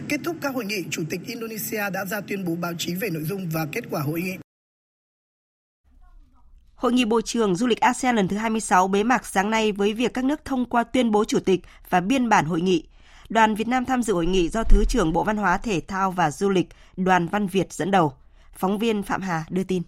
Kết 0.09 0.21
thúc 0.25 0.37
các 0.41 0.55
hội 0.55 0.65
nghị, 0.65 0.85
Chủ 0.91 1.03
tịch 1.11 1.21
Indonesia 1.27 1.91
đã 1.93 2.05
ra 2.05 2.21
tuyên 2.21 2.45
bố 2.45 2.57
báo 2.61 2.73
chí 2.79 2.95
về 2.95 3.11
nội 3.11 3.23
dung 3.23 3.49
và 3.53 3.67
kết 3.73 3.85
quả 3.91 4.01
hội 4.01 4.21
nghị. 4.21 4.37
Hội 6.75 6.93
nghị 6.93 7.05
Bộ 7.05 7.21
trưởng 7.21 7.57
Du 7.57 7.67
lịch 7.67 7.81
ASEAN 7.81 8.17
lần 8.17 8.29
thứ 8.29 8.37
26 8.37 8.89
bế 8.89 9.03
mạc 9.03 9.27
sáng 9.27 9.51
nay 9.51 9.73
với 9.73 9.93
việc 9.93 10.15
các 10.15 10.25
nước 10.25 10.45
thông 10.45 10.65
qua 10.65 10.85
tuyên 10.85 11.11
bố 11.11 11.25
chủ 11.25 11.41
tịch 11.41 11.61
và 11.91 12.01
biên 12.01 12.29
bản 12.29 12.45
hội 12.45 12.61
nghị. 12.61 12.85
Đoàn 13.29 13.55
Việt 13.55 13.69
Nam 13.69 13.85
tham 13.85 14.03
dự 14.03 14.15
hội 14.15 14.27
nghị 14.27 14.49
do 14.49 14.65
Thứ 14.65 14.85
trưởng 14.85 15.13
Bộ 15.13 15.25
Văn 15.25 15.37
hóa 15.37 15.59
Thể 15.59 15.81
thao 15.81 16.11
và 16.11 16.31
Du 16.31 16.49
lịch 16.49 16.69
Đoàn 16.97 17.29
Văn 17.29 17.47
Việt 17.47 17.73
dẫn 17.73 17.91
đầu. 17.91 18.13
Phóng 18.53 18.79
viên 18.79 19.03
Phạm 19.03 19.23
Hà 19.23 19.45
đưa 19.51 19.65
tin. 19.65 19.83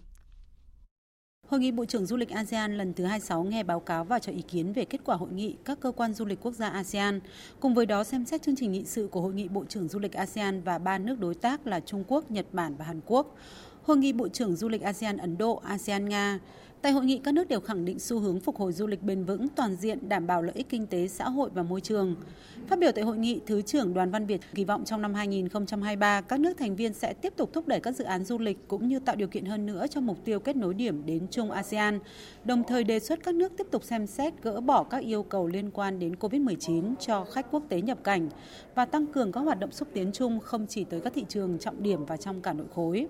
Hội 1.47 1.59
nghị 1.59 1.71
Bộ 1.71 1.85
trưởng 1.85 2.05
Du 2.05 2.17
lịch 2.17 2.29
ASEAN 2.29 2.77
lần 2.77 2.93
thứ 2.93 3.03
26 3.03 3.43
nghe 3.43 3.63
báo 3.63 3.79
cáo 3.79 4.03
và 4.03 4.19
cho 4.19 4.31
ý 4.31 4.41
kiến 4.41 4.73
về 4.73 4.85
kết 4.85 5.01
quả 5.03 5.15
hội 5.15 5.29
nghị 5.31 5.55
các 5.65 5.79
cơ 5.79 5.91
quan 5.91 6.13
du 6.13 6.25
lịch 6.25 6.41
quốc 6.41 6.53
gia 6.53 6.69
ASEAN, 6.69 7.19
cùng 7.59 7.73
với 7.73 7.85
đó 7.85 8.03
xem 8.03 8.25
xét 8.25 8.41
chương 8.41 8.55
trình 8.55 8.71
nghị 8.71 8.85
sự 8.85 9.07
của 9.11 9.21
Hội 9.21 9.33
nghị 9.33 9.47
Bộ 9.47 9.65
trưởng 9.69 9.87
Du 9.87 9.99
lịch 9.99 10.13
ASEAN 10.13 10.61
và 10.61 10.77
ba 10.77 10.97
nước 10.97 11.19
đối 11.19 11.35
tác 11.35 11.67
là 11.67 11.79
Trung 11.79 12.03
Quốc, 12.07 12.31
Nhật 12.31 12.45
Bản 12.51 12.75
và 12.75 12.85
Hàn 12.85 13.01
Quốc. 13.05 13.35
Hội 13.83 13.97
nghị 13.97 14.13
Bộ 14.13 14.27
trưởng 14.27 14.55
Du 14.55 14.69
lịch 14.69 14.81
ASEAN 14.81 15.17
Ấn 15.17 15.37
Độ, 15.37 15.55
ASEAN 15.55 16.09
Nga, 16.09 16.39
Tại 16.81 16.91
hội 16.91 17.05
nghị, 17.05 17.17
các 17.23 17.33
nước 17.33 17.47
đều 17.47 17.59
khẳng 17.59 17.85
định 17.85 17.99
xu 17.99 18.19
hướng 18.19 18.39
phục 18.39 18.57
hồi 18.57 18.73
du 18.73 18.87
lịch 18.87 19.03
bền 19.03 19.23
vững, 19.23 19.47
toàn 19.47 19.75
diện, 19.75 20.09
đảm 20.09 20.27
bảo 20.27 20.41
lợi 20.41 20.55
ích 20.55 20.69
kinh 20.69 20.87
tế, 20.87 21.07
xã 21.07 21.29
hội 21.29 21.49
và 21.53 21.63
môi 21.63 21.81
trường. 21.81 22.15
Phát 22.67 22.79
biểu 22.79 22.91
tại 22.91 23.03
hội 23.03 23.17
nghị, 23.17 23.39
Thứ 23.45 23.61
trưởng 23.61 23.93
Đoàn 23.93 24.11
Văn 24.11 24.25
Việt 24.25 24.41
kỳ 24.55 24.65
vọng 24.65 24.85
trong 24.85 25.01
năm 25.01 25.13
2023, 25.13 26.21
các 26.21 26.39
nước 26.39 26.53
thành 26.57 26.75
viên 26.75 26.93
sẽ 26.93 27.13
tiếp 27.13 27.33
tục 27.37 27.53
thúc 27.53 27.67
đẩy 27.67 27.79
các 27.79 27.95
dự 27.95 28.03
án 28.03 28.23
du 28.23 28.37
lịch 28.37 28.57
cũng 28.67 28.87
như 28.87 28.99
tạo 28.99 29.15
điều 29.15 29.27
kiện 29.27 29.45
hơn 29.45 29.65
nữa 29.65 29.85
cho 29.89 30.01
mục 30.01 30.25
tiêu 30.25 30.39
kết 30.39 30.55
nối 30.55 30.73
điểm 30.73 31.05
đến 31.05 31.27
chung 31.31 31.51
ASEAN, 31.51 31.99
đồng 32.45 32.63
thời 32.63 32.83
đề 32.83 32.99
xuất 32.99 33.23
các 33.23 33.35
nước 33.35 33.51
tiếp 33.57 33.67
tục 33.71 33.83
xem 33.83 34.07
xét 34.07 34.33
gỡ 34.43 34.61
bỏ 34.61 34.83
các 34.83 34.97
yêu 34.97 35.23
cầu 35.23 35.47
liên 35.47 35.71
quan 35.71 35.99
đến 35.99 36.15
COVID-19 36.19 36.95
cho 36.95 37.23
khách 37.23 37.51
quốc 37.51 37.63
tế 37.69 37.81
nhập 37.81 37.97
cảnh 38.03 38.29
và 38.75 38.85
tăng 38.85 39.07
cường 39.07 39.31
các 39.31 39.39
hoạt 39.39 39.59
động 39.59 39.71
xúc 39.71 39.87
tiến 39.93 40.11
chung 40.13 40.39
không 40.39 40.67
chỉ 40.67 40.83
tới 40.83 41.01
các 41.01 41.13
thị 41.13 41.25
trường 41.29 41.59
trọng 41.59 41.83
điểm 41.83 42.05
và 42.05 42.17
trong 42.17 42.41
cả 42.41 42.53
nội 42.53 42.67
khối. 42.75 43.07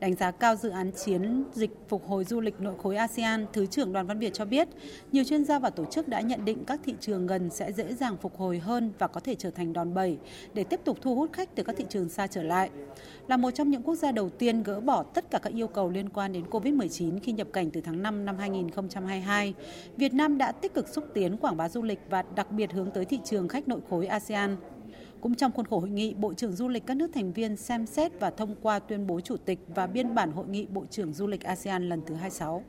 Đánh 0.00 0.14
giá 0.14 0.30
cao 0.30 0.56
dự 0.56 0.68
án 0.68 0.90
chiến 0.92 1.44
dịch 1.52 1.70
phục 1.88 2.08
hồi 2.08 2.24
du 2.24 2.40
lịch 2.40 2.60
nội 2.60 2.74
khối 2.82 2.96
ASEAN, 2.96 3.46
Thứ 3.52 3.66
trưởng 3.66 3.92
Đoàn 3.92 4.06
Văn 4.06 4.18
Việt 4.18 4.34
cho 4.34 4.44
biết, 4.44 4.68
nhiều 5.12 5.24
chuyên 5.24 5.44
gia 5.44 5.58
và 5.58 5.70
tổ 5.70 5.84
chức 5.84 6.08
đã 6.08 6.20
nhận 6.20 6.44
định 6.44 6.64
các 6.64 6.80
thị 6.84 6.94
trường 7.00 7.26
gần 7.26 7.50
sẽ 7.50 7.72
dễ 7.72 7.94
dàng 7.94 8.16
phục 8.16 8.36
hồi 8.36 8.58
hơn 8.58 8.92
và 8.98 9.06
có 9.06 9.20
thể 9.20 9.34
trở 9.34 9.50
thành 9.50 9.72
đòn 9.72 9.94
bẩy 9.94 10.18
để 10.54 10.64
tiếp 10.64 10.80
tục 10.84 10.98
thu 11.00 11.14
hút 11.14 11.32
khách 11.32 11.54
từ 11.54 11.62
các 11.62 11.76
thị 11.76 11.84
trường 11.88 12.08
xa 12.08 12.26
trở 12.26 12.42
lại. 12.42 12.70
Là 13.28 13.36
một 13.36 13.50
trong 13.50 13.70
những 13.70 13.82
quốc 13.82 13.94
gia 13.94 14.12
đầu 14.12 14.30
tiên 14.30 14.62
gỡ 14.62 14.80
bỏ 14.80 15.02
tất 15.02 15.30
cả 15.30 15.38
các 15.38 15.52
yêu 15.52 15.68
cầu 15.68 15.90
liên 15.90 16.08
quan 16.08 16.32
đến 16.32 16.44
COVID-19 16.50 17.18
khi 17.22 17.32
nhập 17.32 17.48
cảnh 17.52 17.70
từ 17.70 17.80
tháng 17.80 18.02
5 18.02 18.24
năm 18.24 18.36
2022, 18.38 19.54
Việt 19.96 20.14
Nam 20.14 20.38
đã 20.38 20.52
tích 20.52 20.74
cực 20.74 20.88
xúc 20.88 21.04
tiến 21.14 21.36
quảng 21.36 21.56
bá 21.56 21.68
du 21.68 21.82
lịch 21.82 22.00
và 22.10 22.24
đặc 22.34 22.50
biệt 22.50 22.72
hướng 22.72 22.90
tới 22.90 23.04
thị 23.04 23.18
trường 23.24 23.48
khách 23.48 23.68
nội 23.68 23.80
khối 23.90 24.06
ASEAN. 24.06 24.56
Cũng 25.20 25.34
trong 25.34 25.52
khuôn 25.52 25.66
khổ 25.66 25.78
hội 25.80 25.90
nghị, 25.90 26.14
Bộ 26.14 26.34
trưởng 26.34 26.52
Du 26.52 26.68
lịch 26.68 26.86
các 26.86 26.96
nước 26.96 27.10
thành 27.14 27.32
viên 27.32 27.56
xem 27.56 27.86
xét 27.86 28.20
và 28.20 28.30
thông 28.30 28.54
qua 28.62 28.78
tuyên 28.78 29.06
bố 29.06 29.20
chủ 29.20 29.36
tịch 29.36 29.58
và 29.74 29.86
biên 29.86 30.14
bản 30.14 30.32
hội 30.32 30.46
nghị 30.48 30.66
Bộ 30.66 30.84
trưởng 30.90 31.12
Du 31.12 31.26
lịch 31.26 31.44
ASEAN 31.44 31.88
lần 31.88 32.02
thứ 32.06 32.14
26. 32.14 32.64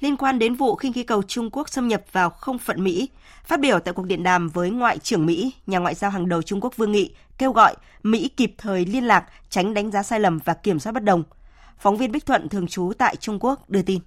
Liên 0.00 0.16
quan 0.16 0.38
đến 0.38 0.54
vụ 0.54 0.74
khinh 0.74 0.92
khí 0.92 1.02
cầu 1.02 1.22
Trung 1.22 1.50
Quốc 1.52 1.68
xâm 1.68 1.88
nhập 1.88 2.02
vào 2.12 2.30
không 2.30 2.58
phận 2.58 2.84
Mỹ, 2.84 3.08
phát 3.44 3.60
biểu 3.60 3.80
tại 3.80 3.94
cuộc 3.94 4.06
điện 4.06 4.22
đàm 4.22 4.48
với 4.48 4.70
Ngoại 4.70 4.98
trưởng 4.98 5.26
Mỹ, 5.26 5.52
nhà 5.66 5.78
ngoại 5.78 5.94
giao 5.94 6.10
hàng 6.10 6.28
đầu 6.28 6.42
Trung 6.42 6.60
Quốc 6.60 6.76
Vương 6.76 6.92
Nghị 6.92 7.14
kêu 7.38 7.52
gọi 7.52 7.76
Mỹ 8.02 8.28
kịp 8.28 8.54
thời 8.58 8.84
liên 8.86 9.04
lạc, 9.04 9.26
tránh 9.48 9.74
đánh 9.74 9.90
giá 9.90 10.02
sai 10.02 10.20
lầm 10.20 10.38
và 10.44 10.54
kiểm 10.54 10.78
soát 10.78 10.92
bất 10.92 11.04
đồng. 11.04 11.22
Phóng 11.78 11.96
viên 11.96 12.12
Bích 12.12 12.26
Thuận 12.26 12.48
thường 12.48 12.66
trú 12.66 12.92
tại 12.98 13.16
Trung 13.16 13.38
Quốc 13.40 13.70
đưa 13.70 13.82
tin. 13.82 14.00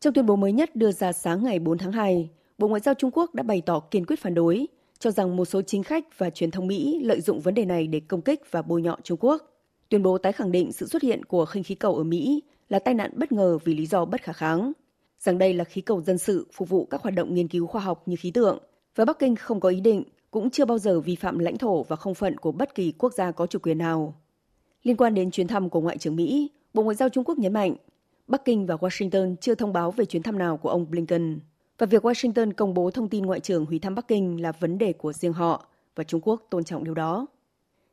Trong 0.00 0.14
tuyên 0.14 0.26
bố 0.26 0.36
mới 0.36 0.52
nhất 0.52 0.76
đưa 0.76 0.92
ra 0.92 1.12
sáng 1.12 1.44
ngày 1.44 1.58
4 1.58 1.78
tháng 1.78 1.92
2, 1.92 2.30
Bộ 2.58 2.68
Ngoại 2.68 2.80
giao 2.80 2.94
Trung 2.94 3.10
Quốc 3.10 3.34
đã 3.34 3.42
bày 3.42 3.62
tỏ 3.66 3.80
kiên 3.80 4.06
quyết 4.06 4.20
phản 4.22 4.34
đối, 4.34 4.66
cho 5.00 5.10
rằng 5.10 5.36
một 5.36 5.44
số 5.44 5.62
chính 5.62 5.82
khách 5.82 6.18
và 6.18 6.30
truyền 6.30 6.50
thông 6.50 6.66
Mỹ 6.66 7.00
lợi 7.04 7.20
dụng 7.20 7.40
vấn 7.40 7.54
đề 7.54 7.64
này 7.64 7.86
để 7.86 8.00
công 8.00 8.22
kích 8.22 8.42
và 8.50 8.62
bôi 8.62 8.82
nhọ 8.82 8.96
Trung 9.02 9.18
Quốc. 9.20 9.42
Tuyên 9.88 10.02
bố 10.02 10.18
tái 10.18 10.32
khẳng 10.32 10.52
định 10.52 10.72
sự 10.72 10.86
xuất 10.86 11.02
hiện 11.02 11.24
của 11.24 11.44
khinh 11.44 11.62
khí 11.62 11.74
cầu 11.74 11.96
ở 11.96 12.04
Mỹ 12.04 12.42
là 12.68 12.78
tai 12.78 12.94
nạn 12.94 13.10
bất 13.16 13.32
ngờ 13.32 13.58
vì 13.64 13.74
lý 13.74 13.86
do 13.86 14.04
bất 14.04 14.22
khả 14.22 14.32
kháng, 14.32 14.72
rằng 15.20 15.38
đây 15.38 15.54
là 15.54 15.64
khí 15.64 15.80
cầu 15.80 16.02
dân 16.02 16.18
sự 16.18 16.46
phục 16.52 16.68
vụ 16.68 16.84
các 16.84 17.02
hoạt 17.02 17.14
động 17.14 17.34
nghiên 17.34 17.48
cứu 17.48 17.66
khoa 17.66 17.80
học 17.80 18.02
như 18.06 18.16
khí 18.20 18.30
tượng, 18.30 18.58
và 18.94 19.04
Bắc 19.04 19.18
Kinh 19.18 19.36
không 19.36 19.60
có 19.60 19.68
ý 19.68 19.80
định 19.80 20.02
cũng 20.30 20.50
chưa 20.50 20.64
bao 20.64 20.78
giờ 20.78 21.00
vi 21.00 21.16
phạm 21.16 21.38
lãnh 21.38 21.58
thổ 21.58 21.82
và 21.82 21.96
không 21.96 22.14
phận 22.14 22.38
của 22.38 22.52
bất 22.52 22.74
kỳ 22.74 22.92
quốc 22.92 23.14
gia 23.14 23.30
có 23.30 23.46
chủ 23.46 23.58
quyền 23.58 23.78
nào. 23.78 24.14
Liên 24.82 24.96
quan 24.96 25.14
đến 25.14 25.30
chuyến 25.30 25.48
thăm 25.48 25.70
của 25.70 25.80
Ngoại 25.80 25.98
trưởng 25.98 26.16
Mỹ, 26.16 26.50
Bộ 26.74 26.82
Ngoại 26.82 26.96
giao 26.96 27.08
Trung 27.08 27.24
Quốc 27.24 27.38
nhấn 27.38 27.52
mạnh, 27.52 27.76
Bắc 28.26 28.44
Kinh 28.44 28.66
và 28.66 28.74
Washington 28.74 29.36
chưa 29.40 29.54
thông 29.54 29.72
báo 29.72 29.90
về 29.90 30.04
chuyến 30.04 30.22
thăm 30.22 30.38
nào 30.38 30.56
của 30.56 30.68
ông 30.68 30.90
Blinken 30.90 31.38
và 31.80 31.86
việc 31.86 32.06
Washington 32.06 32.52
công 32.52 32.74
bố 32.74 32.90
thông 32.90 33.08
tin 33.08 33.26
Ngoại 33.26 33.40
trưởng 33.40 33.66
hủy 33.66 33.78
thăm 33.78 33.94
Bắc 33.94 34.08
Kinh 34.08 34.42
là 34.42 34.52
vấn 34.52 34.78
đề 34.78 34.92
của 34.92 35.12
riêng 35.12 35.32
họ 35.32 35.66
và 35.94 36.04
Trung 36.04 36.20
Quốc 36.24 36.46
tôn 36.50 36.64
trọng 36.64 36.84
điều 36.84 36.94
đó. 36.94 37.26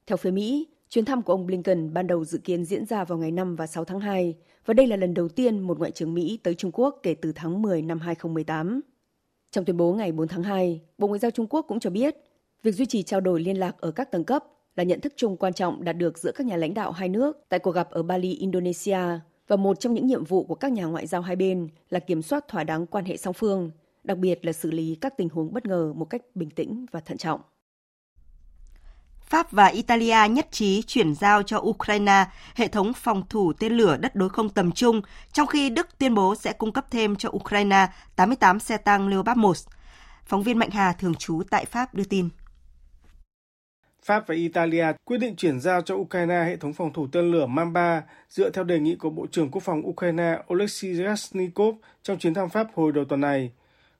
Theo 0.07 0.17
phía 0.17 0.31
Mỹ, 0.31 0.67
chuyến 0.89 1.05
thăm 1.05 1.21
của 1.21 1.33
ông 1.33 1.45
Blinken 1.45 1.93
ban 1.93 2.07
đầu 2.07 2.25
dự 2.25 2.37
kiến 2.37 2.65
diễn 2.65 2.85
ra 2.85 3.03
vào 3.03 3.17
ngày 3.17 3.31
5 3.31 3.55
và 3.55 3.67
6 3.67 3.85
tháng 3.85 3.99
2 3.99 4.35
và 4.65 4.73
đây 4.73 4.87
là 4.87 4.95
lần 4.95 5.13
đầu 5.13 5.27
tiên 5.29 5.59
một 5.59 5.79
Ngoại 5.79 5.91
trưởng 5.91 6.13
Mỹ 6.13 6.39
tới 6.43 6.55
Trung 6.55 6.71
Quốc 6.73 6.99
kể 7.03 7.15
từ 7.21 7.31
tháng 7.35 7.61
10 7.61 7.81
năm 7.81 7.99
2018. 7.99 8.81
Trong 9.51 9.65
tuyên 9.65 9.77
bố 9.77 9.93
ngày 9.93 10.11
4 10.11 10.27
tháng 10.27 10.43
2, 10.43 10.81
Bộ 10.97 11.07
Ngoại 11.07 11.19
giao 11.19 11.31
Trung 11.31 11.47
Quốc 11.49 11.65
cũng 11.67 11.79
cho 11.79 11.89
biết 11.89 12.15
việc 12.63 12.71
duy 12.71 12.85
trì 12.85 13.03
trao 13.03 13.21
đổi 13.21 13.41
liên 13.41 13.57
lạc 13.57 13.75
ở 13.79 13.91
các 13.91 14.11
tầng 14.11 14.23
cấp 14.23 14.43
là 14.75 14.83
nhận 14.83 14.99
thức 14.99 15.13
chung 15.15 15.37
quan 15.37 15.53
trọng 15.53 15.83
đạt 15.83 15.97
được 15.97 16.17
giữa 16.17 16.31
các 16.35 16.47
nhà 16.47 16.57
lãnh 16.57 16.73
đạo 16.73 16.91
hai 16.91 17.09
nước 17.09 17.45
tại 17.49 17.59
cuộc 17.59 17.71
gặp 17.71 17.91
ở 17.91 18.03
Bali, 18.03 18.33
Indonesia 18.33 18.99
và 19.47 19.55
một 19.55 19.79
trong 19.79 19.93
những 19.93 20.07
nhiệm 20.07 20.23
vụ 20.23 20.43
của 20.43 20.55
các 20.55 20.71
nhà 20.71 20.85
ngoại 20.85 21.07
giao 21.07 21.21
hai 21.21 21.35
bên 21.35 21.67
là 21.89 21.99
kiểm 21.99 22.21
soát 22.21 22.47
thỏa 22.47 22.63
đáng 22.63 22.85
quan 22.85 23.05
hệ 23.05 23.17
song 23.17 23.33
phương, 23.33 23.71
đặc 24.03 24.17
biệt 24.17 24.45
là 24.45 24.53
xử 24.53 24.71
lý 24.71 24.97
các 25.01 25.17
tình 25.17 25.29
huống 25.29 25.53
bất 25.53 25.65
ngờ 25.65 25.93
một 25.95 26.05
cách 26.05 26.21
bình 26.35 26.49
tĩnh 26.49 26.85
và 26.91 26.99
thận 26.99 27.17
trọng. 27.17 27.41
Pháp 29.29 29.51
và 29.51 29.65
Italia 29.65 30.27
nhất 30.29 30.47
trí 30.51 30.81
chuyển 30.81 31.15
giao 31.15 31.43
cho 31.43 31.57
Ukraine 31.59 32.25
hệ 32.55 32.67
thống 32.67 32.93
phòng 32.93 33.23
thủ 33.29 33.53
tên 33.53 33.73
lửa 33.73 33.97
đất 33.97 34.15
đối 34.15 34.29
không 34.29 34.49
tầm 34.49 34.71
trung, 34.71 35.01
trong 35.33 35.47
khi 35.47 35.69
Đức 35.69 35.87
tuyên 35.97 36.15
bố 36.15 36.35
sẽ 36.35 36.53
cung 36.53 36.71
cấp 36.71 36.85
thêm 36.91 37.15
cho 37.15 37.29
Ukraine 37.29 37.87
88 38.15 38.59
xe 38.59 38.77
tăng 38.77 39.07
Leopard 39.07 39.39
1. 39.39 39.57
Phóng 40.25 40.43
viên 40.43 40.57
Mạnh 40.57 40.69
Hà 40.69 40.93
thường 40.93 41.15
trú 41.15 41.41
tại 41.49 41.65
Pháp 41.65 41.93
đưa 41.93 42.03
tin. 42.03 42.29
Pháp 44.07 44.27
và 44.27 44.35
Italia 44.35 44.85
quyết 45.05 45.17
định 45.17 45.35
chuyển 45.35 45.59
giao 45.59 45.81
cho 45.81 45.95
Ukraine 45.95 46.43
hệ 46.43 46.57
thống 46.57 46.73
phòng 46.73 46.93
thủ 46.93 47.07
tên 47.11 47.31
lửa 47.31 47.45
Mamba 47.45 48.03
dựa 48.29 48.49
theo 48.49 48.63
đề 48.63 48.79
nghị 48.79 48.95
của 48.95 49.09
Bộ 49.09 49.27
trưởng 49.31 49.51
Quốc 49.51 49.63
phòng 49.63 49.87
Ukraine 49.87 50.39
Oleksiy 50.53 50.93
Reznikov 50.93 51.73
trong 52.03 52.19
chuyến 52.19 52.33
thăm 52.33 52.49
Pháp 52.49 52.67
hồi 52.73 52.91
đầu 52.91 53.05
tuần 53.05 53.21
này. 53.21 53.51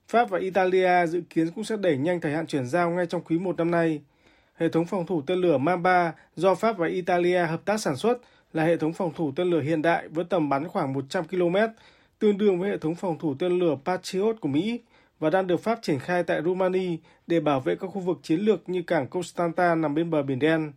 Pháp 0.07 0.29
và 0.29 0.39
Italia 0.39 1.07
dự 1.07 1.21
kiến 1.29 1.51
cũng 1.55 1.63
sẽ 1.63 1.77
đẩy 1.77 1.97
nhanh 1.97 2.21
thời 2.21 2.31
hạn 2.31 2.47
chuyển 2.47 2.65
giao 2.65 2.89
ngay 2.89 3.05
trong 3.05 3.21
quý 3.21 3.39
1 3.39 3.57
năm 3.57 3.71
nay. 3.71 4.01
Hệ 4.55 4.69
thống 4.69 4.85
phòng 4.85 5.05
thủ 5.05 5.21
tên 5.21 5.37
lửa 5.37 5.57
Mamba 5.57 6.13
do 6.35 6.55
Pháp 6.55 6.77
và 6.77 6.87
Italia 6.87 7.45
hợp 7.45 7.65
tác 7.65 7.79
sản 7.79 7.95
xuất 7.95 8.17
là 8.53 8.63
hệ 8.63 8.77
thống 8.77 8.93
phòng 8.93 9.13
thủ 9.15 9.31
tên 9.35 9.49
lửa 9.49 9.61
hiện 9.61 9.81
đại 9.81 10.07
với 10.07 10.25
tầm 10.25 10.49
bắn 10.49 10.67
khoảng 10.67 10.93
100 10.93 11.23
km, 11.23 11.55
tương 12.19 12.37
đương 12.37 12.59
với 12.59 12.69
hệ 12.69 12.77
thống 12.77 12.95
phòng 12.95 13.19
thủ 13.19 13.35
tên 13.39 13.59
lửa 13.59 13.77
Patriot 13.85 14.35
của 14.41 14.49
Mỹ 14.49 14.79
và 15.19 15.29
đang 15.29 15.47
được 15.47 15.57
Pháp 15.57 15.79
triển 15.81 15.99
khai 15.99 16.23
tại 16.23 16.41
Romania 16.45 16.97
để 17.27 17.39
bảo 17.39 17.59
vệ 17.59 17.75
các 17.75 17.87
khu 17.87 17.99
vực 17.99 18.19
chiến 18.23 18.39
lược 18.39 18.69
như 18.69 18.81
cảng 18.81 19.07
Constanta 19.07 19.75
nằm 19.75 19.95
bên 19.95 20.09
bờ 20.09 20.23
Biển 20.23 20.39
Đen. 20.39 20.71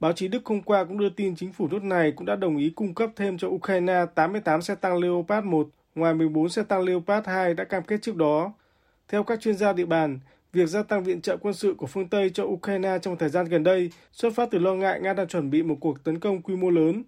Báo 0.00 0.12
chí 0.12 0.28
Đức 0.28 0.46
hôm 0.46 0.62
qua 0.62 0.84
cũng 0.84 0.98
đưa 0.98 1.08
tin 1.08 1.36
chính 1.36 1.52
phủ 1.52 1.68
nước 1.68 1.82
này 1.82 2.12
cũng 2.12 2.26
đã 2.26 2.36
đồng 2.36 2.56
ý 2.56 2.70
cung 2.70 2.94
cấp 2.94 3.10
thêm 3.16 3.38
cho 3.38 3.48
Ukraine 3.48 4.04
88 4.14 4.62
xe 4.62 4.74
tăng 4.74 4.98
Leopard 4.98 5.46
1 5.46 5.68
ngoài 5.94 6.14
14 6.14 6.48
xe 6.48 6.62
tăng 6.62 6.82
Leopard 6.82 7.26
2 7.28 7.54
đã 7.54 7.64
cam 7.64 7.82
kết 7.82 8.02
trước 8.02 8.16
đó. 8.16 8.52
Theo 9.08 9.22
các 9.22 9.40
chuyên 9.40 9.56
gia 9.56 9.72
địa 9.72 9.86
bàn, 9.86 10.18
việc 10.52 10.66
gia 10.66 10.82
tăng 10.82 11.04
viện 11.04 11.20
trợ 11.20 11.36
quân 11.36 11.54
sự 11.54 11.74
của 11.78 11.86
phương 11.86 12.08
Tây 12.08 12.30
cho 12.30 12.44
Ukraine 12.44 12.98
trong 13.02 13.16
thời 13.16 13.28
gian 13.28 13.46
gần 13.46 13.62
đây 13.62 13.90
xuất 14.12 14.34
phát 14.34 14.48
từ 14.50 14.58
lo 14.58 14.74
ngại 14.74 15.00
Nga 15.00 15.12
đang 15.12 15.28
chuẩn 15.28 15.50
bị 15.50 15.62
một 15.62 15.76
cuộc 15.80 16.04
tấn 16.04 16.20
công 16.20 16.42
quy 16.42 16.56
mô 16.56 16.70
lớn. 16.70 17.02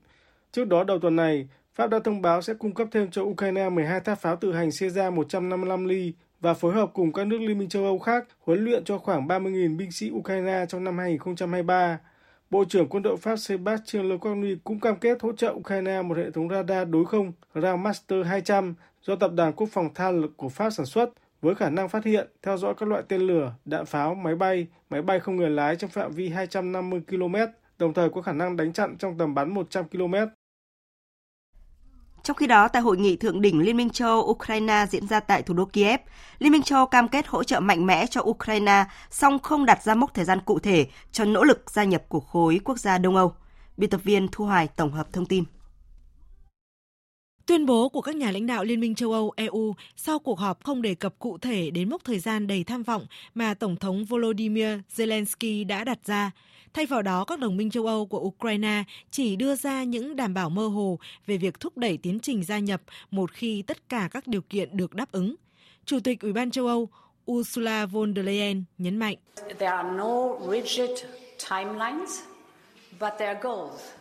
Trước 0.53 0.65
đó 0.69 0.85
đầu 0.85 0.99
tuần 0.99 1.17
này, 1.17 1.49
Pháp 1.75 1.91
đã 1.91 1.99
thông 2.05 2.23
báo 2.23 2.43
sẽ 2.43 2.55
cung 2.55 2.75
cấp 2.75 2.89
thêm 2.91 3.11
cho 3.11 3.23
Ukraine 3.23 3.69
12 3.69 4.01
tháp 4.01 4.19
pháo 4.19 4.37
tự 4.37 4.53
hành 4.53 4.71
Caesar 4.81 5.13
155 5.13 5.85
ly 5.85 6.13
và 6.43 6.55
phối 6.55 6.75
hợp 6.75 6.91
cùng 6.95 7.13
các 7.13 7.27
nước 7.27 7.39
Liên 7.39 7.59
minh 7.59 7.69
châu 7.69 7.85
Âu 7.85 7.99
khác 7.99 8.25
huấn 8.41 8.65
luyện 8.65 8.85
cho 8.85 8.99
khoảng 8.99 9.27
30.000 9.27 9.77
binh 9.77 9.93
sĩ 9.93 10.11
Ukraine 10.11 10.67
trong 10.69 10.85
năm 10.85 10.99
2023. 10.99 11.99
Bộ 12.51 12.65
trưởng 12.65 12.89
quân 12.89 13.03
đội 13.03 13.17
Pháp 13.17 13.37
Sébastien 13.37 14.09
Lecornu 14.09 14.49
cũng 14.65 14.81
cam 14.81 14.97
kết 14.97 15.23
hỗ 15.23 15.33
trợ 15.33 15.53
Ukraine 15.53 16.03
một 16.03 16.17
hệ 16.17 16.31
thống 16.31 16.49
radar 16.49 16.89
đối 16.89 17.05
không 17.05 17.33
Groundmaster 17.55 18.27
200 18.27 18.75
do 19.03 19.17
Tập 19.17 19.31
đoàn 19.35 19.53
Quốc 19.53 19.69
phòng 19.73 19.95
THAL 19.95 20.25
của 20.37 20.49
Pháp 20.49 20.71
sản 20.71 20.87
xuất 20.87 21.11
với 21.43 21.55
khả 21.55 21.71
năng 21.71 21.89
phát 21.89 22.05
hiện, 22.05 22.29
theo 22.43 22.57
dõi 22.57 22.75
các 22.79 22.89
loại 22.89 23.03
tên 23.09 23.21
lửa, 23.21 23.55
đạn 23.65 23.87
pháo, 23.87 24.15
máy 24.15 24.35
bay, 24.35 24.67
máy 24.91 25.03
bay 25.03 25.21
không 25.21 25.37
người 25.37 25.51
lái 25.51 25.77
trong 25.77 25.91
phạm 25.91 26.13
vi 26.13 26.29
250 26.29 27.01
km, 27.09 27.35
đồng 27.79 27.95
thời 27.95 28.09
có 28.11 28.23
khả 28.23 28.33
năng 28.33 28.57
đánh 28.57 28.73
chặn 28.73 28.97
trong 28.99 29.19
tầm 29.19 29.35
bắn 29.35 29.55
100 29.55 29.85
km. 29.89 30.15
Trong 32.23 32.37
khi 32.37 32.47
đó, 32.47 32.69
tại 32.69 32.83
hội 32.83 32.97
nghị 32.97 33.17
thượng 33.17 33.41
đỉnh 33.41 33.61
Liên 33.61 33.77
minh 33.77 33.91
châu 33.91 34.21
Ukraine 34.21 34.87
diễn 34.91 35.07
ra 35.09 35.21
tại 35.21 35.43
thủ 35.43 35.55
đô 35.55 35.65
Kiev, 35.65 36.01
Liên 36.39 36.53
minh 36.53 36.63
châu 36.63 36.87
cam 36.87 37.09
kết 37.09 37.27
hỗ 37.27 37.45
trợ 37.45 37.61
mạnh 37.61 37.87
mẽ 37.87 38.07
cho 38.07 38.21
Ukraine, 38.25 38.85
song 39.11 39.39
không 39.39 39.67
đặt 39.67 39.83
ra 39.83 39.95
mốc 39.95 40.15
thời 40.15 40.25
gian 40.25 40.41
cụ 40.41 40.59
thể 40.59 40.87
cho 41.13 41.25
nỗ 41.25 41.45
lực 41.45 41.71
gia 41.71 41.85
nhập 41.85 42.03
của 42.09 42.21
khối 42.21 42.61
quốc 42.65 42.79
gia 42.79 42.99
Đông 42.99 43.17
Âu. 43.17 43.33
Biên 43.77 43.91
tập 43.91 44.01
viên 44.05 44.29
Thu 44.33 44.45
Hoài 44.45 44.69
tổng 44.69 44.93
hợp 44.93 45.13
thông 45.13 45.27
tin. 45.27 45.45
Tuyên 47.53 47.67
bố 47.67 47.89
của 47.89 48.01
các 48.01 48.17
nhà 48.17 48.31
lãnh 48.31 48.47
đạo 48.47 48.65
Liên 48.65 48.81
minh 48.81 48.95
châu 48.95 49.13
Âu 49.13 49.33
EU 49.37 49.75
sau 49.97 50.19
cuộc 50.19 50.39
họp 50.39 50.65
không 50.65 50.83
đề 50.83 50.95
cập 50.95 51.19
cụ 51.19 51.39
thể 51.39 51.71
đến 51.71 51.89
mốc 51.91 52.05
thời 52.05 52.19
gian 52.19 52.47
đầy 52.47 52.65
tham 52.65 52.83
vọng 52.83 53.07
mà 53.35 53.55
Tổng 53.55 53.77
thống 53.77 54.05
Volodymyr 54.05 54.67
Zelensky 54.97 55.67
đã 55.67 55.85
đặt 55.85 55.99
ra. 56.05 56.31
Thay 56.75 56.87
vào 56.87 57.03
đó, 57.03 57.25
các 57.25 57.39
đồng 57.39 57.57
minh 57.57 57.71
châu 57.71 57.87
Âu 57.87 58.07
của 58.07 58.19
Ukraine 58.19 58.85
chỉ 59.11 59.37
đưa 59.37 59.55
ra 59.55 59.85
những 59.85 60.17
đảm 60.17 60.35
bảo 60.35 60.51
mơ 60.51 60.67
hồ 60.67 60.99
về 61.27 61.37
việc 61.37 61.61
thúc 61.61 61.79
đẩy 61.79 61.97
tiến 61.97 62.21
trình 62.21 62.45
gia 62.45 62.59
nhập 62.59 62.83
một 63.11 63.33
khi 63.33 63.63
tất 63.63 63.89
cả 63.89 64.09
các 64.11 64.27
điều 64.27 64.43
kiện 64.43 64.77
được 64.77 64.95
đáp 64.95 65.13
ứng. 65.13 65.35
Chủ 65.85 66.01
tịch 66.01 66.21
Ủy 66.21 66.33
ban 66.33 66.51
châu 66.51 66.67
Âu 66.67 66.89
Ursula 67.31 67.87
von 67.87 68.15
der 68.15 68.27
Leyen 68.27 68.65
nhấn 68.79 68.97
mạnh. 68.97 69.17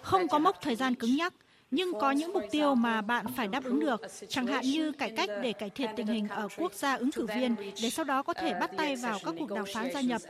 Không 0.02 0.28
có 0.28 0.40
mốc 0.40 0.58
thời 0.62 0.76
gian 0.76 0.96
cứng 0.96 1.16
nhắc, 1.16 1.34
nhưng 1.72 1.94
có 2.00 2.12
những 2.12 2.34
mục 2.34 2.44
tiêu 2.52 2.76
mà 2.76 3.02
bạn 3.02 3.26
phải 3.36 3.48
đáp 3.48 3.64
ứng 3.64 3.80
được, 3.80 4.02
chẳng 4.30 4.48
hạn 4.48 4.64
như 4.64 4.92
cải 4.92 5.10
cách 5.18 5.30
để 5.44 5.54
cải 5.54 5.70
thiện 5.70 5.90
tình 5.98 6.08
hình 6.08 6.28
ở 6.28 6.48
quốc 6.58 6.74
gia 6.74 6.96
ứng 6.96 7.12
cử 7.12 7.28
viên, 7.36 7.56
để 7.82 7.90
sau 7.90 8.06
đó 8.06 8.24
có 8.24 8.34
thể 8.34 8.54
bắt 8.54 8.72
tay 8.78 8.96
vào 8.96 9.20
các 9.26 9.36
cuộc 9.40 9.52
đàm 9.52 9.66
phán 9.74 9.90
gia 9.94 10.02
nhập. 10.02 10.22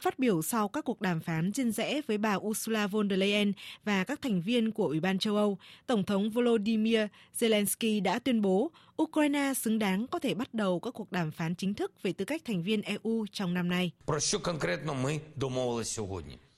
Phát 0.00 0.18
biểu 0.18 0.42
sau 0.42 0.68
các 0.68 0.84
cuộc 0.84 1.00
đàm 1.00 1.20
phán 1.20 1.52
riêng 1.52 1.72
rẽ 1.72 2.00
với 2.06 2.18
bà 2.18 2.34
Ursula 2.34 2.86
von 2.86 3.08
der 3.10 3.18
Leyen 3.18 3.52
và 3.84 4.04
các 4.04 4.22
thành 4.22 4.40
viên 4.40 4.72
của 4.72 4.86
Ủy 4.86 5.00
ban 5.00 5.18
châu 5.18 5.36
Âu, 5.36 5.58
Tổng 5.86 6.04
thống 6.04 6.30
Volodymyr 6.30 7.00
Zelensky 7.38 8.02
đã 8.02 8.18
tuyên 8.18 8.42
bố 8.42 8.70
Ukraine 9.02 9.54
xứng 9.54 9.78
đáng 9.78 10.06
có 10.06 10.18
thể 10.18 10.34
bắt 10.34 10.54
đầu 10.54 10.80
các 10.80 10.90
cuộc 10.90 11.12
đàm 11.12 11.30
phán 11.30 11.54
chính 11.54 11.74
thức 11.74 12.02
về 12.02 12.12
tư 12.12 12.24
cách 12.24 12.42
thành 12.44 12.62
viên 12.62 12.82
EU 12.82 13.26
trong 13.32 13.54
năm 13.54 13.68
nay. 13.68 13.92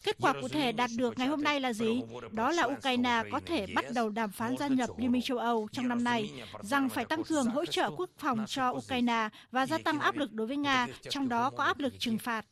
Kết 0.05 0.17
quả 0.21 0.33
cụ 0.41 0.49
thể 0.49 0.73
đạt 0.73 0.91
được 0.97 1.19
ngày 1.19 1.29
hôm 1.29 1.43
nay 1.43 1.61
là 1.61 1.73
gì? 1.73 2.03
Đó 2.33 2.51
là 2.51 2.65
Ukraine 2.65 3.23
có 3.33 3.41
thể 3.47 3.67
bắt 3.75 3.85
đầu 3.95 4.11
đàm 4.11 4.31
phán 4.31 4.57
gia 4.57 4.69
nhập 4.69 4.91
Liên 4.99 5.13
minh 5.13 5.23
châu 5.23 5.39
Âu 5.39 5.69
trong 5.73 5.89
năm 5.89 6.05
nay, 6.05 6.31
rằng 6.61 6.89
phải 6.89 7.05
tăng 7.05 7.25
cường 7.25 7.47
hỗ 7.47 7.65
trợ 7.65 7.91
quốc 7.97 8.11
phòng 8.19 8.45
cho 8.49 8.71
Ukraine 8.71 9.29
và 9.51 9.67
gia 9.67 9.79
tăng 9.79 10.01
áp 10.01 10.17
lực 10.17 10.33
đối 10.33 10.47
với 10.47 10.57
Nga, 10.57 10.87
trong 11.09 11.29
đó 11.29 11.51
có 11.51 11.65
áp 11.65 11.79
lực 11.79 11.95
trừng 11.99 12.19
phạt. 12.19 12.47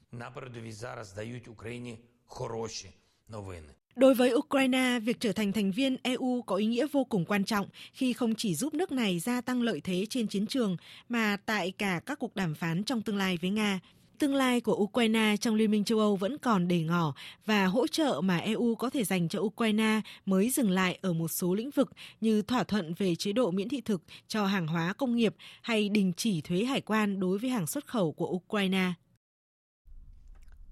Đối 3.96 4.14
với 4.14 4.34
Ukraine, 4.34 5.00
việc 5.00 5.20
trở 5.20 5.32
thành 5.32 5.52
thành 5.52 5.70
viên 5.70 5.96
EU 6.02 6.42
có 6.42 6.56
ý 6.56 6.66
nghĩa 6.66 6.86
vô 6.92 7.04
cùng 7.04 7.24
quan 7.24 7.44
trọng 7.44 7.68
khi 7.92 8.12
không 8.12 8.34
chỉ 8.34 8.54
giúp 8.54 8.74
nước 8.74 8.92
này 8.92 9.18
gia 9.18 9.40
tăng 9.40 9.62
lợi 9.62 9.80
thế 9.84 10.06
trên 10.10 10.28
chiến 10.28 10.46
trường 10.46 10.76
mà 11.08 11.36
tại 11.46 11.72
cả 11.78 12.00
các 12.06 12.18
cuộc 12.18 12.36
đàm 12.36 12.54
phán 12.54 12.84
trong 12.84 13.02
tương 13.02 13.16
lai 13.16 13.38
với 13.40 13.50
Nga. 13.50 13.80
Tương 14.18 14.34
lai 14.34 14.60
của 14.60 14.74
Ukraine 14.74 15.36
trong 15.40 15.54
Liên 15.54 15.70
minh 15.70 15.84
châu 15.84 15.98
Âu 15.98 16.16
vẫn 16.16 16.38
còn 16.38 16.68
để 16.68 16.80
ngỏ 16.80 17.14
và 17.46 17.66
hỗ 17.66 17.86
trợ 17.86 18.20
mà 18.24 18.38
EU 18.38 18.74
có 18.74 18.90
thể 18.90 19.04
dành 19.04 19.28
cho 19.28 19.40
Ukraine 19.40 20.00
mới 20.26 20.50
dừng 20.50 20.70
lại 20.70 20.98
ở 21.02 21.12
một 21.12 21.28
số 21.28 21.54
lĩnh 21.54 21.70
vực 21.70 21.90
như 22.20 22.42
thỏa 22.42 22.64
thuận 22.64 22.94
về 22.94 23.14
chế 23.14 23.32
độ 23.32 23.50
miễn 23.50 23.68
thị 23.68 23.80
thực 23.80 24.02
cho 24.28 24.46
hàng 24.46 24.66
hóa 24.66 24.92
công 24.92 25.16
nghiệp 25.16 25.34
hay 25.62 25.88
đình 25.88 26.12
chỉ 26.16 26.40
thuế 26.40 26.64
hải 26.64 26.80
quan 26.80 27.20
đối 27.20 27.38
với 27.38 27.50
hàng 27.50 27.66
xuất 27.66 27.86
khẩu 27.86 28.12
của 28.12 28.26
Ukraine. 28.26 28.92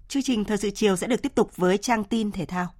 Chương 0.07 0.23
trình 0.23 0.45
Thời 0.45 0.57
sự 0.57 0.69
chiều 0.69 0.95
sẽ 0.95 1.07
được 1.07 1.21
tiếp 1.21 1.35
tục 1.35 1.57
với 1.57 1.77
trang 1.77 2.03
tin 2.03 2.31
thể 2.31 2.45
thao. 2.45 2.73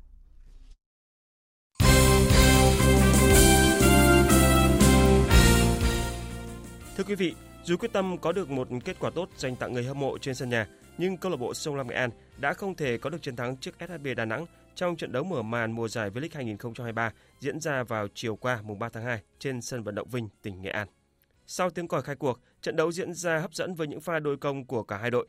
Thưa 6.97 7.03
quý 7.07 7.15
vị, 7.15 7.33
dù 7.67 7.77
quyết 7.77 7.93
tâm 7.93 8.17
có 8.17 8.31
được 8.31 8.49
một 8.49 8.67
kết 8.85 8.99
quả 8.99 9.09
tốt 9.09 9.29
dành 9.37 9.55
tặng 9.55 9.73
người 9.73 9.83
hâm 9.83 9.99
mộ 9.99 10.17
trên 10.17 10.35
sân 10.35 10.49
nhà, 10.49 10.67
nhưng 10.97 11.17
câu 11.17 11.31
lạc 11.31 11.37
bộ 11.37 11.53
Sông 11.53 11.75
Lam 11.75 11.87
Nghệ 11.87 11.95
An 11.95 12.09
đã 12.37 12.53
không 12.53 12.75
thể 12.75 12.97
có 12.97 13.09
được 13.09 13.21
chiến 13.21 13.35
thắng 13.35 13.57
trước 13.57 13.75
SHB 13.79 14.07
Đà 14.17 14.25
Nẵng 14.25 14.45
trong 14.75 14.95
trận 14.95 15.11
đấu 15.11 15.23
mở 15.23 15.41
màn 15.41 15.71
mùa 15.71 15.87
giải 15.87 16.09
V-League 16.09 16.29
2023 16.33 17.11
diễn 17.39 17.59
ra 17.59 17.83
vào 17.83 18.07
chiều 18.13 18.35
qua 18.35 18.61
mùng 18.63 18.79
3 18.79 18.89
tháng 18.89 19.03
2 19.03 19.21
trên 19.39 19.61
sân 19.61 19.83
vận 19.83 19.95
động 19.95 20.07
Vinh, 20.09 20.29
tỉnh 20.41 20.61
Nghệ 20.61 20.69
An. 20.69 20.87
Sau 21.47 21.69
tiếng 21.69 21.87
còi 21.87 22.01
khai 22.01 22.15
cuộc, 22.15 22.39
trận 22.61 22.75
đấu 22.75 22.91
diễn 22.91 23.13
ra 23.13 23.37
hấp 23.37 23.53
dẫn 23.53 23.75
với 23.75 23.87
những 23.87 24.01
pha 24.01 24.19
đôi 24.19 24.37
công 24.37 24.65
của 24.65 24.83
cả 24.83 24.97
hai 24.97 25.11
đội. 25.11 25.27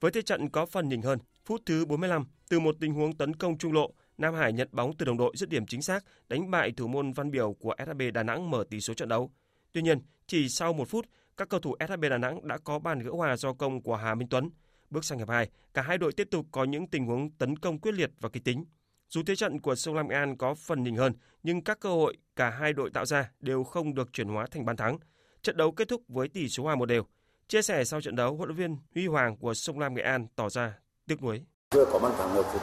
Với 0.00 0.10
thế 0.10 0.22
trận 0.22 0.48
có 0.48 0.66
phần 0.66 0.88
nhỉnh 0.88 1.02
hơn, 1.02 1.18
phút 1.44 1.62
thứ 1.66 1.84
45, 1.84 2.26
từ 2.48 2.60
một 2.60 2.76
tình 2.80 2.94
huống 2.94 3.16
tấn 3.16 3.36
công 3.36 3.58
trung 3.58 3.72
lộ, 3.72 3.90
Nam 4.18 4.34
Hải 4.34 4.52
nhận 4.52 4.68
bóng 4.72 4.96
từ 4.96 5.06
đồng 5.06 5.18
đội 5.18 5.32
dứt 5.36 5.48
điểm 5.48 5.66
chính 5.66 5.82
xác, 5.82 6.04
đánh 6.28 6.50
bại 6.50 6.72
thủ 6.76 6.86
môn 6.86 7.12
Văn 7.12 7.30
Biểu 7.30 7.52
của 7.52 7.74
SHB 7.86 8.02
Đà 8.14 8.22
Nẵng 8.22 8.50
mở 8.50 8.64
tỷ 8.70 8.80
số 8.80 8.94
trận 8.94 9.08
đấu. 9.08 9.30
Tuy 9.72 9.82
nhiên, 9.82 9.98
chỉ 10.26 10.48
sau 10.48 10.72
một 10.72 10.88
phút, 10.88 11.06
các 11.36 11.48
cầu 11.48 11.60
thủ 11.60 11.76
SHB 11.88 12.04
Đà 12.10 12.18
Nẵng 12.18 12.48
đã 12.48 12.58
có 12.64 12.78
bàn 12.78 12.98
gỡ 12.98 13.10
hòa 13.10 13.36
do 13.36 13.52
công 13.52 13.82
của 13.82 13.96
Hà 13.96 14.14
Minh 14.14 14.28
Tuấn. 14.28 14.50
Bước 14.90 15.04
sang 15.04 15.18
hiệp 15.18 15.28
2, 15.28 15.48
cả 15.74 15.82
hai 15.82 15.98
đội 15.98 16.12
tiếp 16.12 16.28
tục 16.30 16.46
có 16.52 16.64
những 16.64 16.86
tình 16.86 17.06
huống 17.06 17.30
tấn 17.30 17.58
công 17.58 17.78
quyết 17.78 17.94
liệt 17.94 18.10
và 18.20 18.28
kịch 18.28 18.44
tính. 18.44 18.64
Dù 19.08 19.22
thế 19.26 19.36
trận 19.36 19.60
của 19.60 19.74
Sông 19.74 19.94
Lam 19.94 20.08
An 20.08 20.36
có 20.36 20.54
phần 20.54 20.82
nhỉnh 20.82 20.96
hơn, 20.96 21.12
nhưng 21.42 21.64
các 21.64 21.80
cơ 21.80 21.88
hội 21.88 22.16
cả 22.36 22.50
hai 22.50 22.72
đội 22.72 22.90
tạo 22.90 23.06
ra 23.06 23.30
đều 23.40 23.64
không 23.64 23.94
được 23.94 24.12
chuyển 24.12 24.28
hóa 24.28 24.46
thành 24.50 24.64
bàn 24.64 24.76
thắng. 24.76 24.98
Trận 25.42 25.56
đấu 25.56 25.72
kết 25.72 25.88
thúc 25.88 26.02
với 26.08 26.28
tỷ 26.28 26.48
số 26.48 26.62
hòa 26.62 26.74
một 26.74 26.86
đều. 26.86 27.02
Chia 27.48 27.62
sẻ 27.62 27.84
sau 27.84 28.00
trận 28.00 28.16
đấu, 28.16 28.36
huấn 28.36 28.48
luyện 28.48 28.56
viên 28.56 28.76
Huy 28.94 29.06
Hoàng 29.06 29.36
của 29.36 29.54
Sông 29.54 29.78
Lam 29.78 29.94
Nghệ 29.94 30.02
An 30.02 30.26
tỏ 30.36 30.48
ra 30.48 30.78
tiếc 31.06 31.22
nuối. 31.22 31.44
Vừa 31.74 31.84
có 31.92 31.98
bàn 31.98 32.12
thắng 32.18 32.36
ở 32.36 32.42
phút 32.42 32.62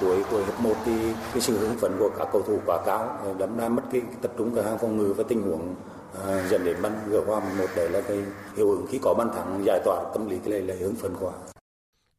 cuối 0.00 0.24
của 0.30 0.44
hiệp 0.44 0.60
1 0.60 0.74
thì 0.84 1.12
cái 1.32 1.40
sự 1.40 1.58
hưng 1.58 1.78
phấn 1.78 1.92
của 1.98 2.10
các 2.18 2.28
cầu 2.32 2.42
thủ 2.42 2.60
quá 2.66 2.82
cao, 2.86 3.34
đâm 3.38 3.56
ra 3.56 3.68
mất 3.68 3.82
cái 3.92 4.02
tập 4.22 4.32
trung 4.38 4.54
cả 4.54 4.62
hàng 4.62 4.78
phòng 4.78 4.96
ngự 4.96 5.14
và 5.16 5.24
tình 5.28 5.42
huống 5.42 5.74
à, 6.14 6.48
dẫn 6.50 6.64
đến 6.64 6.76
bàn 6.82 6.92
gỡ 7.10 7.20
hòa 7.26 7.40
một 7.40 7.66
đấy 7.76 7.88
là 7.90 8.00
cái 8.00 8.18
hiệu 8.56 8.70
ứng 8.70 8.86
khi 8.90 8.98
có 9.02 9.14
bàn 9.18 9.30
thắng 9.34 9.62
giải 9.64 9.80
tỏa 9.84 10.04
tâm 10.12 10.28
lý 10.28 10.38
cái 10.44 10.50
này 10.50 10.60
là 10.60 10.74
hứng 10.80 10.94
phấn 10.94 11.14
quá. 11.20 11.32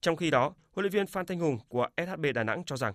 Trong 0.02 0.16
khi 0.16 0.30
đó, 0.32 0.54
huấn 0.76 0.84
luyện 0.84 0.92
viên 0.92 1.08
Phan 1.08 1.26
Thanh 1.26 1.40
Hùng 1.40 1.58
của 1.70 1.88
SHB 1.98 2.26
Đà 2.36 2.44
Nẵng 2.44 2.64
cho 2.66 2.78
rằng 2.78 2.94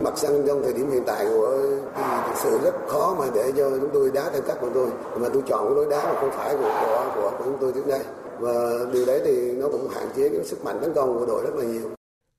Mặc 0.00 0.18
rằng 0.18 0.44
trong 0.46 0.62
thời 0.62 0.72
điểm 0.72 0.90
hiện 0.90 1.02
tại 1.06 1.24
của 1.24 1.58
thì 1.96 2.02
thực 2.26 2.36
sự 2.36 2.58
rất 2.62 2.74
khó 2.88 3.16
mà 3.18 3.26
để 3.34 3.52
cho 3.56 3.70
chúng 3.70 3.90
tôi 3.92 4.10
đá 4.14 4.30
theo 4.32 4.42
cách 4.42 4.56
của 4.60 4.70
tôi 4.74 4.90
mà 5.20 5.28
tôi 5.32 5.42
chọn 5.46 5.64
cái 5.64 5.74
lối 5.74 5.86
đá 5.90 6.04
mà 6.12 6.20
không 6.20 6.30
phải 6.32 6.56
của 6.56 6.80
của, 6.80 7.12
của, 7.14 7.30
của 7.38 7.44
chúng 7.44 7.58
tôi 7.60 7.72
trước 7.72 7.86
đây 7.86 8.00
và 8.38 8.52
điều 8.92 9.06
đấy 9.06 9.20
thì 9.24 9.52
nó 9.52 9.68
cũng 9.68 9.88
hạn 9.88 10.08
chế 10.16 10.28
cái 10.28 10.44
sức 10.44 10.64
mạnh 10.64 10.78
tấn 10.80 10.94
công 10.94 11.18
của 11.18 11.26
đội 11.26 11.42
rất 11.44 11.54
là 11.54 11.64
nhiều. 11.64 11.90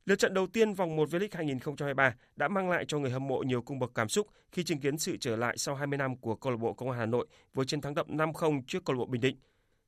Lượt 0.06 0.20
trận 0.20 0.34
đầu 0.34 0.48
tiên 0.48 0.74
vòng 0.74 0.96
1 0.96 1.10
V-League 1.10 1.28
2023 1.32 2.16
đã 2.36 2.48
mang 2.48 2.70
lại 2.70 2.86
cho 2.88 3.00
người 3.00 3.12
hâm 3.12 3.28
mộ 3.28 3.40
nhiều 3.40 3.62
cung 3.62 3.80
bậc 3.80 3.92
cảm 3.96 4.10
xúc 4.10 4.28
khi 4.52 4.64
chứng 4.64 4.80
kiến 4.80 4.98
sự 4.98 5.18
trở 5.18 5.36
lại 5.36 5.58
sau 5.58 5.76
20 5.76 5.98
năm 5.98 6.16
của 6.16 6.36
câu 6.36 6.52
lạc 6.52 6.58
bộ 6.58 6.74
Công 6.74 6.90
an 6.90 7.00
Hà 7.00 7.06
Nội 7.06 7.28
với 7.54 7.66
chiến 7.66 7.82
thắng 7.82 7.96
đậm 7.96 8.08
5-0 8.10 8.62
trước 8.68 8.86
câu 8.86 8.96
lạc 8.96 9.00
bộ 9.00 9.06
Bình 9.06 9.22
Định. 9.22 9.38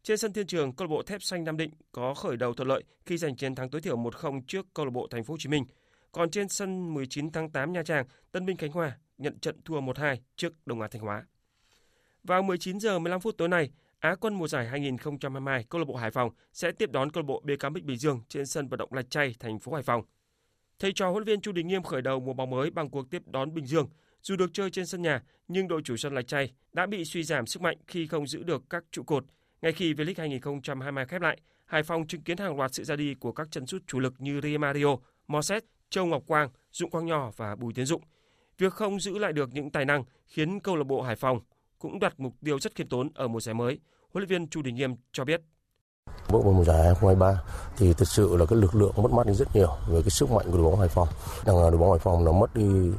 Trên 0.03 0.17
sân 0.17 0.33
Thiên 0.33 0.47
Trường, 0.47 0.73
câu 0.73 0.87
lạc 0.87 0.89
bộ 0.89 1.03
Thép 1.03 1.23
Xanh 1.23 1.43
Nam 1.43 1.57
Định 1.57 1.71
có 1.91 2.13
khởi 2.13 2.37
đầu 2.37 2.53
thuận 2.53 2.67
lợi 2.67 2.83
khi 3.05 3.17
giành 3.17 3.35
chiến 3.35 3.55
thắng 3.55 3.69
tối 3.69 3.81
thiểu 3.81 3.97
1-0 3.97 4.41
trước 4.47 4.65
câu 4.73 4.85
lạc 4.85 4.91
bộ 4.91 5.07
Thành 5.07 5.23
phố 5.23 5.33
Hồ 5.33 5.37
Chí 5.37 5.49
Minh. 5.49 5.65
Còn 6.11 6.29
trên 6.29 6.49
sân 6.49 6.93
19 6.93 7.31
tháng 7.31 7.49
8 7.49 7.73
Nha 7.73 7.83
Trang, 7.83 8.05
Tân 8.31 8.45
Binh 8.45 8.57
Khánh 8.57 8.71
Hòa 8.71 8.97
nhận 9.17 9.39
trận 9.39 9.61
thua 9.65 9.81
1-2 9.81 10.15
trước 10.35 10.53
Đồng 10.65 10.81
Á 10.81 10.87
Thanh 10.91 11.01
Hóa. 11.01 11.25
Vào 12.23 12.41
19 12.41 12.79
giờ 12.79 12.99
15 12.99 13.19
phút 13.19 13.37
tối 13.37 13.47
nay, 13.47 13.71
Á 13.99 14.15
quân 14.15 14.33
mùa 14.33 14.47
giải 14.47 14.67
2022, 14.67 15.63
câu 15.69 15.79
lạc 15.79 15.85
bộ 15.87 15.95
Hải 15.95 16.11
Phòng 16.11 16.31
sẽ 16.53 16.71
tiếp 16.71 16.91
đón 16.91 17.11
câu 17.11 17.23
lạc 17.23 17.27
bộ 17.27 17.43
BK 17.45 17.73
Bích 17.73 17.83
Bình 17.83 17.97
Dương 17.97 18.21
trên 18.29 18.45
sân 18.45 18.67
vận 18.67 18.77
động 18.77 18.93
Lạch 18.93 19.09
Tray, 19.09 19.35
thành 19.39 19.59
phố 19.59 19.73
Hải 19.73 19.83
Phòng. 19.83 20.03
Thầy 20.79 20.93
trò 20.93 21.09
huấn 21.09 21.23
luyện 21.23 21.25
viên 21.25 21.41
Chu 21.41 21.51
Đình 21.51 21.67
Nghiêm 21.67 21.83
khởi 21.83 22.01
đầu 22.01 22.19
mùa 22.19 22.33
bóng 22.33 22.49
mới 22.49 22.71
bằng 22.71 22.89
cuộc 22.89 23.09
tiếp 23.09 23.21
đón 23.25 23.53
Bình 23.53 23.65
Dương. 23.65 23.89
Dù 24.21 24.35
được 24.35 24.53
chơi 24.53 24.69
trên 24.69 24.85
sân 24.85 25.01
nhà, 25.01 25.23
nhưng 25.47 25.67
đội 25.67 25.81
chủ 25.81 25.97
sân 25.97 26.15
Lạch 26.15 26.27
Tray 26.27 26.53
đã 26.73 26.85
bị 26.85 27.05
suy 27.05 27.23
giảm 27.23 27.45
sức 27.45 27.61
mạnh 27.61 27.77
khi 27.87 28.07
không 28.07 28.27
giữ 28.27 28.43
được 28.43 28.63
các 28.69 28.83
trụ 28.91 29.03
cột. 29.03 29.25
Ngay 29.61 29.71
khi 29.71 29.93
V-League 29.93 30.13
2022 30.17 31.05
khép 31.05 31.21
lại, 31.21 31.37
Hải 31.65 31.83
Phòng 31.83 32.07
chứng 32.07 32.21
kiến 32.21 32.37
hàng 32.37 32.57
loạt 32.57 32.73
sự 32.73 32.83
ra 32.83 32.95
đi 32.95 33.13
của 33.13 33.31
các 33.31 33.47
chân 33.51 33.65
sút 33.65 33.87
chủ 33.87 33.99
lực 33.99 34.13
như 34.17 34.41
Ria 34.41 34.57
Mario, 34.57 34.95
Moses, 35.27 35.63
Châu 35.89 36.05
Ngọc 36.05 36.23
Quang, 36.27 36.49
Dũng 36.71 36.89
Quang 36.89 37.05
Nho 37.05 37.31
và 37.35 37.55
Bùi 37.55 37.73
Tiến 37.73 37.85
Dụng. 37.85 38.01
Việc 38.57 38.73
không 38.73 38.99
giữ 38.99 39.17
lại 39.17 39.33
được 39.33 39.49
những 39.53 39.71
tài 39.71 39.85
năng 39.85 40.03
khiến 40.25 40.59
câu 40.59 40.75
lạc 40.75 40.83
bộ 40.83 41.01
Hải 41.01 41.15
Phòng 41.15 41.39
cũng 41.79 41.99
đặt 41.99 42.19
mục 42.19 42.33
tiêu 42.45 42.59
rất 42.59 42.75
khiêm 42.75 42.89
tốn 42.89 43.09
ở 43.15 43.27
mùa 43.27 43.39
giải 43.39 43.53
mới. 43.53 43.79
Huấn 44.13 44.21
luyện 44.21 44.29
viên 44.29 44.49
Chu 44.49 44.61
Đình 44.61 44.75
Nghiêm 44.75 44.95
cho 45.11 45.25
biết. 45.25 45.41
Bước 46.29 46.43
vào 46.43 46.53
mùa 46.53 46.63
giải 46.63 46.77
2023 46.77 47.41
thì 47.77 47.93
thực 47.93 48.07
sự 48.07 48.37
là 48.37 48.45
cái 48.45 48.59
lực 48.59 48.75
lượng 48.75 48.93
mất 48.97 49.11
mát 49.11 49.27
đi 49.27 49.33
rất 49.33 49.55
nhiều 49.55 49.69
về 49.89 50.01
cái 50.01 50.09
sức 50.09 50.31
mạnh 50.31 50.45
của 50.51 50.57
đội 50.57 50.71
bóng 50.71 50.79
Hải 50.79 50.89
Phòng. 50.89 51.07
Đằng 51.45 51.55
đội 51.55 51.77
bóng 51.77 51.91
Hải 51.91 51.99
Phòng 51.99 52.25
nó 52.25 52.31
mất 52.31 52.55
đi 52.55 52.91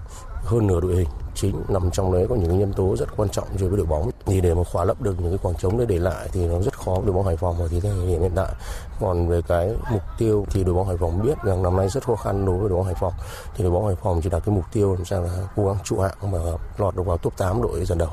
hơn 0.45 0.67
nửa 0.67 0.81
đội 0.81 0.97
hình, 0.97 1.09
chính 1.35 1.63
nằm 1.69 1.91
trong 1.91 2.13
đấy 2.13 2.27
có 2.29 2.35
những 2.35 2.59
nhân 2.59 2.73
tố 2.73 2.97
rất 2.97 3.17
quan 3.17 3.29
trọng 3.29 3.49
cho 3.59 3.69
với 3.69 3.77
đội 3.77 3.87
bóng 3.87 4.11
thì 4.27 4.41
để 4.41 4.55
mà 4.55 4.65
khóa 4.65 4.85
lấp 4.85 5.03
được 5.03 5.21
những 5.21 5.31
cái 5.31 5.39
khoảng 5.39 5.55
trống 5.57 5.79
để 5.79 5.85
để 5.89 5.99
lại 5.99 6.29
thì 6.33 6.47
nó 6.47 6.61
rất 6.61 6.79
khó 6.79 7.01
đội 7.05 7.13
bóng 7.13 7.27
Hải 7.27 7.37
Phòng 7.37 7.59
ở 7.59 7.69
thời 7.69 7.81
điểm 7.81 8.21
hiện 8.21 8.33
tại 8.35 8.53
còn 9.01 9.29
về 9.29 9.43
cái 9.49 9.75
mục 9.93 10.03
tiêu 10.19 10.47
thì 10.51 10.65
đội 10.65 10.75
bóng 10.75 10.89
Hải 10.89 10.97
Phòng 10.97 11.23
biết 11.23 11.39
rằng 11.45 11.63
năm 11.63 11.77
nay 11.77 11.89
rất 11.89 12.05
khó 12.05 12.17
khăn 12.17 12.47
đối 12.47 12.59
với 12.59 12.69
đội 12.69 12.79
bóng 12.79 12.87
Hải 12.87 12.95
Phòng 12.95 13.13
thì 13.57 13.65
đội 13.65 13.73
bóng 13.73 13.87
Hải 13.87 13.97
Phòng 14.03 14.21
chỉ 14.23 14.31
đặt 14.31 14.43
cái 14.47 14.55
mục 14.55 14.65
tiêu 14.73 14.95
làm 14.95 15.05
sao 15.05 15.23
là 15.23 15.49
cố 15.57 15.67
gắng 15.67 15.77
trụ 15.85 16.01
hạng 16.01 16.17
và 16.21 16.39
lọt 16.79 16.97
được 16.97 17.07
vào 17.07 17.19
top 17.19 17.37
8 17.37 17.63
đội 17.63 17.85
dần 17.85 17.99
đầu 17.99 18.11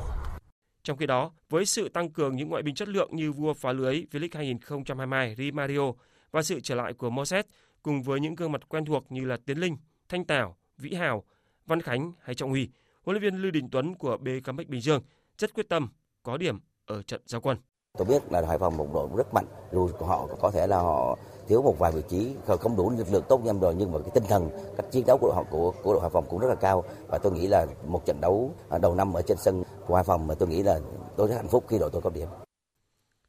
trong 0.86 0.96
khi 0.96 1.06
đó, 1.06 1.30
với 1.48 1.66
sự 1.66 1.88
tăng 1.88 2.10
cường 2.10 2.36
những 2.36 2.48
ngoại 2.48 2.62
binh 2.62 2.74
chất 2.74 2.88
lượng 2.88 3.10
như 3.12 3.32
vua 3.32 3.54
phá 3.54 3.72
lưới 3.72 4.04
V-League 4.10 4.28
2022 4.32 5.34
Di 5.34 5.50
Mario 5.50 5.92
và 6.30 6.42
sự 6.42 6.60
trở 6.60 6.74
lại 6.74 6.92
của 6.92 7.10
Moses 7.10 7.44
cùng 7.82 8.02
với 8.02 8.20
những 8.20 8.34
gương 8.34 8.52
mặt 8.52 8.68
quen 8.68 8.84
thuộc 8.84 9.12
như 9.12 9.24
là 9.24 9.36
Tiến 9.46 9.58
Linh, 9.58 9.76
Thanh 10.08 10.24
Tảo, 10.24 10.56
Vĩ 10.78 10.94
Hào, 10.94 11.24
Văn 11.66 11.82
Khánh 11.82 12.12
hay 12.20 12.34
Trọng 12.34 12.50
Huy, 12.50 12.68
huấn 13.02 13.16
luyện 13.16 13.22
viên 13.22 13.42
Lưu 13.42 13.50
Đình 13.50 13.68
Tuấn 13.70 13.94
của 13.94 14.16
BKM 14.16 14.56
Bình 14.68 14.80
Dương 14.80 15.02
rất 15.38 15.54
quyết 15.54 15.68
tâm 15.68 15.88
có 16.22 16.36
điểm 16.36 16.58
ở 16.86 17.02
trận 17.02 17.20
giao 17.26 17.40
quân. 17.40 17.58
Tôi 17.98 18.06
biết 18.06 18.32
là 18.32 18.46
Hải 18.48 18.58
Phòng 18.58 18.76
một 18.76 18.88
đội 18.94 19.08
rất 19.16 19.34
mạnh, 19.34 19.46
dù 19.72 19.90
họ 20.00 20.28
có 20.40 20.50
thể 20.50 20.66
là 20.66 20.78
họ 20.78 21.18
thiếu 21.48 21.62
một 21.62 21.78
vài 21.78 21.92
vị 21.92 22.02
trí 22.08 22.34
không 22.60 22.76
đủ 22.76 22.90
lực 22.90 23.06
lượng 23.12 23.24
tốt 23.28 23.40
như 23.44 23.50
em 23.50 23.60
rồi 23.60 23.74
nhưng 23.74 23.92
mà 23.92 23.98
cái 23.98 24.10
tinh 24.14 24.24
thần 24.28 24.50
cách 24.76 24.86
chiến 24.90 25.06
đấu 25.06 25.18
của 25.20 25.32
họ 25.34 25.44
của 25.50 25.72
của 25.82 25.92
đội 25.92 26.00
Hải 26.02 26.10
Phòng 26.10 26.26
cũng 26.30 26.40
rất 26.40 26.48
là 26.48 26.54
cao 26.54 26.84
và 27.08 27.18
tôi 27.18 27.32
nghĩ 27.32 27.46
là 27.46 27.66
một 27.86 28.06
trận 28.06 28.20
đấu 28.20 28.54
à, 28.68 28.78
đầu 28.78 28.94
năm 28.94 29.12
ở 29.12 29.22
trên 29.22 29.36
sân 29.36 29.62
của 29.86 29.94
Hải 29.94 30.04
Phòng 30.04 30.26
mà 30.26 30.34
tôi 30.34 30.48
nghĩ 30.48 30.62
là 30.62 30.80
tôi 31.16 31.28
rất 31.28 31.36
hạnh 31.36 31.48
phúc 31.48 31.64
khi 31.68 31.78
đội 31.78 31.90
tôi 31.92 32.02
có 32.02 32.10
điểm. 32.10 32.28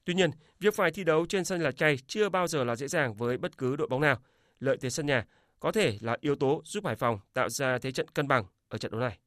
Tuy 0.05 0.13
nhiên, 0.13 0.31
việc 0.59 0.75
phải 0.75 0.91
thi 0.91 1.03
đấu 1.03 1.25
trên 1.29 1.45
sân 1.45 1.61
là 1.61 1.71
chay 1.71 1.97
chưa 2.07 2.29
bao 2.29 2.47
giờ 2.47 2.63
là 2.63 2.75
dễ 2.75 2.87
dàng 2.87 3.13
với 3.13 3.37
bất 3.37 3.57
cứ 3.57 3.75
đội 3.75 3.87
bóng 3.87 4.01
nào. 4.01 4.17
Lợi 4.59 4.77
thế 4.81 4.89
sân 4.89 5.05
nhà 5.05 5.25
có 5.59 5.71
thể 5.71 5.97
là 6.01 6.17
yếu 6.21 6.35
tố 6.35 6.61
giúp 6.65 6.85
Hải 6.85 6.95
Phòng 6.95 7.19
tạo 7.33 7.49
ra 7.49 7.77
thế 7.81 7.91
trận 7.91 8.07
cân 8.07 8.27
bằng 8.27 8.45
ở 8.69 8.77
trận 8.77 8.91
đấu 8.91 9.01
này. 9.01 9.17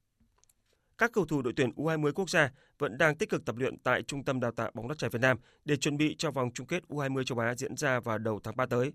Các 1.01 1.11
cầu 1.13 1.25
thủ 1.25 1.41
đội 1.41 1.53
tuyển 1.55 1.71
U20 1.75 2.11
quốc 2.11 2.29
gia 2.29 2.51
vẫn 2.77 2.97
đang 2.97 3.15
tích 3.15 3.29
cực 3.29 3.45
tập 3.45 3.55
luyện 3.57 3.77
tại 3.77 4.03
Trung 4.03 4.23
tâm 4.23 4.39
Đào 4.39 4.51
tạo 4.51 4.71
bóng 4.73 4.87
đá 4.87 4.95
trẻ 4.97 5.09
Việt 5.09 5.21
Nam 5.21 5.37
để 5.65 5.75
chuẩn 5.75 5.97
bị 5.97 6.15
cho 6.17 6.31
vòng 6.31 6.49
chung 6.53 6.67
kết 6.67 6.83
U20 6.89 7.23
châu 7.23 7.39
Á 7.39 7.55
diễn 7.55 7.75
ra 7.75 7.99
vào 7.99 8.17
đầu 8.17 8.39
tháng 8.43 8.55
3 8.55 8.65
tới. 8.65 8.93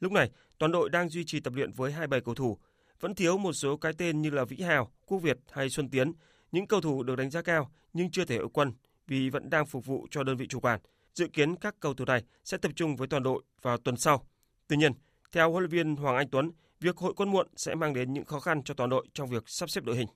Lúc 0.00 0.12
này, 0.12 0.30
toàn 0.58 0.72
đội 0.72 0.90
đang 0.90 1.08
duy 1.08 1.24
trì 1.24 1.40
tập 1.40 1.52
luyện 1.56 1.72
với 1.72 1.92
27 1.92 2.20
cầu 2.20 2.34
thủ. 2.34 2.58
Vẫn 3.00 3.14
thiếu 3.14 3.38
một 3.38 3.52
số 3.52 3.76
cái 3.76 3.92
tên 3.98 4.22
như 4.22 4.30
là 4.30 4.44
Vĩ 4.44 4.56
Hào, 4.56 4.92
Quốc 5.06 5.18
Việt 5.18 5.38
hay 5.50 5.70
Xuân 5.70 5.90
Tiến. 5.90 6.12
Những 6.52 6.66
cầu 6.66 6.80
thủ 6.80 7.02
được 7.02 7.16
đánh 7.16 7.30
giá 7.30 7.42
cao 7.42 7.70
nhưng 7.92 8.10
chưa 8.10 8.24
thể 8.24 8.36
ở 8.36 8.48
quân 8.52 8.72
vì 9.06 9.30
vẫn 9.30 9.50
đang 9.50 9.66
phục 9.66 9.86
vụ 9.86 10.06
cho 10.10 10.22
đơn 10.22 10.36
vị 10.36 10.46
chủ 10.46 10.60
quản. 10.60 10.80
Dự 11.14 11.28
kiến 11.32 11.56
các 11.56 11.74
cầu 11.80 11.94
thủ 11.94 12.04
này 12.04 12.24
sẽ 12.44 12.58
tập 12.58 12.72
trung 12.76 12.96
với 12.96 13.08
toàn 13.08 13.22
đội 13.22 13.42
vào 13.62 13.78
tuần 13.78 13.96
sau. 13.96 14.26
Tuy 14.68 14.76
nhiên, 14.76 14.92
theo 15.32 15.50
huấn 15.50 15.62
luyện 15.62 15.70
viên 15.70 15.96
Hoàng 15.96 16.16
Anh 16.16 16.28
Tuấn, 16.30 16.50
việc 16.80 16.96
hội 16.96 17.12
quân 17.16 17.30
muộn 17.30 17.48
sẽ 17.56 17.74
mang 17.74 17.94
đến 17.94 18.12
những 18.12 18.24
khó 18.24 18.40
khăn 18.40 18.62
cho 18.64 18.74
toàn 18.74 18.90
đội 18.90 19.06
trong 19.12 19.28
việc 19.28 19.42
sắp 19.46 19.70
xếp 19.70 19.84
đội 19.84 19.96
hình. 19.96 20.08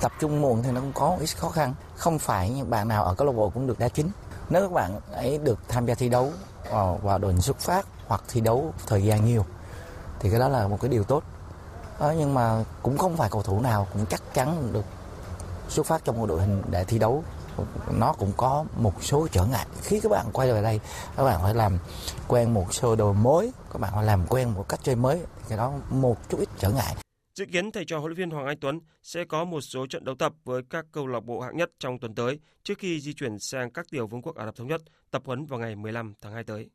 Tập 0.00 0.12
trung 0.20 0.40
muộn 0.40 0.62
thì 0.62 0.70
nó 0.70 0.80
cũng 0.80 0.92
có 0.92 1.16
ít 1.20 1.36
khó 1.36 1.48
khăn, 1.48 1.74
không 1.96 2.18
phải 2.18 2.50
những 2.50 2.70
bạn 2.70 2.88
nào 2.88 3.04
ở 3.04 3.14
câu 3.14 3.26
lạc 3.26 3.32
bộ 3.32 3.50
cũng 3.50 3.66
được 3.66 3.78
đá 3.78 3.88
chính. 3.88 4.10
Nếu 4.50 4.62
các 4.62 4.72
bạn 4.72 5.00
ấy 5.12 5.38
được 5.38 5.58
tham 5.68 5.86
gia 5.86 5.94
thi 5.94 6.08
đấu 6.08 6.32
vào, 7.02 7.18
đội 7.18 7.40
xuất 7.40 7.58
phát 7.58 7.86
hoặc 8.06 8.22
thi 8.28 8.40
đấu 8.40 8.72
thời 8.86 9.04
gian 9.04 9.24
nhiều 9.24 9.44
thì 10.20 10.30
cái 10.30 10.40
đó 10.40 10.48
là 10.48 10.68
một 10.68 10.78
cái 10.80 10.88
điều 10.88 11.04
tốt. 11.04 11.22
Đó, 12.00 12.12
nhưng 12.18 12.34
mà 12.34 12.64
cũng 12.82 12.98
không 12.98 13.16
phải 13.16 13.30
cầu 13.30 13.42
thủ 13.42 13.60
nào 13.60 13.86
cũng 13.92 14.06
chắc 14.06 14.22
chắn 14.34 14.72
được 14.72 14.84
xuất 15.68 15.86
phát 15.86 16.04
trong 16.04 16.18
một 16.18 16.26
đội 16.26 16.40
hình 16.40 16.62
để 16.70 16.84
thi 16.84 16.98
đấu 16.98 17.24
nó 17.90 18.12
cũng 18.12 18.32
có 18.36 18.64
một 18.76 19.04
số 19.04 19.26
trở 19.32 19.44
ngại 19.44 19.66
khi 19.82 20.00
các 20.00 20.08
bạn 20.08 20.26
quay 20.32 20.52
về 20.52 20.62
đây 20.62 20.80
các 21.16 21.24
bạn 21.24 21.40
phải 21.42 21.54
làm 21.54 21.78
quen 22.28 22.54
một 22.54 22.74
sơ 22.74 22.96
đồ 22.96 23.12
mới 23.12 23.52
các 23.72 23.80
bạn 23.80 23.92
phải 23.94 24.04
làm 24.04 24.26
quen 24.26 24.54
một 24.54 24.68
cách 24.68 24.80
chơi 24.82 24.96
mới 24.96 25.22
cái 25.48 25.58
đó 25.58 25.72
một 25.90 26.16
chút 26.28 26.38
ít 26.40 26.48
trở 26.58 26.70
ngại 26.70 26.96
Dự 27.34 27.44
kiến 27.44 27.72
thầy 27.72 27.84
trò 27.84 27.98
huấn 27.98 28.10
luyện 28.10 28.18
viên 28.18 28.30
Hoàng 28.30 28.46
Anh 28.46 28.58
Tuấn 28.60 28.80
sẽ 29.02 29.24
có 29.24 29.44
một 29.44 29.60
số 29.60 29.86
trận 29.86 30.04
đấu 30.04 30.14
tập 30.14 30.32
với 30.44 30.62
các 30.70 30.86
câu 30.92 31.06
lạc 31.06 31.20
bộ 31.20 31.40
hạng 31.40 31.56
nhất 31.56 31.70
trong 31.78 31.98
tuần 31.98 32.14
tới 32.14 32.40
trước 32.62 32.78
khi 32.78 33.00
di 33.00 33.12
chuyển 33.12 33.38
sang 33.38 33.70
các 33.70 33.86
tiểu 33.90 34.06
vương 34.06 34.22
quốc 34.22 34.36
Ả 34.36 34.44
Rập 34.46 34.56
thống 34.56 34.68
nhất 34.68 34.82
tập 35.10 35.22
huấn 35.24 35.46
vào 35.46 35.60
ngày 35.60 35.76
15 35.76 36.14
tháng 36.20 36.32
2 36.32 36.44
tới. 36.44 36.70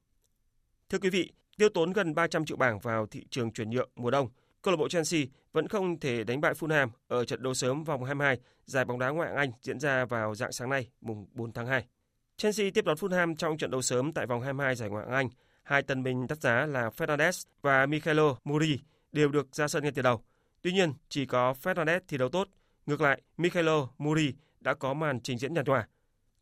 Thưa 0.89 0.99
quý 0.99 1.09
vị, 1.09 1.31
tiêu 1.57 1.69
tốn 1.69 1.93
gần 1.93 2.15
300 2.15 2.45
triệu 2.45 2.57
bảng 2.57 2.79
vào 2.79 3.05
thị 3.07 3.25
trường 3.29 3.51
chuyển 3.51 3.69
nhượng 3.69 3.89
mùa 3.95 4.11
đông, 4.11 4.29
câu 4.61 4.71
lạc 4.71 4.77
bộ 4.77 4.89
Chelsea 4.89 5.21
vẫn 5.51 5.67
không 5.67 5.99
thể 5.99 6.23
đánh 6.23 6.41
bại 6.41 6.53
Fulham 6.53 6.89
ở 7.07 7.25
trận 7.25 7.43
đấu 7.43 7.53
sớm 7.53 7.83
vòng 7.83 8.03
22 8.03 8.39
giải 8.65 8.85
bóng 8.85 8.99
đá 8.99 9.09
ngoại 9.09 9.29
hạng 9.29 9.37
Anh 9.37 9.51
diễn 9.61 9.79
ra 9.79 10.05
vào 10.05 10.35
dạng 10.35 10.51
sáng 10.51 10.69
nay, 10.69 10.89
mùng 11.01 11.27
4 11.33 11.53
tháng 11.53 11.67
2. 11.67 11.85
Chelsea 12.37 12.69
tiếp 12.73 12.85
đón 12.85 12.97
Fulham 12.97 13.35
trong 13.35 13.57
trận 13.57 13.71
đấu 13.71 13.81
sớm 13.81 14.13
tại 14.13 14.25
vòng 14.25 14.41
22 14.41 14.75
giải 14.75 14.89
ngoại 14.89 15.05
hạng 15.05 15.15
Anh. 15.15 15.29
Hai 15.63 15.83
tân 15.83 16.03
binh 16.03 16.27
đắt 16.27 16.41
giá 16.41 16.65
là 16.65 16.89
Fernandes 16.89 17.45
và 17.61 17.85
Michaelo 17.85 18.35
Muri 18.43 18.79
đều 19.11 19.29
được 19.29 19.55
ra 19.55 19.67
sân 19.67 19.83
ngay 19.83 19.91
từ 19.95 20.01
đầu. 20.01 20.21
Tuy 20.65 20.71
nhiên, 20.71 20.93
chỉ 21.09 21.25
có 21.25 21.53
Fernandez 21.63 21.99
thi 22.07 22.17
đấu 22.17 22.29
tốt. 22.29 22.47
Ngược 22.85 23.01
lại, 23.01 23.21
Michaelo 23.37 23.87
Muri 23.97 24.33
đã 24.59 24.73
có 24.73 24.93
màn 24.93 25.19
trình 25.19 25.37
diễn 25.37 25.53
nhạt 25.53 25.65
nhòa. 25.65 25.87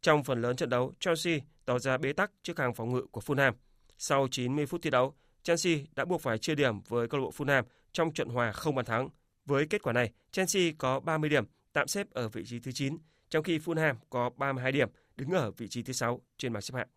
Trong 0.02 0.24
phần 0.24 0.42
lớn 0.42 0.56
trận 0.56 0.70
đấu, 0.70 0.94
Chelsea 1.00 1.40
tỏ 1.66 1.80
ra 1.80 1.98
bế 1.98 2.14
tắc 2.14 2.32
trước 2.44 2.60
hàng 2.60 2.74
phòng 2.74 2.94
ngự 2.94 3.06
của 3.12 3.22
Fulham. 3.26 3.54
Sau 3.98 4.28
90 4.32 4.66
phút 4.66 4.82
thi 4.82 4.90
đấu, 4.90 5.16
Chelsea 5.44 5.78
đã 5.96 6.06
buộc 6.06 6.22
phải 6.22 6.38
chia 6.38 6.56
điểm 6.56 6.82
với 6.82 7.08
câu 7.08 7.20
lạc 7.20 7.26
bộ 7.26 7.32
Fulham 7.38 7.64
trong 7.92 8.14
trận 8.14 8.30
hòa 8.30 8.52
không 8.52 8.76
bàn 8.76 8.86
thắng. 8.86 9.10
Với 9.46 9.68
kết 9.70 9.84
quả 9.84 9.94
này, 9.94 10.12
Chelsea 10.32 10.64
có 10.78 11.00
30 11.00 11.30
điểm, 11.30 11.46
tạm 11.74 11.88
xếp 11.88 12.08
ở 12.12 12.30
vị 12.30 12.44
trí 12.46 12.60
thứ 12.60 12.72
9, 12.72 12.98
trong 13.30 13.44
khi 13.44 13.60
Fulham 13.60 13.96
có 14.10 14.30
32 14.38 14.72
điểm, 14.72 14.90
đứng 15.16 15.30
ở 15.30 15.52
vị 15.52 15.68
trí 15.68 15.84
thứ 15.84 15.94
6 15.94 16.22
trên 16.38 16.54
bảng 16.54 16.62
xếp 16.62 16.76
hạng. 16.76 16.88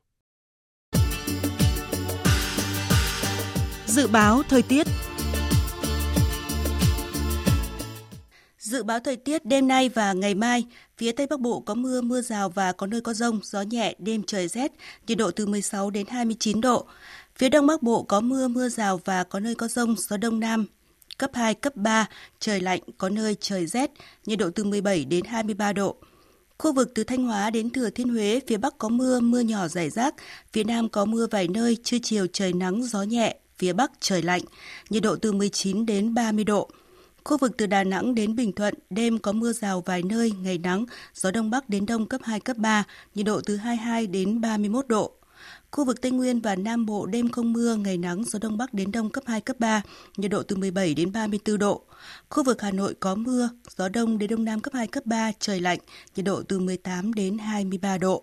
Dự 3.87 4.07
báo 4.09 4.43
thời 4.49 4.63
tiết 4.63 4.87
Dự 8.67 8.83
báo 8.83 9.01
thời 9.01 9.17
tiết 9.17 9.45
đêm 9.45 9.69
nay 9.69 9.89
và 9.89 10.13
ngày 10.13 10.35
mai, 10.35 10.67
phía 10.99 11.13
Tây 11.13 11.27
Bắc 11.27 11.41
Bộ 11.41 11.61
có 11.61 11.75
mưa, 11.75 12.01
mưa 12.01 12.21
rào 12.21 12.49
và 12.49 12.73
có 12.73 12.87
nơi 12.87 13.01
có 13.01 13.15
rông, 13.15 13.41
gió 13.43 13.63
nhẹ, 13.63 13.95
đêm 13.99 14.23
trời 14.23 14.49
rét, 14.49 14.73
nhiệt 15.07 15.19
độ 15.19 15.31
từ 15.31 15.47
16 15.47 15.91
đến 15.91 16.07
29 16.07 16.61
độ. 16.61 16.87
Phía 17.37 17.49
Đông 17.49 17.67
Bắc 17.67 17.83
Bộ 17.83 18.03
có 18.03 18.21
mưa, 18.21 18.49
mưa 18.49 18.69
rào 18.69 19.01
và 19.05 19.25
có 19.25 19.41
nơi 19.41 19.55
có 19.55 19.69
rông, 19.69 19.95
gió 19.99 20.17
Đông 20.17 20.41
Nam, 20.41 20.67
cấp 21.19 21.31
2, 21.35 21.55
cấp 21.55 21.77
3, 21.77 22.09
trời 22.39 22.61
lạnh, 22.61 22.81
có 22.99 23.09
nơi 23.09 23.37
trời 23.41 23.67
rét, 23.67 23.91
nhiệt 24.27 24.39
độ 24.39 24.51
từ 24.51 24.65
17 24.65 25.05
đến 25.05 25.25
23 25.25 25.73
độ. 25.73 25.97
Khu 26.59 26.73
vực 26.73 26.93
từ 26.95 27.05
Thanh 27.05 27.25
Hóa 27.25 27.51
đến 27.51 27.71
Thừa 27.71 27.91
Thiên 27.91 28.09
Huế, 28.09 28.41
phía 28.47 28.57
Bắc 28.57 28.79
có 28.79 28.89
mưa, 28.89 29.21
mưa 29.21 29.41
nhỏ 29.41 29.69
rải 29.69 29.91
rác, 29.91 30.15
phía 30.53 30.65
Nam 30.65 30.89
có 30.89 31.05
mưa 31.05 31.27
vài 31.31 31.49
nơi, 31.49 31.77
trưa 31.85 31.99
chiều 32.03 32.27
trời 32.33 32.53
nắng, 32.53 32.83
gió 32.83 33.03
nhẹ, 33.03 33.37
phía 33.59 33.73
Bắc 33.73 33.93
trời 34.01 34.23
lạnh, 34.23 34.43
nhiệt 34.91 35.03
độ 35.03 35.17
từ 35.17 35.33
19 35.33 35.87
đến 35.87 36.15
30 36.15 36.45
độ. 36.45 36.71
Khu 37.27 37.37
vực 37.37 37.57
từ 37.57 37.67
Đà 37.67 37.85
Nẵng 37.85 38.15
đến 38.15 38.37
Bình 38.37 38.53
Thuận, 38.53 38.75
đêm 38.91 39.19
có 39.19 39.33
mưa 39.33 39.53
rào 39.53 39.81
vài 39.87 40.03
nơi, 40.03 40.33
ngày 40.43 40.59
nắng, 40.59 40.87
gió 41.15 41.31
Đông 41.31 41.51
Bắc 41.51 41.69
đến 41.69 41.87
Đông 41.87 42.07
cấp 42.07 42.21
2, 42.25 42.41
cấp 42.41 42.57
3, 42.57 42.85
nhiệt 43.15 43.27
độ 43.27 43.41
từ 43.47 43.57
22 43.57 44.07
đến 44.07 44.41
31 44.41 44.89
độ. 44.89 45.13
Khu 45.71 45.85
vực 45.85 46.01
Tây 46.01 46.13
Nguyên 46.13 46.41
và 46.41 46.57
Nam 46.57 46.87
Bộ 46.87 47.07
đêm 47.07 47.29
không 47.29 47.53
mưa, 47.53 47.77
ngày 47.77 47.97
nắng, 47.97 48.25
gió 48.25 48.39
Đông 48.43 48.59
Bắc 48.59 48.75
đến 48.75 48.93
Đông 48.93 49.11
cấp 49.11 49.25
2, 49.27 49.41
cấp 49.41 49.57
3, 49.61 49.83
nhiệt 50.17 50.31
độ 50.31 50.43
từ 50.43 50.57
17 50.57 50.95
đến 50.95 51.13
34 51.13 51.59
độ. 51.59 51.83
Khu 52.29 52.43
vực 52.43 52.63
Hà 52.63 52.71
Nội 52.71 52.95
có 53.01 53.15
mưa, 53.15 53.51
gió 53.77 53.89
Đông 53.89 54.19
đến 54.19 54.31
Đông 54.31 54.45
Nam 54.45 54.61
cấp 54.61 54.75
2, 54.75 54.87
cấp 54.87 55.07
3, 55.07 55.33
trời 55.39 55.61
lạnh, 55.61 55.79
nhiệt 56.17 56.27
độ 56.27 56.43
từ 56.49 56.59
18 56.59 57.13
đến 57.13 57.39
23 57.39 57.99
độ. 57.99 58.23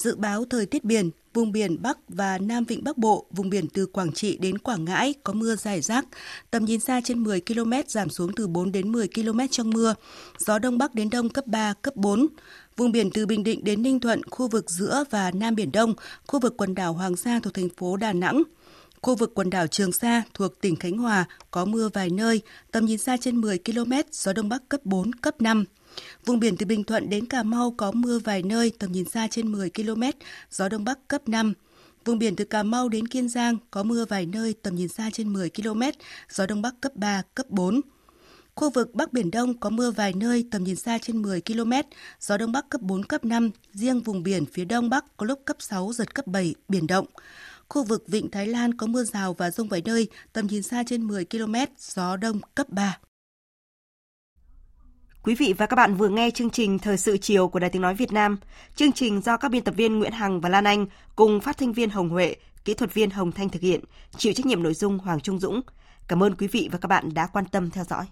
Dự 0.00 0.16
báo 0.16 0.44
thời 0.50 0.66
tiết 0.66 0.84
biển, 0.84 1.10
vùng 1.34 1.52
biển 1.52 1.82
Bắc 1.82 1.98
và 2.08 2.38
Nam 2.38 2.64
Vịnh 2.64 2.84
Bắc 2.84 2.98
Bộ, 2.98 3.26
vùng 3.30 3.50
biển 3.50 3.68
từ 3.68 3.86
Quảng 3.86 4.12
Trị 4.12 4.36
đến 4.40 4.58
Quảng 4.58 4.84
Ngãi 4.84 5.14
có 5.24 5.32
mưa 5.32 5.56
rải 5.56 5.80
rác, 5.80 6.06
tầm 6.50 6.64
nhìn 6.64 6.80
xa 6.80 7.00
trên 7.04 7.22
10 7.22 7.40
km 7.40 7.72
giảm 7.86 8.10
xuống 8.10 8.32
từ 8.36 8.46
4 8.46 8.72
đến 8.72 8.92
10 8.92 9.08
km 9.08 9.40
trong 9.50 9.70
mưa, 9.70 9.94
gió 10.38 10.58
Đông 10.58 10.78
Bắc 10.78 10.94
đến 10.94 11.10
Đông 11.10 11.28
cấp 11.28 11.46
3, 11.46 11.74
cấp 11.82 11.96
4. 11.96 12.26
Vùng 12.76 12.92
biển 12.92 13.10
từ 13.10 13.26
Bình 13.26 13.44
Định 13.44 13.64
đến 13.64 13.82
Ninh 13.82 14.00
Thuận, 14.00 14.22
khu 14.30 14.48
vực 14.48 14.70
giữa 14.70 15.04
và 15.10 15.30
Nam 15.30 15.54
Biển 15.54 15.72
Đông, 15.72 15.94
khu 16.26 16.40
vực 16.40 16.56
quần 16.56 16.74
đảo 16.74 16.92
Hoàng 16.92 17.16
Sa 17.16 17.40
thuộc 17.42 17.54
thành 17.54 17.68
phố 17.76 17.96
Đà 17.96 18.12
Nẵng. 18.12 18.42
Khu 19.02 19.14
vực 19.14 19.32
quần 19.34 19.50
đảo 19.50 19.66
Trường 19.66 19.92
Sa 19.92 20.22
thuộc 20.34 20.60
tỉnh 20.60 20.76
Khánh 20.76 20.98
Hòa 20.98 21.24
có 21.50 21.64
mưa 21.64 21.88
vài 21.94 22.10
nơi, 22.10 22.40
tầm 22.72 22.84
nhìn 22.84 22.98
xa 22.98 23.16
trên 23.16 23.36
10 23.36 23.58
km, 23.58 23.92
gió 24.12 24.32
Đông 24.32 24.48
Bắc 24.48 24.68
cấp 24.68 24.80
4, 24.84 25.12
cấp 25.12 25.42
5. 25.42 25.64
Vùng 26.26 26.40
biển 26.40 26.56
từ 26.56 26.66
Bình 26.66 26.84
Thuận 26.84 27.10
đến 27.10 27.26
Cà 27.26 27.42
Mau 27.42 27.74
có 27.76 27.92
mưa 27.92 28.18
vài 28.18 28.42
nơi, 28.42 28.72
tầm 28.78 28.92
nhìn 28.92 29.04
xa 29.04 29.28
trên 29.30 29.52
10 29.52 29.70
km, 29.70 30.02
gió 30.50 30.68
Đông 30.68 30.84
Bắc 30.84 31.08
cấp 31.08 31.28
5. 31.28 31.52
Vùng 32.04 32.18
biển 32.18 32.36
từ 32.36 32.44
Cà 32.44 32.62
Mau 32.62 32.88
đến 32.88 33.08
Kiên 33.08 33.28
Giang 33.28 33.56
có 33.70 33.82
mưa 33.82 34.04
vài 34.04 34.26
nơi, 34.26 34.54
tầm 34.62 34.74
nhìn 34.74 34.88
xa 34.88 35.10
trên 35.12 35.32
10 35.32 35.50
km, 35.50 35.82
gió 36.30 36.46
Đông 36.46 36.62
Bắc 36.62 36.74
cấp 36.80 36.92
3, 36.96 37.22
cấp 37.34 37.46
4. 37.48 37.80
Khu 38.54 38.70
vực 38.70 38.94
Bắc 38.94 39.12
Biển 39.12 39.30
Đông 39.30 39.58
có 39.58 39.70
mưa 39.70 39.90
vài 39.90 40.12
nơi, 40.12 40.44
tầm 40.50 40.64
nhìn 40.64 40.76
xa 40.76 40.98
trên 40.98 41.22
10 41.22 41.40
km, 41.40 41.72
gió 42.20 42.36
Đông 42.36 42.52
Bắc 42.52 42.68
cấp 42.68 42.80
4, 42.80 43.04
cấp 43.04 43.24
5, 43.24 43.50
riêng 43.72 44.00
vùng 44.00 44.22
biển 44.22 44.46
phía 44.46 44.64
Đông 44.64 44.90
Bắc 44.90 45.16
có 45.16 45.26
lúc 45.26 45.42
cấp 45.44 45.56
6, 45.60 45.92
giật 45.92 46.14
cấp 46.14 46.26
7, 46.26 46.54
biển 46.68 46.86
động. 46.86 47.06
Khu 47.68 47.84
vực 47.84 48.04
Vịnh 48.08 48.30
Thái 48.30 48.46
Lan 48.46 48.74
có 48.74 48.86
mưa 48.86 49.04
rào 49.04 49.34
và 49.34 49.50
rông 49.50 49.68
vài 49.68 49.82
nơi, 49.84 50.08
tầm 50.32 50.46
nhìn 50.46 50.62
xa 50.62 50.82
trên 50.86 51.02
10 51.02 51.24
km, 51.24 51.54
gió 51.78 52.16
Đông 52.16 52.40
cấp 52.54 52.68
3. 52.68 52.98
Quý 55.22 55.34
vị 55.34 55.54
và 55.58 55.66
các 55.66 55.76
bạn 55.76 55.94
vừa 55.94 56.08
nghe 56.08 56.30
chương 56.30 56.50
trình 56.50 56.78
Thời 56.78 56.96
sự 56.96 57.16
chiều 57.16 57.48
của 57.48 57.58
Đài 57.58 57.70
Tiếng 57.70 57.82
Nói 57.82 57.94
Việt 57.94 58.12
Nam. 58.12 58.38
Chương 58.76 58.92
trình 58.92 59.20
do 59.20 59.36
các 59.36 59.50
biên 59.50 59.64
tập 59.64 59.74
viên 59.76 59.98
Nguyễn 59.98 60.12
Hằng 60.12 60.40
và 60.40 60.48
Lan 60.48 60.64
Anh 60.64 60.86
cùng 61.16 61.40
phát 61.40 61.58
thanh 61.58 61.72
viên 61.72 61.90
Hồng 61.90 62.08
Huệ, 62.08 62.36
kỹ 62.64 62.74
thuật 62.74 62.94
viên 62.94 63.10
Hồng 63.10 63.32
Thanh 63.32 63.48
thực 63.48 63.62
hiện, 63.62 63.80
chịu 64.16 64.32
trách 64.32 64.46
nhiệm 64.46 64.62
nội 64.62 64.74
dung 64.74 64.98
Hoàng 64.98 65.20
Trung 65.20 65.38
Dũng. 65.38 65.60
Cảm 66.08 66.22
ơn 66.22 66.34
quý 66.34 66.46
vị 66.46 66.68
và 66.72 66.78
các 66.78 66.86
bạn 66.86 67.14
đã 67.14 67.26
quan 67.26 67.44
tâm 67.44 67.70
theo 67.70 67.84
dõi. 67.84 68.04